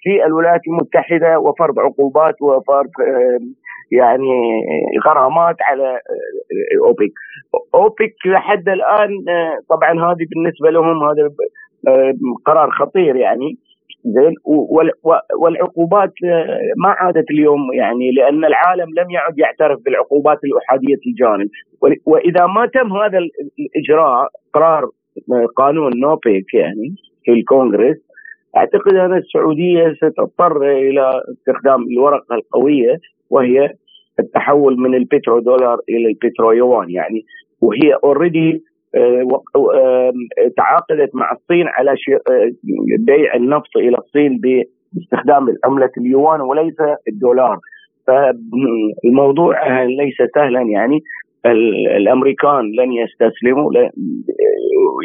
في 0.01 0.25
الولايات 0.25 0.61
المتحدة 0.67 1.39
وفرض 1.39 1.79
عقوبات 1.79 2.41
وفرض 2.41 2.89
آه، 3.01 3.39
يعني 3.91 4.35
غرامات 5.05 5.55
على 5.61 5.99
اوبك 6.85 7.13
اوبك 7.75 8.15
لحد 8.25 8.69
الآن 8.69 9.11
آه، 9.29 9.57
طبعا 9.69 9.91
هذه 9.91 10.25
بالنسبة 10.35 10.69
لهم 10.69 11.03
هذا 11.03 11.29
قرار 12.45 12.71
خطير 12.71 13.15
يعني. 13.15 13.57
زين؟ 14.05 14.33
والعقوبات 15.41 16.13
آه، 16.25 16.59
ما 16.77 16.89
عادت 16.89 17.31
اليوم 17.31 17.73
يعني 17.73 18.11
لأن 18.11 18.45
العالم 18.45 18.89
لم 18.97 19.11
يعد 19.11 19.39
يعترف 19.39 19.79
بالعقوبات 19.85 20.37
الأحادية 20.43 20.99
الجانب. 21.07 21.49
وإذا 22.05 22.45
ما 22.45 22.65
تم 22.65 22.93
هذا 22.93 23.17
الإجراء 23.17 24.27
قرار 24.53 24.83
آه، 25.31 25.45
قانون 25.55 25.99
نوبيك 25.99 26.53
يعني 26.53 26.95
في 27.23 27.31
الكونغرس 27.31 27.97
أعتقد 28.57 28.93
أن 28.95 29.17
السعودية 29.17 29.93
ستضطر 29.93 30.71
إلى 30.71 31.21
استخدام 31.31 31.83
الورقة 31.91 32.35
القوية 32.35 32.99
وهي 33.29 33.69
التحول 34.19 34.77
من 34.77 34.95
البترو 34.95 35.39
دولار 35.39 35.79
إلى 35.89 36.07
البترو 36.07 36.51
يوان 36.51 36.89
يعني. 36.89 37.25
وهي 37.61 37.93
اوريدي 38.03 38.51
آه، 38.53 38.74
تعاقدت 40.57 41.15
مع 41.15 41.31
الصين 41.31 41.67
على 41.67 41.91
آه، 41.91 42.51
بيع 42.99 43.35
النفط 43.35 43.77
إلى 43.77 43.97
الصين 43.97 44.39
باستخدام 44.93 45.47
عملة 45.65 45.91
اليوان 45.97 46.41
وليس 46.41 46.75
الدولار. 47.07 47.57
فالموضوع 48.07 49.83
ليس 49.83 50.17
سهلا 50.35 50.61
يعني. 50.61 50.99
الأمريكان 51.97 52.71
لن 52.79 52.91
يستسلموا 52.91 53.71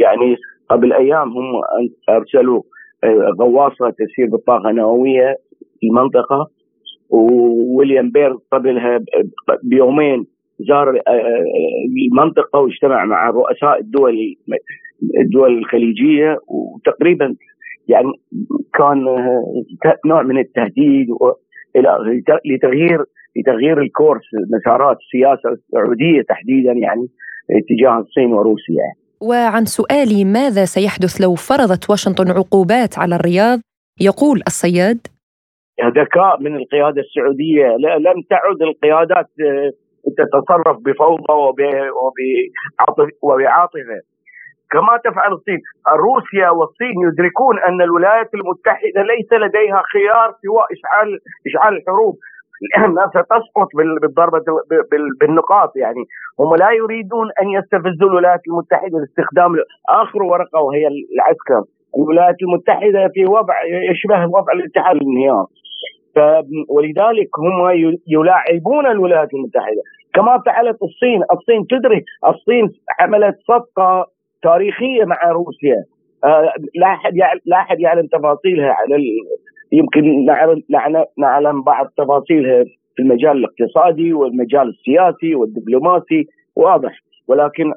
يعني 0.00 0.36
قبل 0.70 0.92
أيام 0.92 1.28
هم 1.28 1.60
أرسلوا 2.08 2.62
آه، 3.04 3.34
غواصة 3.40 3.90
تسير 3.90 4.26
بالطاقة 4.30 4.70
النووية 4.70 5.36
في 5.80 5.86
المنطقة 5.86 6.50
وويليام 7.10 8.10
بير 8.10 8.36
قبلها 8.52 9.00
بيومين 9.62 10.26
زار 10.68 10.88
آه، 10.88 11.10
آه، 11.10 11.44
المنطقة 12.12 12.58
واجتمع 12.58 13.04
مع 13.04 13.30
رؤساء 13.30 13.80
الدول 13.80 14.36
الدول 15.20 15.58
الخليجية 15.58 16.38
وتقريبا 16.48 17.34
يعني 17.88 18.12
كان 18.74 19.08
آه، 19.08 19.96
نوع 20.06 20.22
من 20.22 20.38
التهديد 20.38 21.06
لتغيير 22.44 23.04
لتغيير 23.36 23.80
الكورس 23.80 24.24
مسارات 24.50 24.96
السياسة 24.96 25.48
السعودية 25.50 26.22
تحديدا 26.28 26.72
يعني 26.72 27.06
اتجاه 27.50 27.98
الصين 27.98 28.32
وروسيا 28.32 28.74
يعني. 28.74 28.98
وعن 29.20 29.64
سؤالي 29.64 30.24
ماذا 30.24 30.64
سيحدث 30.64 31.20
لو 31.20 31.34
فرضت 31.34 31.90
واشنطن 31.90 32.30
عقوبات 32.30 32.98
على 32.98 33.14
الرياض 33.14 33.58
يقول 34.00 34.40
الصياد 34.46 34.98
ذكاء 35.84 36.40
من 36.40 36.56
القيادة 36.56 37.00
السعودية 37.00 37.66
لم 37.98 38.22
تعد 38.30 38.62
القيادات 38.62 39.26
تتصرف 40.18 40.76
بفوضى 40.86 41.32
وبعاطفة. 43.22 44.00
كما 44.70 44.96
تفعل 45.04 45.32
الصين. 45.32 45.60
روسيا 45.88 46.50
والصين 46.50 46.94
يدركون 47.08 47.58
أن 47.58 47.82
الولايات 47.82 48.34
المتحدة 48.34 49.02
ليس 49.02 49.32
لديها 49.32 49.82
خيار 49.92 50.28
سوى 50.42 50.62
اشعال 50.74 51.18
إشعال 51.46 51.76
الحروب. 51.76 52.16
لانها 52.68 53.06
ستسقط 53.06 53.68
بالضربة 54.02 54.44
بالنقاط 55.20 55.76
يعني. 55.76 56.04
هم 56.40 56.54
لا 56.56 56.70
يريدون 56.70 57.28
أن 57.42 57.48
يستفزوا 57.50 58.08
الولايات 58.10 58.40
المتحدة 58.48 58.98
لاستخدام 58.98 59.50
آخر 59.88 60.22
ورقة 60.22 60.60
وهي 60.60 60.84
العسكر. 61.14 61.62
الولايات 61.98 62.36
المتحدة 62.42 63.08
في 63.14 63.26
وضع 63.26 63.54
يشبه 63.90 64.26
وضع 64.26 64.52
الاتحاد 64.52 64.96
الانهيار. 64.96 65.46
ولذلك 66.68 67.28
هم 67.38 67.54
يلاعبون 68.08 68.86
الولايات 68.86 69.34
المتحدة. 69.34 69.82
كما 70.14 70.42
فعلت 70.46 70.82
الصين. 70.82 71.22
الصين 71.32 71.66
تدري 71.66 72.04
الصين 72.26 72.68
عملت 73.00 73.36
صفقة 73.48 74.06
تاريخية 74.42 75.04
مع 75.04 75.16
روسيا. 75.30 75.84
آه 76.24 76.52
لا 76.74 76.86
أحد 76.86 77.12
لا 77.46 77.56
أحد 77.56 77.80
يعلم 77.80 78.06
تفاصيلها 78.06 78.72
على. 78.72 78.96
يمكن 79.72 80.26
نعلم 81.18 81.62
بعض 81.62 81.86
تفاصيلها 81.96 82.64
في 82.96 83.02
المجال 83.02 83.36
الاقتصادي 83.36 84.12
والمجال 84.12 84.68
السياسي 84.68 85.34
والدبلوماسي. 85.34 86.24
واضح. 86.56 86.92
ولكن 87.28 87.72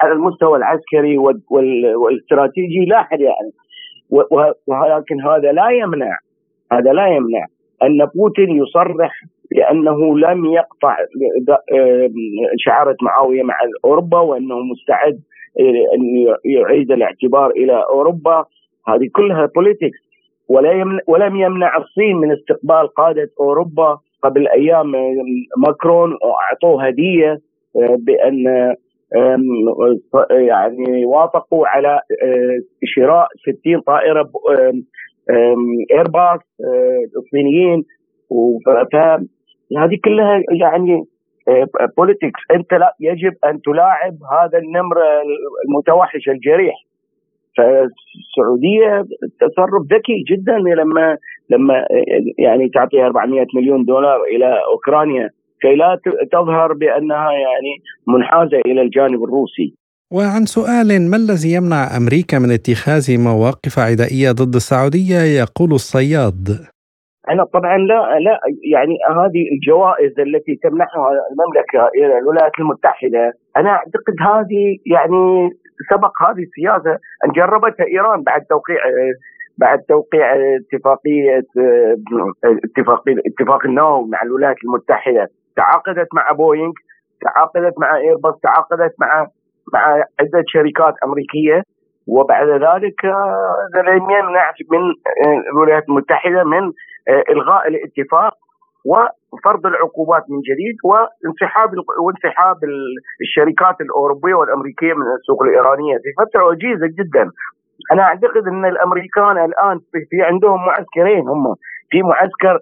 على 0.00 0.12
المستوى 0.12 0.58
العسكري 0.58 1.18
والاستراتيجي 1.98 2.84
لا 2.84 3.00
أحد 3.00 3.20
يعلم. 3.20 3.52
ولكن 4.66 5.20
هذا 5.20 5.52
لا 5.52 5.70
يمنع 5.70 6.16
هذا 6.74 6.92
لا 6.92 7.06
يمنع 7.06 7.46
أن 7.82 8.06
بوتين 8.14 8.50
يصرح 8.50 9.12
بأنه 9.50 10.18
لم 10.18 10.44
يقطع 10.46 10.96
شعارة 12.58 12.96
معاوية 13.02 13.42
مع 13.42 13.54
أوروبا 13.84 14.18
وأنه 14.18 14.58
مستعد 14.58 15.20
أن 15.94 16.02
يعيد 16.44 16.92
الاعتبار 16.92 17.50
إلى 17.50 17.84
أوروبا. 17.90 18.44
هذه 18.88 19.08
كلها 19.12 19.48
بوليتكس 19.54 19.98
ولا 20.48 21.00
ولم 21.06 21.36
يمنع 21.36 21.76
الصين 21.76 22.16
من 22.16 22.32
استقبال 22.32 22.88
قادة 22.88 23.30
أوروبا 23.40 23.98
قبل 24.22 24.48
أيام 24.48 24.92
ماكرون 25.56 26.12
وأعطوه 26.12 26.86
هدية 26.86 27.40
آه، 27.76 27.96
بأن 27.98 28.74
يعني 30.30 31.04
وافقوا 31.06 31.66
على 31.66 32.00
شراء 32.84 33.28
60 33.60 33.80
طائرة 33.80 34.30
ايرباص 35.92 36.40
آه، 36.40 37.18
الصينيين 37.18 37.84
فهذه 38.92 39.98
كلها 40.04 40.42
يعني 40.60 41.04
بوليتكس 41.96 42.40
أنت 42.54 42.72
لا 42.72 42.94
يجب 43.00 43.32
أن 43.44 43.60
تلاعب 43.60 44.14
هذا 44.32 44.58
النمر 44.58 44.96
المتوحش 45.68 46.28
الجريح 46.28 46.74
فالسعودية 47.56 49.04
تصرف 49.40 49.82
ذكي 49.92 50.24
جدا 50.30 50.58
لما 50.58 51.16
لما 51.50 51.84
يعني 52.38 52.68
تعطي 52.68 53.06
400 53.06 53.46
مليون 53.54 53.84
دولار 53.84 54.22
إلى 54.22 54.60
أوكرانيا 54.72 55.30
كي 55.60 55.74
لا 55.74 55.98
تظهر 56.32 56.72
بأنها 56.72 57.32
يعني 57.32 57.72
منحازة 58.08 58.60
إلى 58.66 58.82
الجانب 58.82 59.24
الروسي. 59.24 59.74
وعن 60.16 60.42
سؤال 60.56 60.88
ما 61.10 61.16
الذي 61.16 61.50
يمنع 61.56 61.82
أمريكا 62.00 62.36
من 62.38 62.50
اتخاذ 62.58 63.06
مواقف 63.28 63.74
عدائية 63.88 64.30
ضد 64.40 64.54
السعودية 64.62 65.20
يقول 65.42 65.70
الصياد. 65.80 66.44
أنا 67.30 67.44
طبعا 67.44 67.76
لا 67.78 68.00
لا 68.26 68.34
يعني 68.74 68.94
هذه 69.20 69.42
الجوائز 69.54 70.12
التي 70.26 70.54
تمنحها 70.62 71.08
المملكة 71.30 71.82
إلى 71.98 72.18
الولايات 72.18 72.52
المتحدة 72.58 73.32
أنا 73.56 73.70
أعتقد 73.70 74.16
هذه 74.30 74.64
يعني 74.94 75.50
سبق 75.90 76.14
هذه 76.22 76.42
السياسة 76.48 76.92
أن 77.24 77.30
جربتها 77.36 77.86
إيران 77.86 78.22
بعد 78.22 78.40
توقيع 78.42 78.78
بعد 79.58 79.78
توقيع 79.78 80.26
اتفاقية 80.60 81.42
اتفاق 82.64 83.02
اتفاق 83.26 83.66
النووي 83.66 84.08
مع 84.08 84.22
الولايات 84.22 84.56
المتحدة 84.64 85.28
تعاقدت 85.56 86.08
مع 86.14 86.32
بوينغ 86.32 86.72
تعاقدت 87.24 87.74
مع 87.78 87.96
إيرباص 87.96 88.34
تعاقدت 88.42 88.94
مع 89.00 89.26
مع 89.72 89.80
عدة 90.20 90.44
شركات 90.46 90.94
أمريكية 91.04 91.62
وبعد 92.06 92.48
ذلك 92.48 93.04
لم 93.88 94.10
يمنع 94.10 94.52
من 94.72 94.80
الولايات 95.52 95.88
المتحدة 95.88 96.44
من 96.44 96.72
إلغاء 97.30 97.68
الاتفاق 97.68 98.34
وفرض 98.86 99.66
العقوبات 99.66 100.22
من 100.30 100.38
جديد 100.40 100.76
وانسحاب 100.84 101.70
وانسحاب 102.04 102.56
الشركات 103.22 103.80
الأوروبية 103.80 104.34
والأمريكية 104.34 104.92
من 104.94 105.06
السوق 105.20 105.42
الإيرانية 105.42 105.96
في 105.96 106.10
فترة 106.24 106.44
وجيزه 106.44 106.86
جدا. 106.86 107.30
أنا 107.92 108.02
أعتقد 108.02 108.46
إن 108.48 108.64
الأمريكان 108.64 109.44
الآن 109.44 109.78
في 110.10 110.22
عندهم 110.22 110.66
معسكرين 110.66 111.28
هم 111.28 111.54
في 111.90 112.02
معسكر 112.02 112.58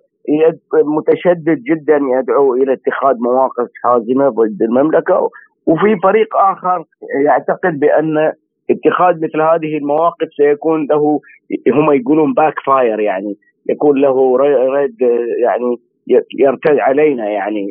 متشدد 0.97 1.59
جدا 1.71 1.97
يدعو 2.19 2.55
إلى 2.55 2.73
اتخاذ 2.73 3.17
مواقف 3.21 3.69
حازمة 3.85 4.29
ضد 4.29 4.63
المملكة 4.63 5.31
وفي 5.67 5.97
فريق 6.03 6.37
آخر 6.37 6.85
يعتقد 7.25 7.81
بأن 7.81 8.33
اتخاذ 8.71 9.17
مثل 9.17 9.41
هذه 9.41 9.77
المواقف 9.77 10.29
سيكون 10.37 10.87
له 10.91 11.21
هم 11.73 11.93
يقولون 11.93 12.35
backfire 12.35 13.01
يعني 13.01 13.37
يكون 13.71 14.01
له 14.01 14.37
رد 14.37 15.01
يعني 15.43 15.77
يرتد 16.39 16.79
علينا 16.79 17.31
يعني 17.31 17.67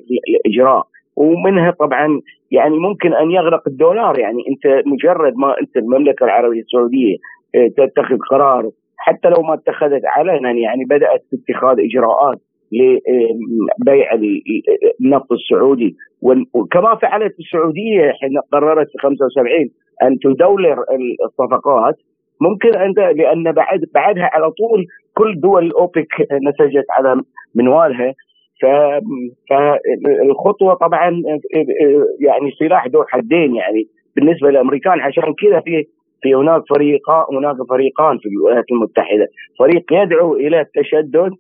الإجراء. 0.46 0.84
ومنها 1.16 1.72
طبعا 1.72 2.22
يعني 2.52 2.78
ممكن 2.78 3.14
أن 3.14 3.32
يغرق 3.32 3.68
الدولار 3.68 4.20
يعني 4.20 4.44
أنت 4.50 4.88
مجرد 4.88 5.34
ما 5.36 5.56
أنت 5.62 5.78
المملكة 5.78 6.24
العربية 6.24 6.62
السعودية 6.62 7.18
آه، 7.56 7.68
تتخذ 7.68 8.18
قرار 8.30 8.70
حتى 8.98 9.30
لو 9.30 9.44
ما 9.44 9.54
اتخذت 9.54 10.02
علنا 10.06 10.52
يعني 10.52 10.86
بدأت 10.86 11.24
اتخاذ 11.34 11.78
إجراءات 11.80 12.38
لبيع 12.72 14.14
النفط 15.02 15.32
السعودي. 15.32 15.96
وكما 16.54 16.96
فعلت 16.96 17.40
السعودية 17.40 18.12
حين 18.22 18.40
قررت 18.52 18.88
في 18.88 18.98
75 18.98 19.70
أن 20.04 20.20
تدولر 20.20 20.78
الصفقات 21.26 21.96
ممكن 22.42 22.76
أن 22.76 22.94
لأن 23.18 23.52
بعد 23.52 23.80
بعدها 23.94 24.30
على 24.34 24.52
طول 24.52 24.86
كل 25.18 25.40
دول 25.40 25.66
الأوبك 25.66 26.08
نسجت 26.22 26.86
على 26.90 27.22
منوالها. 27.56 28.14
فالخطوه 29.50 30.74
طبعا 30.74 31.22
يعني 32.20 32.52
سلاح 32.60 32.88
ذو 32.88 33.04
حدين 33.08 33.56
يعني 33.56 33.88
بالنسبة 34.16 34.50
للأمريكان 34.50 35.00
عشان 35.00 35.24
كذا 35.24 35.60
في 35.60 35.86
في 36.22 36.36
هناك 36.36 36.64
فريقان 36.70 37.26
هناك 37.38 37.56
فريقان 37.70 38.18
في 38.18 38.30
الولايات 38.30 38.66
المتحدة، 38.72 39.28
فريق 39.60 39.84
يدعو 39.92 40.34
إلى 40.36 40.62
التشدد 40.62 41.32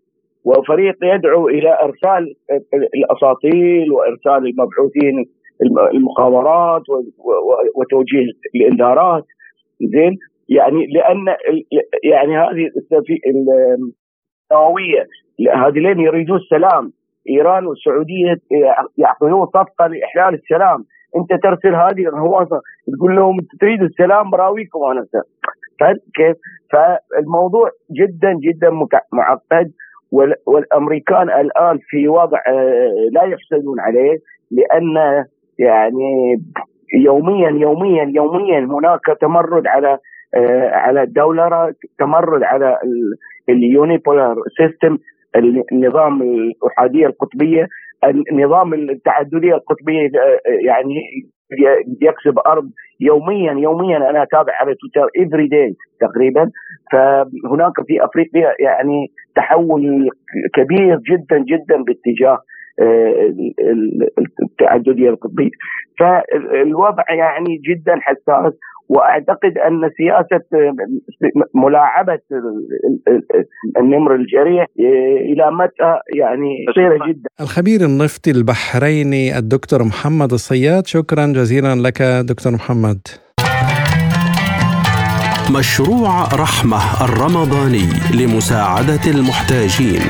وفريق 0.45 0.95
يدعو 1.03 1.47
إلى 1.47 1.77
إرسال 1.83 2.35
الأساطيل 2.95 3.91
وإرسال 3.91 4.47
المبعوثين 4.47 5.25
المخابرات 5.93 6.81
وتوجيه 7.75 8.25
الانذارات 8.55 9.23
زين؟ 9.81 10.17
يعني 10.49 10.87
لأن 10.87 11.35
يعني 12.03 12.37
هذه 12.37 12.69
النوويه 14.51 15.05
هذين 15.55 15.99
يريدون 15.99 16.37
السلام. 16.37 16.91
إيران 17.29 17.65
والسعودية 17.65 18.35
يعقدون 18.97 19.45
صفقة 19.45 19.87
لإحلال 19.87 20.33
السلام. 20.33 20.85
أنت 21.17 21.43
ترسل 21.43 21.75
هذه 21.75 22.09
الغواصه 22.09 22.61
تقول 22.97 23.15
لهم 23.15 23.37
تريدوا 23.59 23.85
السلام 23.85 24.29
براويكم 24.29 24.79
أنا. 24.83 25.05
طيب 25.81 25.97
كيف؟ 26.15 26.37
فالموضوع 26.71 27.69
جدا 27.91 28.33
جدا 28.33 28.69
معقد. 29.13 29.71
والأمريكان 30.45 31.29
الآن 31.29 31.79
في 31.89 32.07
وضع 32.07 32.37
آه، 32.47 33.09
لا 33.11 33.23
يحسدون 33.23 33.79
عليه 33.79 34.17
لأن 34.51 35.25
يعني 35.59 36.41
يوميا 36.93 37.49
يوميا 37.49 38.11
يوميا 38.15 38.59
هناك 38.59 39.01
تمرد 39.21 39.67
على 39.67 39.97
آه، 40.35 40.69
على 40.69 41.03
الدولار 41.03 41.73
تمرد 41.99 42.43
على 42.43 42.77
ال 43.49 43.59
unipolar 43.59 44.35
system 44.57 44.97
النظام 45.71 46.21
الأحادية 46.21 47.05
القطبية 47.05 47.67
النظام 48.31 48.73
التعددية 48.73 49.53
القطبية 49.53 50.05
آه، 50.05 50.39
يعني 50.65 50.95
يكسب 52.01 52.39
أرض 52.47 52.69
يوميا 52.99 53.53
يوميا 53.53 53.97
أنا 53.97 54.23
أتابع 54.23 54.53
على 54.59 54.75
تويتر 54.75 55.09
every 55.17 55.47
day 55.47 55.75
تقريبا. 55.99 56.51
فهناك 56.91 57.73
في 57.87 58.05
أفريقيا 58.05 58.53
يعني 58.59 59.11
تحول 59.35 60.09
كبير 60.53 60.97
جدا 60.97 61.37
جدا 61.37 61.83
باتجاه 61.83 62.37
آه، 62.81 63.33
التعددية 64.43 65.09
القطبية. 65.09 65.49
فالوضع 65.99 67.03
يعني 67.09 67.57
جدا 67.69 67.95
حساس. 68.01 68.53
وأعتقد 68.93 69.53
أن 69.67 69.89
سياسة 69.97 70.45
ملاعبة 71.55 72.19
النمر 73.79 74.15
الجريح 74.15 74.65
إلى 75.31 75.51
متى 75.51 75.91
يعني 76.19 76.65
قصيره 76.69 77.07
جدا. 77.07 77.29
الخبير 77.41 77.81
النفطي 77.81 78.31
البحريني 78.31 79.37
الدكتور 79.37 79.83
محمد 79.83 80.31
الصياد 80.33 80.87
شكرا 80.87 81.25
جزيلا 81.25 81.75
لك 81.75 82.01
دكتور 82.01 82.53
محمد. 82.53 82.99
مشروع 85.59 86.23
رحمة 86.23 86.81
الرمضاني 87.05 87.87
لمساعدة 88.19 89.03
المحتاجين. 89.15 90.01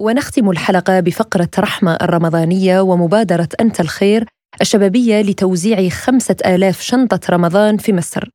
ونختم 0.00 0.50
الحلقة 0.50 1.00
بفقرة 1.00 1.48
رحمة 1.58 1.98
الرمضانية 2.02 2.80
ومبادرة 2.80 3.48
أنت 3.60 3.80
الخير 3.80 4.24
الشبابية 4.60 5.20
لتوزيع 5.20 5.88
خمسة 5.88 6.36
آلاف 6.46 6.80
شنطة 6.80 7.20
رمضان 7.30 7.76
في 7.76 7.92
مصر. 7.92 8.28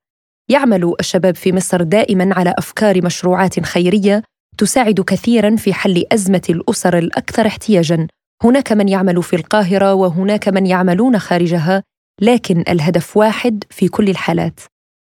يعمل 0.50 0.94
الشباب 1.00 1.36
في 1.36 1.54
مصر 1.54 1.84
دائما 1.84 2.36
على 2.36 2.54
أفكار 2.58 3.06
مشروعات 3.06 3.60
خيرية 3.60 4.24
تساعد 4.58 5.02
كثيرا 5.02 5.56
في 5.56 5.74
حل 5.74 6.06
أزمة 6.12 6.42
الأسر 6.50 6.98
الأكثر 6.98 7.48
احتياجا. 7.48 8.08
هناك 8.44 8.72
من 8.72 8.88
يعمل 8.88 9.24
في 9.24 9.36
القاهرة 9.36 9.94
وهناك 9.94 10.48
من 10.48 10.66
يعملون 10.66 11.20
خارجها 11.20 11.84
لكن 12.22 12.64
الهدف 12.70 13.18
واحد 13.18 13.64
في 13.70 13.88
كل 13.88 14.10
الحالات. 14.10 14.60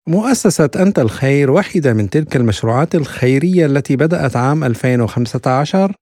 مؤسسة 0.08 0.70
أنت 0.76 1.00
الخير 1.00 1.52
واحدة 1.52 1.94
من 1.94 2.10
تلك 2.10 2.36
المشروعات 2.36 2.96
الخيرية 2.96 3.66
التي 3.66 3.96
بدأت 3.96 4.36
عام 4.36 4.64
2015 4.64 5.96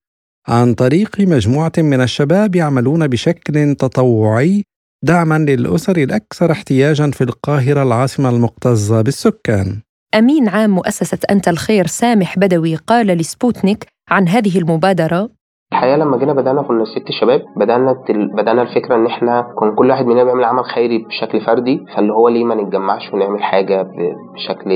عن 0.47 0.73
طريق 0.73 1.19
مجموعة 1.19 1.71
من 1.77 2.01
الشباب 2.01 2.55
يعملون 2.55 3.07
بشكل 3.07 3.75
تطوعي 3.75 4.63
دعما 5.03 5.37
للأسر 5.37 5.97
الأكثر 5.97 6.51
احتياجا 6.51 7.11
في 7.11 7.23
القاهرة 7.23 7.83
العاصمة 7.83 8.29
المكتظة 8.29 9.01
بالسكان. 9.01 9.81
أمين 10.15 10.49
عام 10.49 10.69
مؤسسة 10.69 11.17
أنت 11.31 11.47
الخير 11.47 11.87
سامح 11.87 12.39
بدوي 12.39 12.75
قال 12.75 13.07
لسبوتنيك 13.07 13.87
عن 14.09 14.27
هذه 14.27 14.57
المبادرة 14.57 15.29
الحقيقة 15.73 15.97
لما 15.97 16.17
جينا 16.17 16.33
بدأنا 16.33 16.61
كنا 16.61 16.85
ست 16.85 17.11
شباب 17.11 17.41
بدأنا 17.57 17.95
بدأنا 18.37 18.61
الفكرة 18.61 18.95
إن 18.95 19.05
إحنا 19.05 19.41
كان 19.59 19.75
كل 19.75 19.89
واحد 19.89 20.05
مننا 20.05 20.23
بيعمل 20.23 20.43
عمل 20.43 20.63
خيري 20.65 20.97
بشكل 20.97 21.41
فردي 21.41 21.85
فاللي 21.95 22.13
هو 22.13 22.29
ليه 22.29 22.43
ما 22.43 22.55
نتجمعش 22.55 23.13
ونعمل 23.13 23.43
حاجة 23.43 23.87
بشكل 24.33 24.71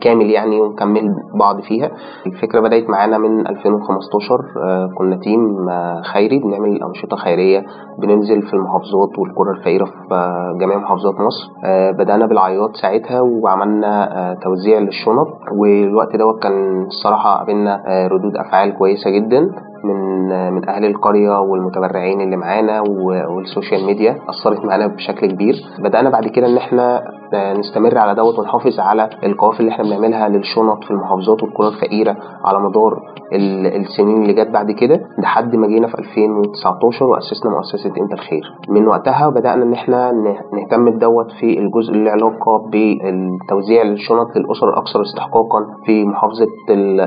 كامل 0.00 0.30
يعني 0.30 0.60
ونكمل 0.60 1.14
بعض 1.34 1.60
فيها. 1.60 1.90
الفكرة 2.26 2.60
بدأت 2.60 2.90
معانا 2.90 3.18
من 3.18 3.46
2015 3.46 4.44
آه، 4.64 4.90
كنا 4.98 5.16
تيم 5.16 5.68
آه، 5.68 6.02
خيري 6.02 6.38
بنعمل 6.38 6.82
أنشطة 6.82 7.16
خيرية 7.16 7.64
بننزل 7.98 8.42
في 8.42 8.54
المحافظات 8.54 9.18
والقرى 9.18 9.50
الفقيرة 9.50 9.84
في 9.84 10.14
آه، 10.14 10.56
جميع 10.60 10.76
محافظات 10.78 11.14
مصر. 11.14 11.50
بدأنا 11.98 12.26
بالعياط 12.26 12.76
ساعتها 12.76 13.20
وعملنا 13.20 14.36
توزيع 14.42 14.78
للشنط 14.78 15.28
والوقت 15.58 16.16
دوت 16.16 16.42
كان 16.42 16.82
الصراحة 16.86 17.34
قابلنا 17.38 17.82
ردود 18.12 18.36
أفعال 18.36 18.78
كويسة 18.78 19.10
جدا. 19.10 19.69
من 19.84 20.28
من 20.52 20.68
أهل 20.68 20.84
القرية 20.84 21.40
والمتبرعين 21.40 22.20
اللي 22.20 22.36
معانا 22.36 22.80
وال 22.80 23.07
social 23.07 23.86
media 23.86 24.18
أثرت 24.28 24.64
معانا 24.64 24.86
بشكل 24.86 25.26
كبير. 25.32 25.54
بدأنا 25.78 26.10
بعد 26.10 26.26
كده 26.28 26.46
إن 26.46 26.56
إحنا 26.56 27.02
نستمر 27.34 27.98
على 27.98 28.14
دوت 28.14 28.38
ونحافظ 28.38 28.80
على 28.80 29.10
القوافل 29.24 29.60
اللي 29.60 29.70
إحنا 29.72 29.84
بنعملها 29.84 30.28
للشنط 30.28 30.84
في 30.84 30.90
المحافظات 30.90 31.42
والقرى 31.42 31.68
الفقيرة 31.68 32.16
على 32.44 32.58
مدار 32.60 33.02
السنين 33.76 34.22
اللي 34.22 34.32
جت 34.32 34.48
بعد 34.50 34.70
كده 34.70 35.00
لحد 35.18 35.56
ما 35.56 35.66
جينا 35.66 35.86
في 35.86 35.98
2019 35.98 37.04
وأسسنا 37.04 37.50
مؤسسة 37.50 37.92
أنت 38.02 38.12
الخير. 38.12 38.42
من 38.68 38.86
وقتها 38.88 39.28
بدأنا 39.28 39.62
إن 39.64 39.72
إحنا 39.72 40.12
نهتم 40.52 40.90
بدوت 40.90 41.32
في 41.40 41.58
الجزء 41.58 41.92
اللي 41.92 42.04
له 42.04 42.10
علاقه 42.10 42.58
بالتوزيع 42.58 43.82
الشنط 43.82 44.36
للأسر 44.36 44.68
الأكثر 44.68 45.02
استحقاقا 45.02 45.66
في 45.84 46.04
محافظة 46.04 46.46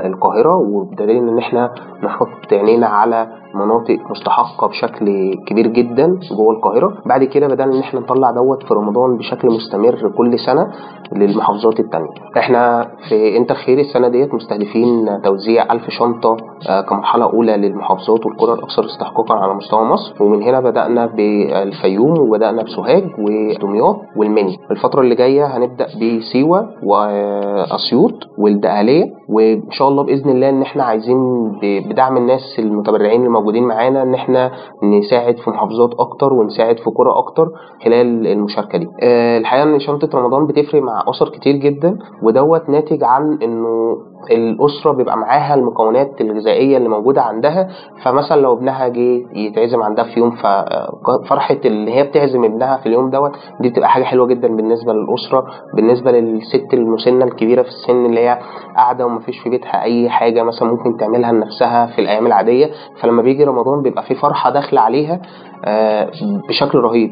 القاهرة 0.06 0.56
وبدليل 0.56 1.28
إن 1.28 1.38
إحنا 1.38 1.70
نحط 2.04 2.52
عينينا 2.52 2.86
على 2.86 3.28
مناطق 3.54 3.98
مستحقة 4.10 4.66
بشكل 4.68 5.34
كبير 5.46 5.66
جدا 5.66 6.18
جوه 6.36 6.52
القاهرة. 6.54 6.92
بعد 7.06 7.24
كده 7.24 7.46
بدأنا 7.48 7.74
إن 7.74 7.80
إحنا 7.80 8.00
نطلع 8.00 8.30
دوت 8.30 8.62
في 8.62 8.74
رمضان 8.74 9.16
بشكل 9.16 9.48
مستمر 9.48 10.12
كل 10.18 10.38
سنة 10.38 10.70
للمحافظات 11.12 11.80
التانية. 11.80 12.08
إحنا 12.38 12.88
في 13.08 13.36
انت 13.36 13.52
خير 13.52 13.78
السنة 13.78 14.08
ديت 14.08 14.34
مستهدفين 14.34 15.22
توزيع 15.22 15.72
ألف 15.72 15.90
شنطة 15.90 16.36
آه، 16.68 16.80
كمرحلة 16.80 17.24
أولى 17.24 17.56
للمحافظات 17.56 18.26
والقرى 18.26 18.52
الأكثر 18.52 18.84
استحقاقا 18.84 19.34
على 19.34 19.54
مستوى 19.54 19.84
مصر. 19.84 20.22
ومن 20.22 20.42
هنا 20.42 20.60
بدأنا 20.60 21.06
بالفيوم 21.06 22.18
وبدأنا 22.20 22.62
بسوهاج 22.62 23.04
ودمياط 23.18 23.96
والمني. 24.16 24.58
الفترة 24.70 25.00
اللي 25.00 25.14
جاية 25.14 25.46
هنبدأ 25.56 25.86
بسيوة 25.96 26.68
وأسيوط 26.82 28.12
والدقهلية. 28.38 29.04
وإن 29.28 29.70
شاء 29.70 29.88
الله 29.88 30.02
بإذن 30.02 30.30
الله 30.30 30.48
إن 30.48 30.62
إحنا 30.62 30.84
عايزين 30.84 31.18
بدعم 31.62 32.16
الناس 32.16 32.40
المتبرعين 32.58 33.24
الموجودين 33.26 33.64
معانا 33.64 34.02
إن 34.02 34.14
إحنا 34.14 34.50
نساعد 34.82 35.36
في 35.36 35.50
محافظات 35.50 35.90
أكتر 35.98 36.32
ونساعد 36.32 36.76
في 36.78 36.90
قرى 36.90 37.10
أكتر 37.10 37.48
خلال 37.84 38.26
المشاركة 38.26 38.78
دي. 38.78 38.86
آه، 39.02 39.38
الحقيقة 39.38 39.62
إن 39.64 39.78
شنطة 39.78 40.18
رمضان 40.18 40.46
بتفرق 40.46 40.82
مع 40.82 41.04
أسر 41.08 41.28
كتير 41.28 41.56
جدا 41.56 41.98
ودوت 42.22 42.68
ناتج 42.68 43.04
عن 43.04 43.38
إنه 43.42 43.96
الأسرة 44.30 44.92
بيبقى 44.92 45.16
معاها 45.18 45.54
المكونات 45.54 46.20
الغذائية 46.20 46.76
اللي 46.76 46.88
موجودة 46.88 47.22
عندها 47.22 47.68
فمثلا 48.04 48.40
لو 48.40 48.52
ابنها 48.52 48.88
جه 48.88 49.22
يتعزم 49.38 49.82
عندها 49.82 50.04
في 50.04 50.20
يوم 50.20 50.30
ففرحه 50.30 51.56
اللي 51.64 51.94
هي 51.94 52.02
بتعزم 52.02 52.44
ابنها 52.44 52.76
في 52.76 52.86
اليوم 52.86 53.10
دوت 53.10 53.32
دي 53.60 53.68
بتبقى 53.68 53.88
حاجة 53.88 54.04
حلوة 54.04 54.26
جدا 54.26 54.56
بالنسبة 54.56 54.92
للأسرة 54.92 55.46
بالنسبة 55.74 56.10
للست 56.10 56.74
المسنة 56.74 57.24
الكبيرة 57.24 57.62
في 57.62 57.68
السن 57.68 58.06
اللي 58.06 58.20
هي 58.20 58.38
قاعدة 58.76 59.06
ومفيش 59.06 59.38
في 59.38 59.50
بيتها 59.50 59.82
أي 59.82 60.08
حاجة 60.10 60.42
مثلا 60.42 60.68
ممكن 60.68 60.96
تعملها 60.96 61.32
لنفسها 61.32 61.86
في 61.86 62.00
الأيام 62.00 62.26
العادية 62.26 62.70
فلما 63.00 63.22
بيجي 63.22 63.44
رمضان 63.44 63.82
بيبقى 63.82 64.02
في 64.02 64.14
فرحة 64.14 64.50
داخلة 64.50 64.80
عليها 64.80 65.20
آه، 65.64 66.10
بشكل 66.48 66.78
رهيب. 66.78 67.10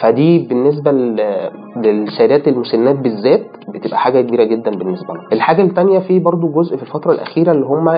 فدي 0.00 0.38
بالنسبة 0.38 0.90
للسيدات 1.76 2.48
المسنات 2.48 2.96
بالذات 2.96 3.46
بتبقى 3.68 3.98
حاجة 3.98 4.20
كبيرة 4.20 4.44
جدا 4.44 4.70
بالنسبة 4.70 5.14
لهم. 5.14 5.24
الحاجة 5.32 5.62
الثانية 5.62 5.98
في 5.98 6.18
برضو 6.18 6.48
جزء 6.48 6.76
في 6.76 6.82
الفترة 6.82 7.12
الأخيرة 7.12 7.52
اللي 7.52 7.66
هم 7.66 7.88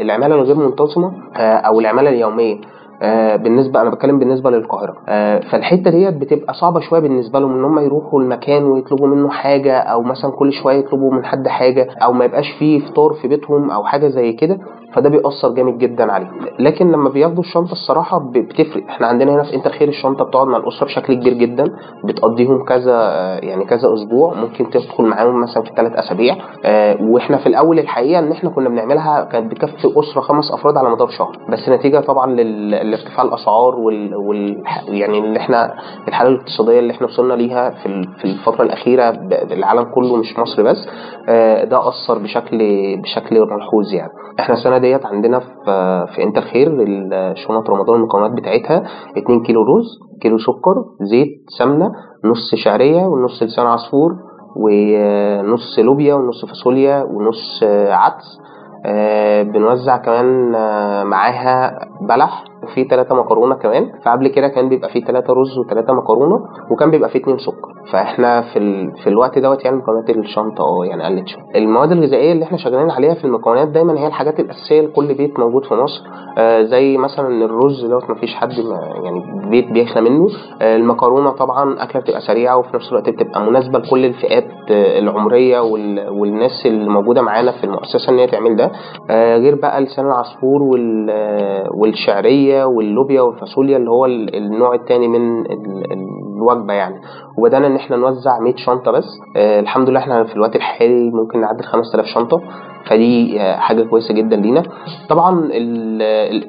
العمالة 0.00 0.34
الغير 0.34 0.56
منتظمة 0.56 1.12
آه، 1.36 1.56
أو 1.56 1.80
العمالة 1.80 2.10
اليومية. 2.10 2.56
آه 3.02 3.36
بالنسبة 3.36 3.80
أنا 3.82 3.90
بتكلم 3.90 4.18
بالنسبة 4.18 4.50
للقاهرة. 4.50 4.96
آه 5.08 5.40
فالحتة 5.40 5.90
ديت 5.90 6.14
بتبقى 6.14 6.54
صعبة 6.54 6.80
شوية 6.80 7.00
بالنسبة 7.00 7.38
لهم 7.38 7.52
إن 7.58 7.64
هم 7.64 7.78
يروحوا 7.78 8.20
المكان 8.20 8.64
ويطلبوا 8.64 9.06
منه 9.06 9.28
حاجة 9.28 9.78
أو 9.78 10.02
مثلا 10.02 10.30
كل 10.30 10.52
شوية 10.52 10.76
يطلبوا 10.76 11.12
من 11.14 11.24
حد 11.24 11.48
حاجة 11.48 11.88
أو 12.02 12.12
ما 12.12 12.24
يبقاش 12.24 12.50
فيه 12.58 12.80
فطار 12.80 13.12
في 13.12 13.28
بيتهم 13.28 13.70
أو 13.70 13.84
حاجة 13.84 14.08
زي 14.08 14.32
كده. 14.32 14.58
فده 14.94 15.08
بيأثر 15.08 15.48
جامد 15.54 15.78
جدا 15.78 16.12
عليهم. 16.12 16.46
لكن 16.58 16.92
لما 16.92 17.08
بياخدوا 17.08 17.42
الشنطة 17.42 17.72
الصراحة 17.72 18.18
بتفرق. 18.18 18.84
إحنا 18.88 19.06
عندنا 19.06 19.34
هنا 19.34 19.42
في 19.42 19.54
انت 19.54 19.68
خير 19.68 19.88
الشنطة 19.88 20.24
بتقعد 20.24 20.46
مع 20.46 20.56
الأسرة 20.56 20.86
بشكل 20.86 21.14
كبير 21.14 21.32
جدا. 21.32 21.64
بتقضيهم 22.04 22.64
كذا 22.64 22.94
يعني 23.42 23.64
كذا 23.64 23.94
أسبوع. 23.94 24.34
ممكن 24.34 24.70
تدخل 24.70 25.04
معاهم 25.04 25.40
مثلا 25.42 25.62
في 25.62 25.70
ثلاث 25.76 25.92
أسابيع. 25.92 26.36
آه 26.64 26.96
وإحنا 27.02 27.36
في 27.36 27.46
الأول 27.46 27.78
الحقيقة 27.78 28.18
إن 28.18 28.32
إحنا 28.32 28.50
كنا 28.50 28.68
بنعملها 28.68 29.24
كانت 29.24 29.50
بتكفي 29.50 29.88
أسرة 29.98 30.20
خمس 30.20 30.52
أفراد 30.52 30.76
على 30.76 30.90
مدار 30.90 31.08
شهر. 31.08 31.38
بس 31.48 31.68
نتيجة 31.68 32.00
طبعا 32.00 32.32
لارتفاع 32.82 33.24
الأسعار 33.24 33.74
وال, 33.74 34.16
وال 34.16 34.62
يعني 34.88 35.18
اللي 35.18 35.38
إحنا 35.38 35.74
الحالة 36.08 36.30
الاقتصادية 36.30 36.78
اللي 36.78 36.92
إحنا 36.92 37.06
وصلنا 37.06 37.34
ليها 37.34 37.70
في 37.70 38.02
في 38.18 38.24
الفترة 38.24 38.62
الأخيرة 38.62 39.10
العالم 39.52 39.82
كله 39.94 40.16
مش 40.16 40.38
مصر 40.38 40.62
بس 40.62 40.88
آه 41.28 41.64
ده 41.64 41.88
أثر 41.88 42.18
بشكل 42.18 42.58
بشكل 43.02 43.40
ملحوظ 43.40 43.94
يعني. 43.94 44.12
إحنا 44.40 44.54
السنة 44.54 44.78
ديت 44.80 45.06
عندنا 45.06 45.38
في 45.40 46.06
في 46.14 46.22
انت 46.22 46.38
الخير 46.38 46.68
شنط 47.34 47.70
رمضان 47.70 47.96
المكونات 47.96 48.30
بتاعتها 48.30 48.84
2 49.18 49.42
كيلو 49.42 49.62
رز 49.62 49.98
كيلو 50.22 50.38
سكر 50.38 50.84
زيت 51.00 51.44
سمنة 51.58 51.92
نص 52.24 52.54
شعرية 52.54 53.02
ونص 53.06 53.42
لسان 53.42 53.66
عصفور 53.66 54.16
ونص 54.56 55.78
لوبيا 55.78 56.14
ونص 56.14 56.44
فاصوليا 56.44 57.02
ونص 57.02 57.62
عدس. 57.90 58.40
آه، 58.86 59.42
بنوزع 59.42 59.96
كمان 59.96 60.54
آه، 60.54 61.04
معاها 61.04 61.78
بلح 62.00 62.44
وفي 62.62 62.84
ثلاثة 62.84 63.14
مكرونة 63.14 63.54
كمان. 63.54 63.90
فقبل 64.04 64.28
كده 64.28 64.48
كان 64.48 64.68
بيبقى 64.68 64.88
في 64.88 65.00
ثلاثة 65.00 65.32
رز 65.32 65.58
وثلاثة 65.58 65.92
مكرونة 65.94 66.40
وكان 66.70 66.90
بيبقى 66.90 67.08
في 67.08 67.18
اتنين 67.18 67.38
سكر. 67.38 67.70
فإحنا 67.92 68.42
في 68.52 68.58
ال... 68.58 68.92
في 68.96 69.06
الوقت 69.06 69.38
دوت 69.38 69.64
يعني 69.64 69.76
مكونات 69.76 70.10
الشنطة 70.10 70.62
آه 70.62 70.84
يعني 70.84 71.04
قلت 71.04 71.28
شوية 71.28 71.42
المواد 71.56 71.92
الغذائية 71.92 72.32
اللي 72.32 72.44
إحنا 72.44 72.58
شغالين 72.58 72.90
عليها 72.90 73.14
في 73.14 73.24
المكونات 73.24 73.68
دايما 73.68 73.98
هي 74.00 74.06
الحاجات 74.06 74.40
الأساسية 74.40 74.80
لكل 74.80 75.14
بيت 75.14 75.38
موجود 75.38 75.64
في 75.64 75.74
مصر. 75.74 76.02
آه 76.38 76.62
زي 76.62 76.96
مثلا 76.96 77.44
الرز 77.44 77.84
دوت 77.86 78.10
مفيش 78.10 78.34
حد 78.34 78.48
ما 78.60 79.00
يعني 79.04 79.48
بيت 79.50 79.70
بيخلى 79.72 80.10
منه. 80.10 80.28
آه 80.62 80.76
المكرونة 80.76 81.30
طبعا 81.30 81.82
أكلة 81.82 82.02
بتبقى 82.02 82.20
سريعة 82.20 82.56
وفي 82.58 82.68
نفس 82.76 82.88
الوقت 82.92 83.08
بتبقى 83.10 83.42
مناسبة 83.42 83.78
لكل 83.78 84.04
الفئات 84.04 84.44
آه 84.70 84.98
العمرية 84.98 85.60
وال... 85.60 86.08
والناس 86.08 86.66
اللي 86.66 86.88
موجودة 86.90 87.22
معانا 87.22 87.52
في 87.52 87.64
المؤسسة 87.64 88.12
إن 88.12 88.18
هي 88.18 88.26
تعمل 88.26 88.56
ده. 88.56 88.70
آه 89.10 89.36
غير 89.36 89.54
بقى 89.54 89.80
لسان 89.80 90.06
العصفور 90.06 90.62
وال... 90.62 91.06
آه، 91.10 91.68
والشعرية 92.50 92.64
واللوبيا 92.64 93.20
والفاصوليا 93.20 93.76
اللي 93.76 93.90
هو 93.90 94.06
النوع 94.06 94.74
الثاني 94.74 95.08
من 95.08 95.44
الوجبة 96.36 96.72
يعني. 96.72 97.00
وبدأنا 97.38 97.66
إن 97.66 97.76
إحنا 97.76 97.96
نوزع 97.96 98.38
100 98.40 98.54
شنطة 98.56 98.90
بس. 98.92 99.04
آه 99.36 99.60
الحمد 99.60 99.88
لله 99.88 100.00
إحنا 100.00 100.24
في 100.24 100.34
الوقت 100.36 100.56
الحالي 100.56 101.10
ممكن 101.10 101.40
نعدي 101.40 101.62
5000 101.62 102.04
شنطة. 102.14 102.40
فدي 102.86 103.40
آه، 103.40 103.56
حاجة 103.56 103.82
كويسة 103.82 104.14
جدا 104.14 104.36
لينا. 104.36 104.62
طبعا 105.08 105.48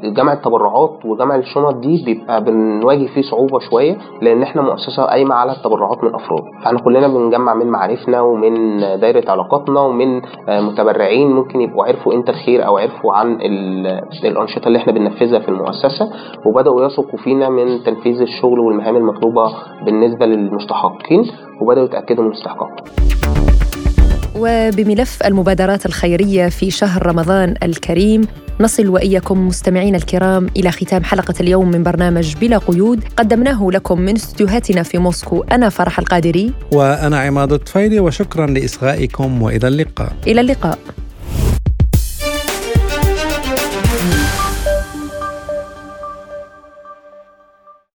جمع 0.03 0.33
التبرعات 0.33 0.99
وجمع 1.05 1.35
الشنط 1.35 1.75
دي 1.75 2.03
بيبقى 2.05 2.43
بنواجه 2.43 3.05
فيه 3.05 3.21
صعوبة 3.21 3.59
شوية 3.59 3.97
لأن 4.21 4.43
إحنا 4.43 4.61
مؤسسة 4.61 5.03
قايمة 5.03 5.35
على 5.35 5.51
التبرعات 5.51 6.03
من 6.03 6.15
أفراد. 6.15 6.43
فإحنا 6.63 6.79
كلنا 6.79 7.07
بنجمع 7.07 7.53
من 7.53 7.67
معارفنا 7.67 8.21
ومن 8.21 8.77
دايرة 8.79 9.31
علاقاتنا 9.31 9.79
ومن 9.81 10.21
آه، 10.49 10.61
متبرعين 10.61 11.31
ممكن 11.31 11.61
يبقوا 11.61 11.85
عرفوا 11.85 12.13
انت 12.13 12.29
الخير 12.29 12.65
أو 12.67 12.77
عرفوا 12.77 13.13
عن 13.13 13.37
الأنشطة 14.25 14.67
اللي 14.67 14.77
إحنا 14.77 14.93
بننفذها 14.93 15.39
في 15.39 15.49
المؤسسة 15.49 16.09
وبدأوا 16.45 16.85
يثقوا 16.85 17.19
فينا 17.19 17.49
من 17.49 17.83
تنفيذ 17.83 18.21
الشغل 18.21 18.59
والمهام 18.59 18.95
المطلوبة 18.95 19.51
بالنسبة 19.85 20.25
للمستحقين 20.25 21.23
وبدأوا 21.61 21.85
يتأكدوا 21.85 22.23
من 22.23 22.31
استحقاقهم 22.31 22.75
وبملف 24.35 25.23
المبادرات 25.25 25.85
الخيرية 25.85 26.49
في 26.49 26.71
شهر 26.71 27.05
رمضان 27.05 27.55
الكريم 27.63 28.21
نصل 28.59 28.87
وإياكم 28.87 29.47
مستمعين 29.47 29.95
الكرام 29.95 30.47
إلى 30.57 30.71
ختام 30.71 31.03
حلقة 31.03 31.33
اليوم 31.39 31.71
من 31.71 31.83
برنامج 31.83 32.35
بلا 32.35 32.57
قيود. 32.57 33.03
قدمناه 33.17 33.69
لكم 33.71 34.01
من 34.01 34.15
استديوهاتنا 34.15 34.83
في 34.83 34.97
موسكو 34.97 35.43
أنا 35.51 35.69
فرح 35.69 35.99
القادري. 35.99 36.53
وأنا 36.73 37.19
عماد 37.19 37.53
الطفيلي 37.53 37.99
وشكرا 37.99 38.47
لإصغائكم 38.47 39.41
وإلى 39.41 39.67
اللقاء. 39.67 40.13
إلى 40.27 40.41
اللقاء. 40.41 40.79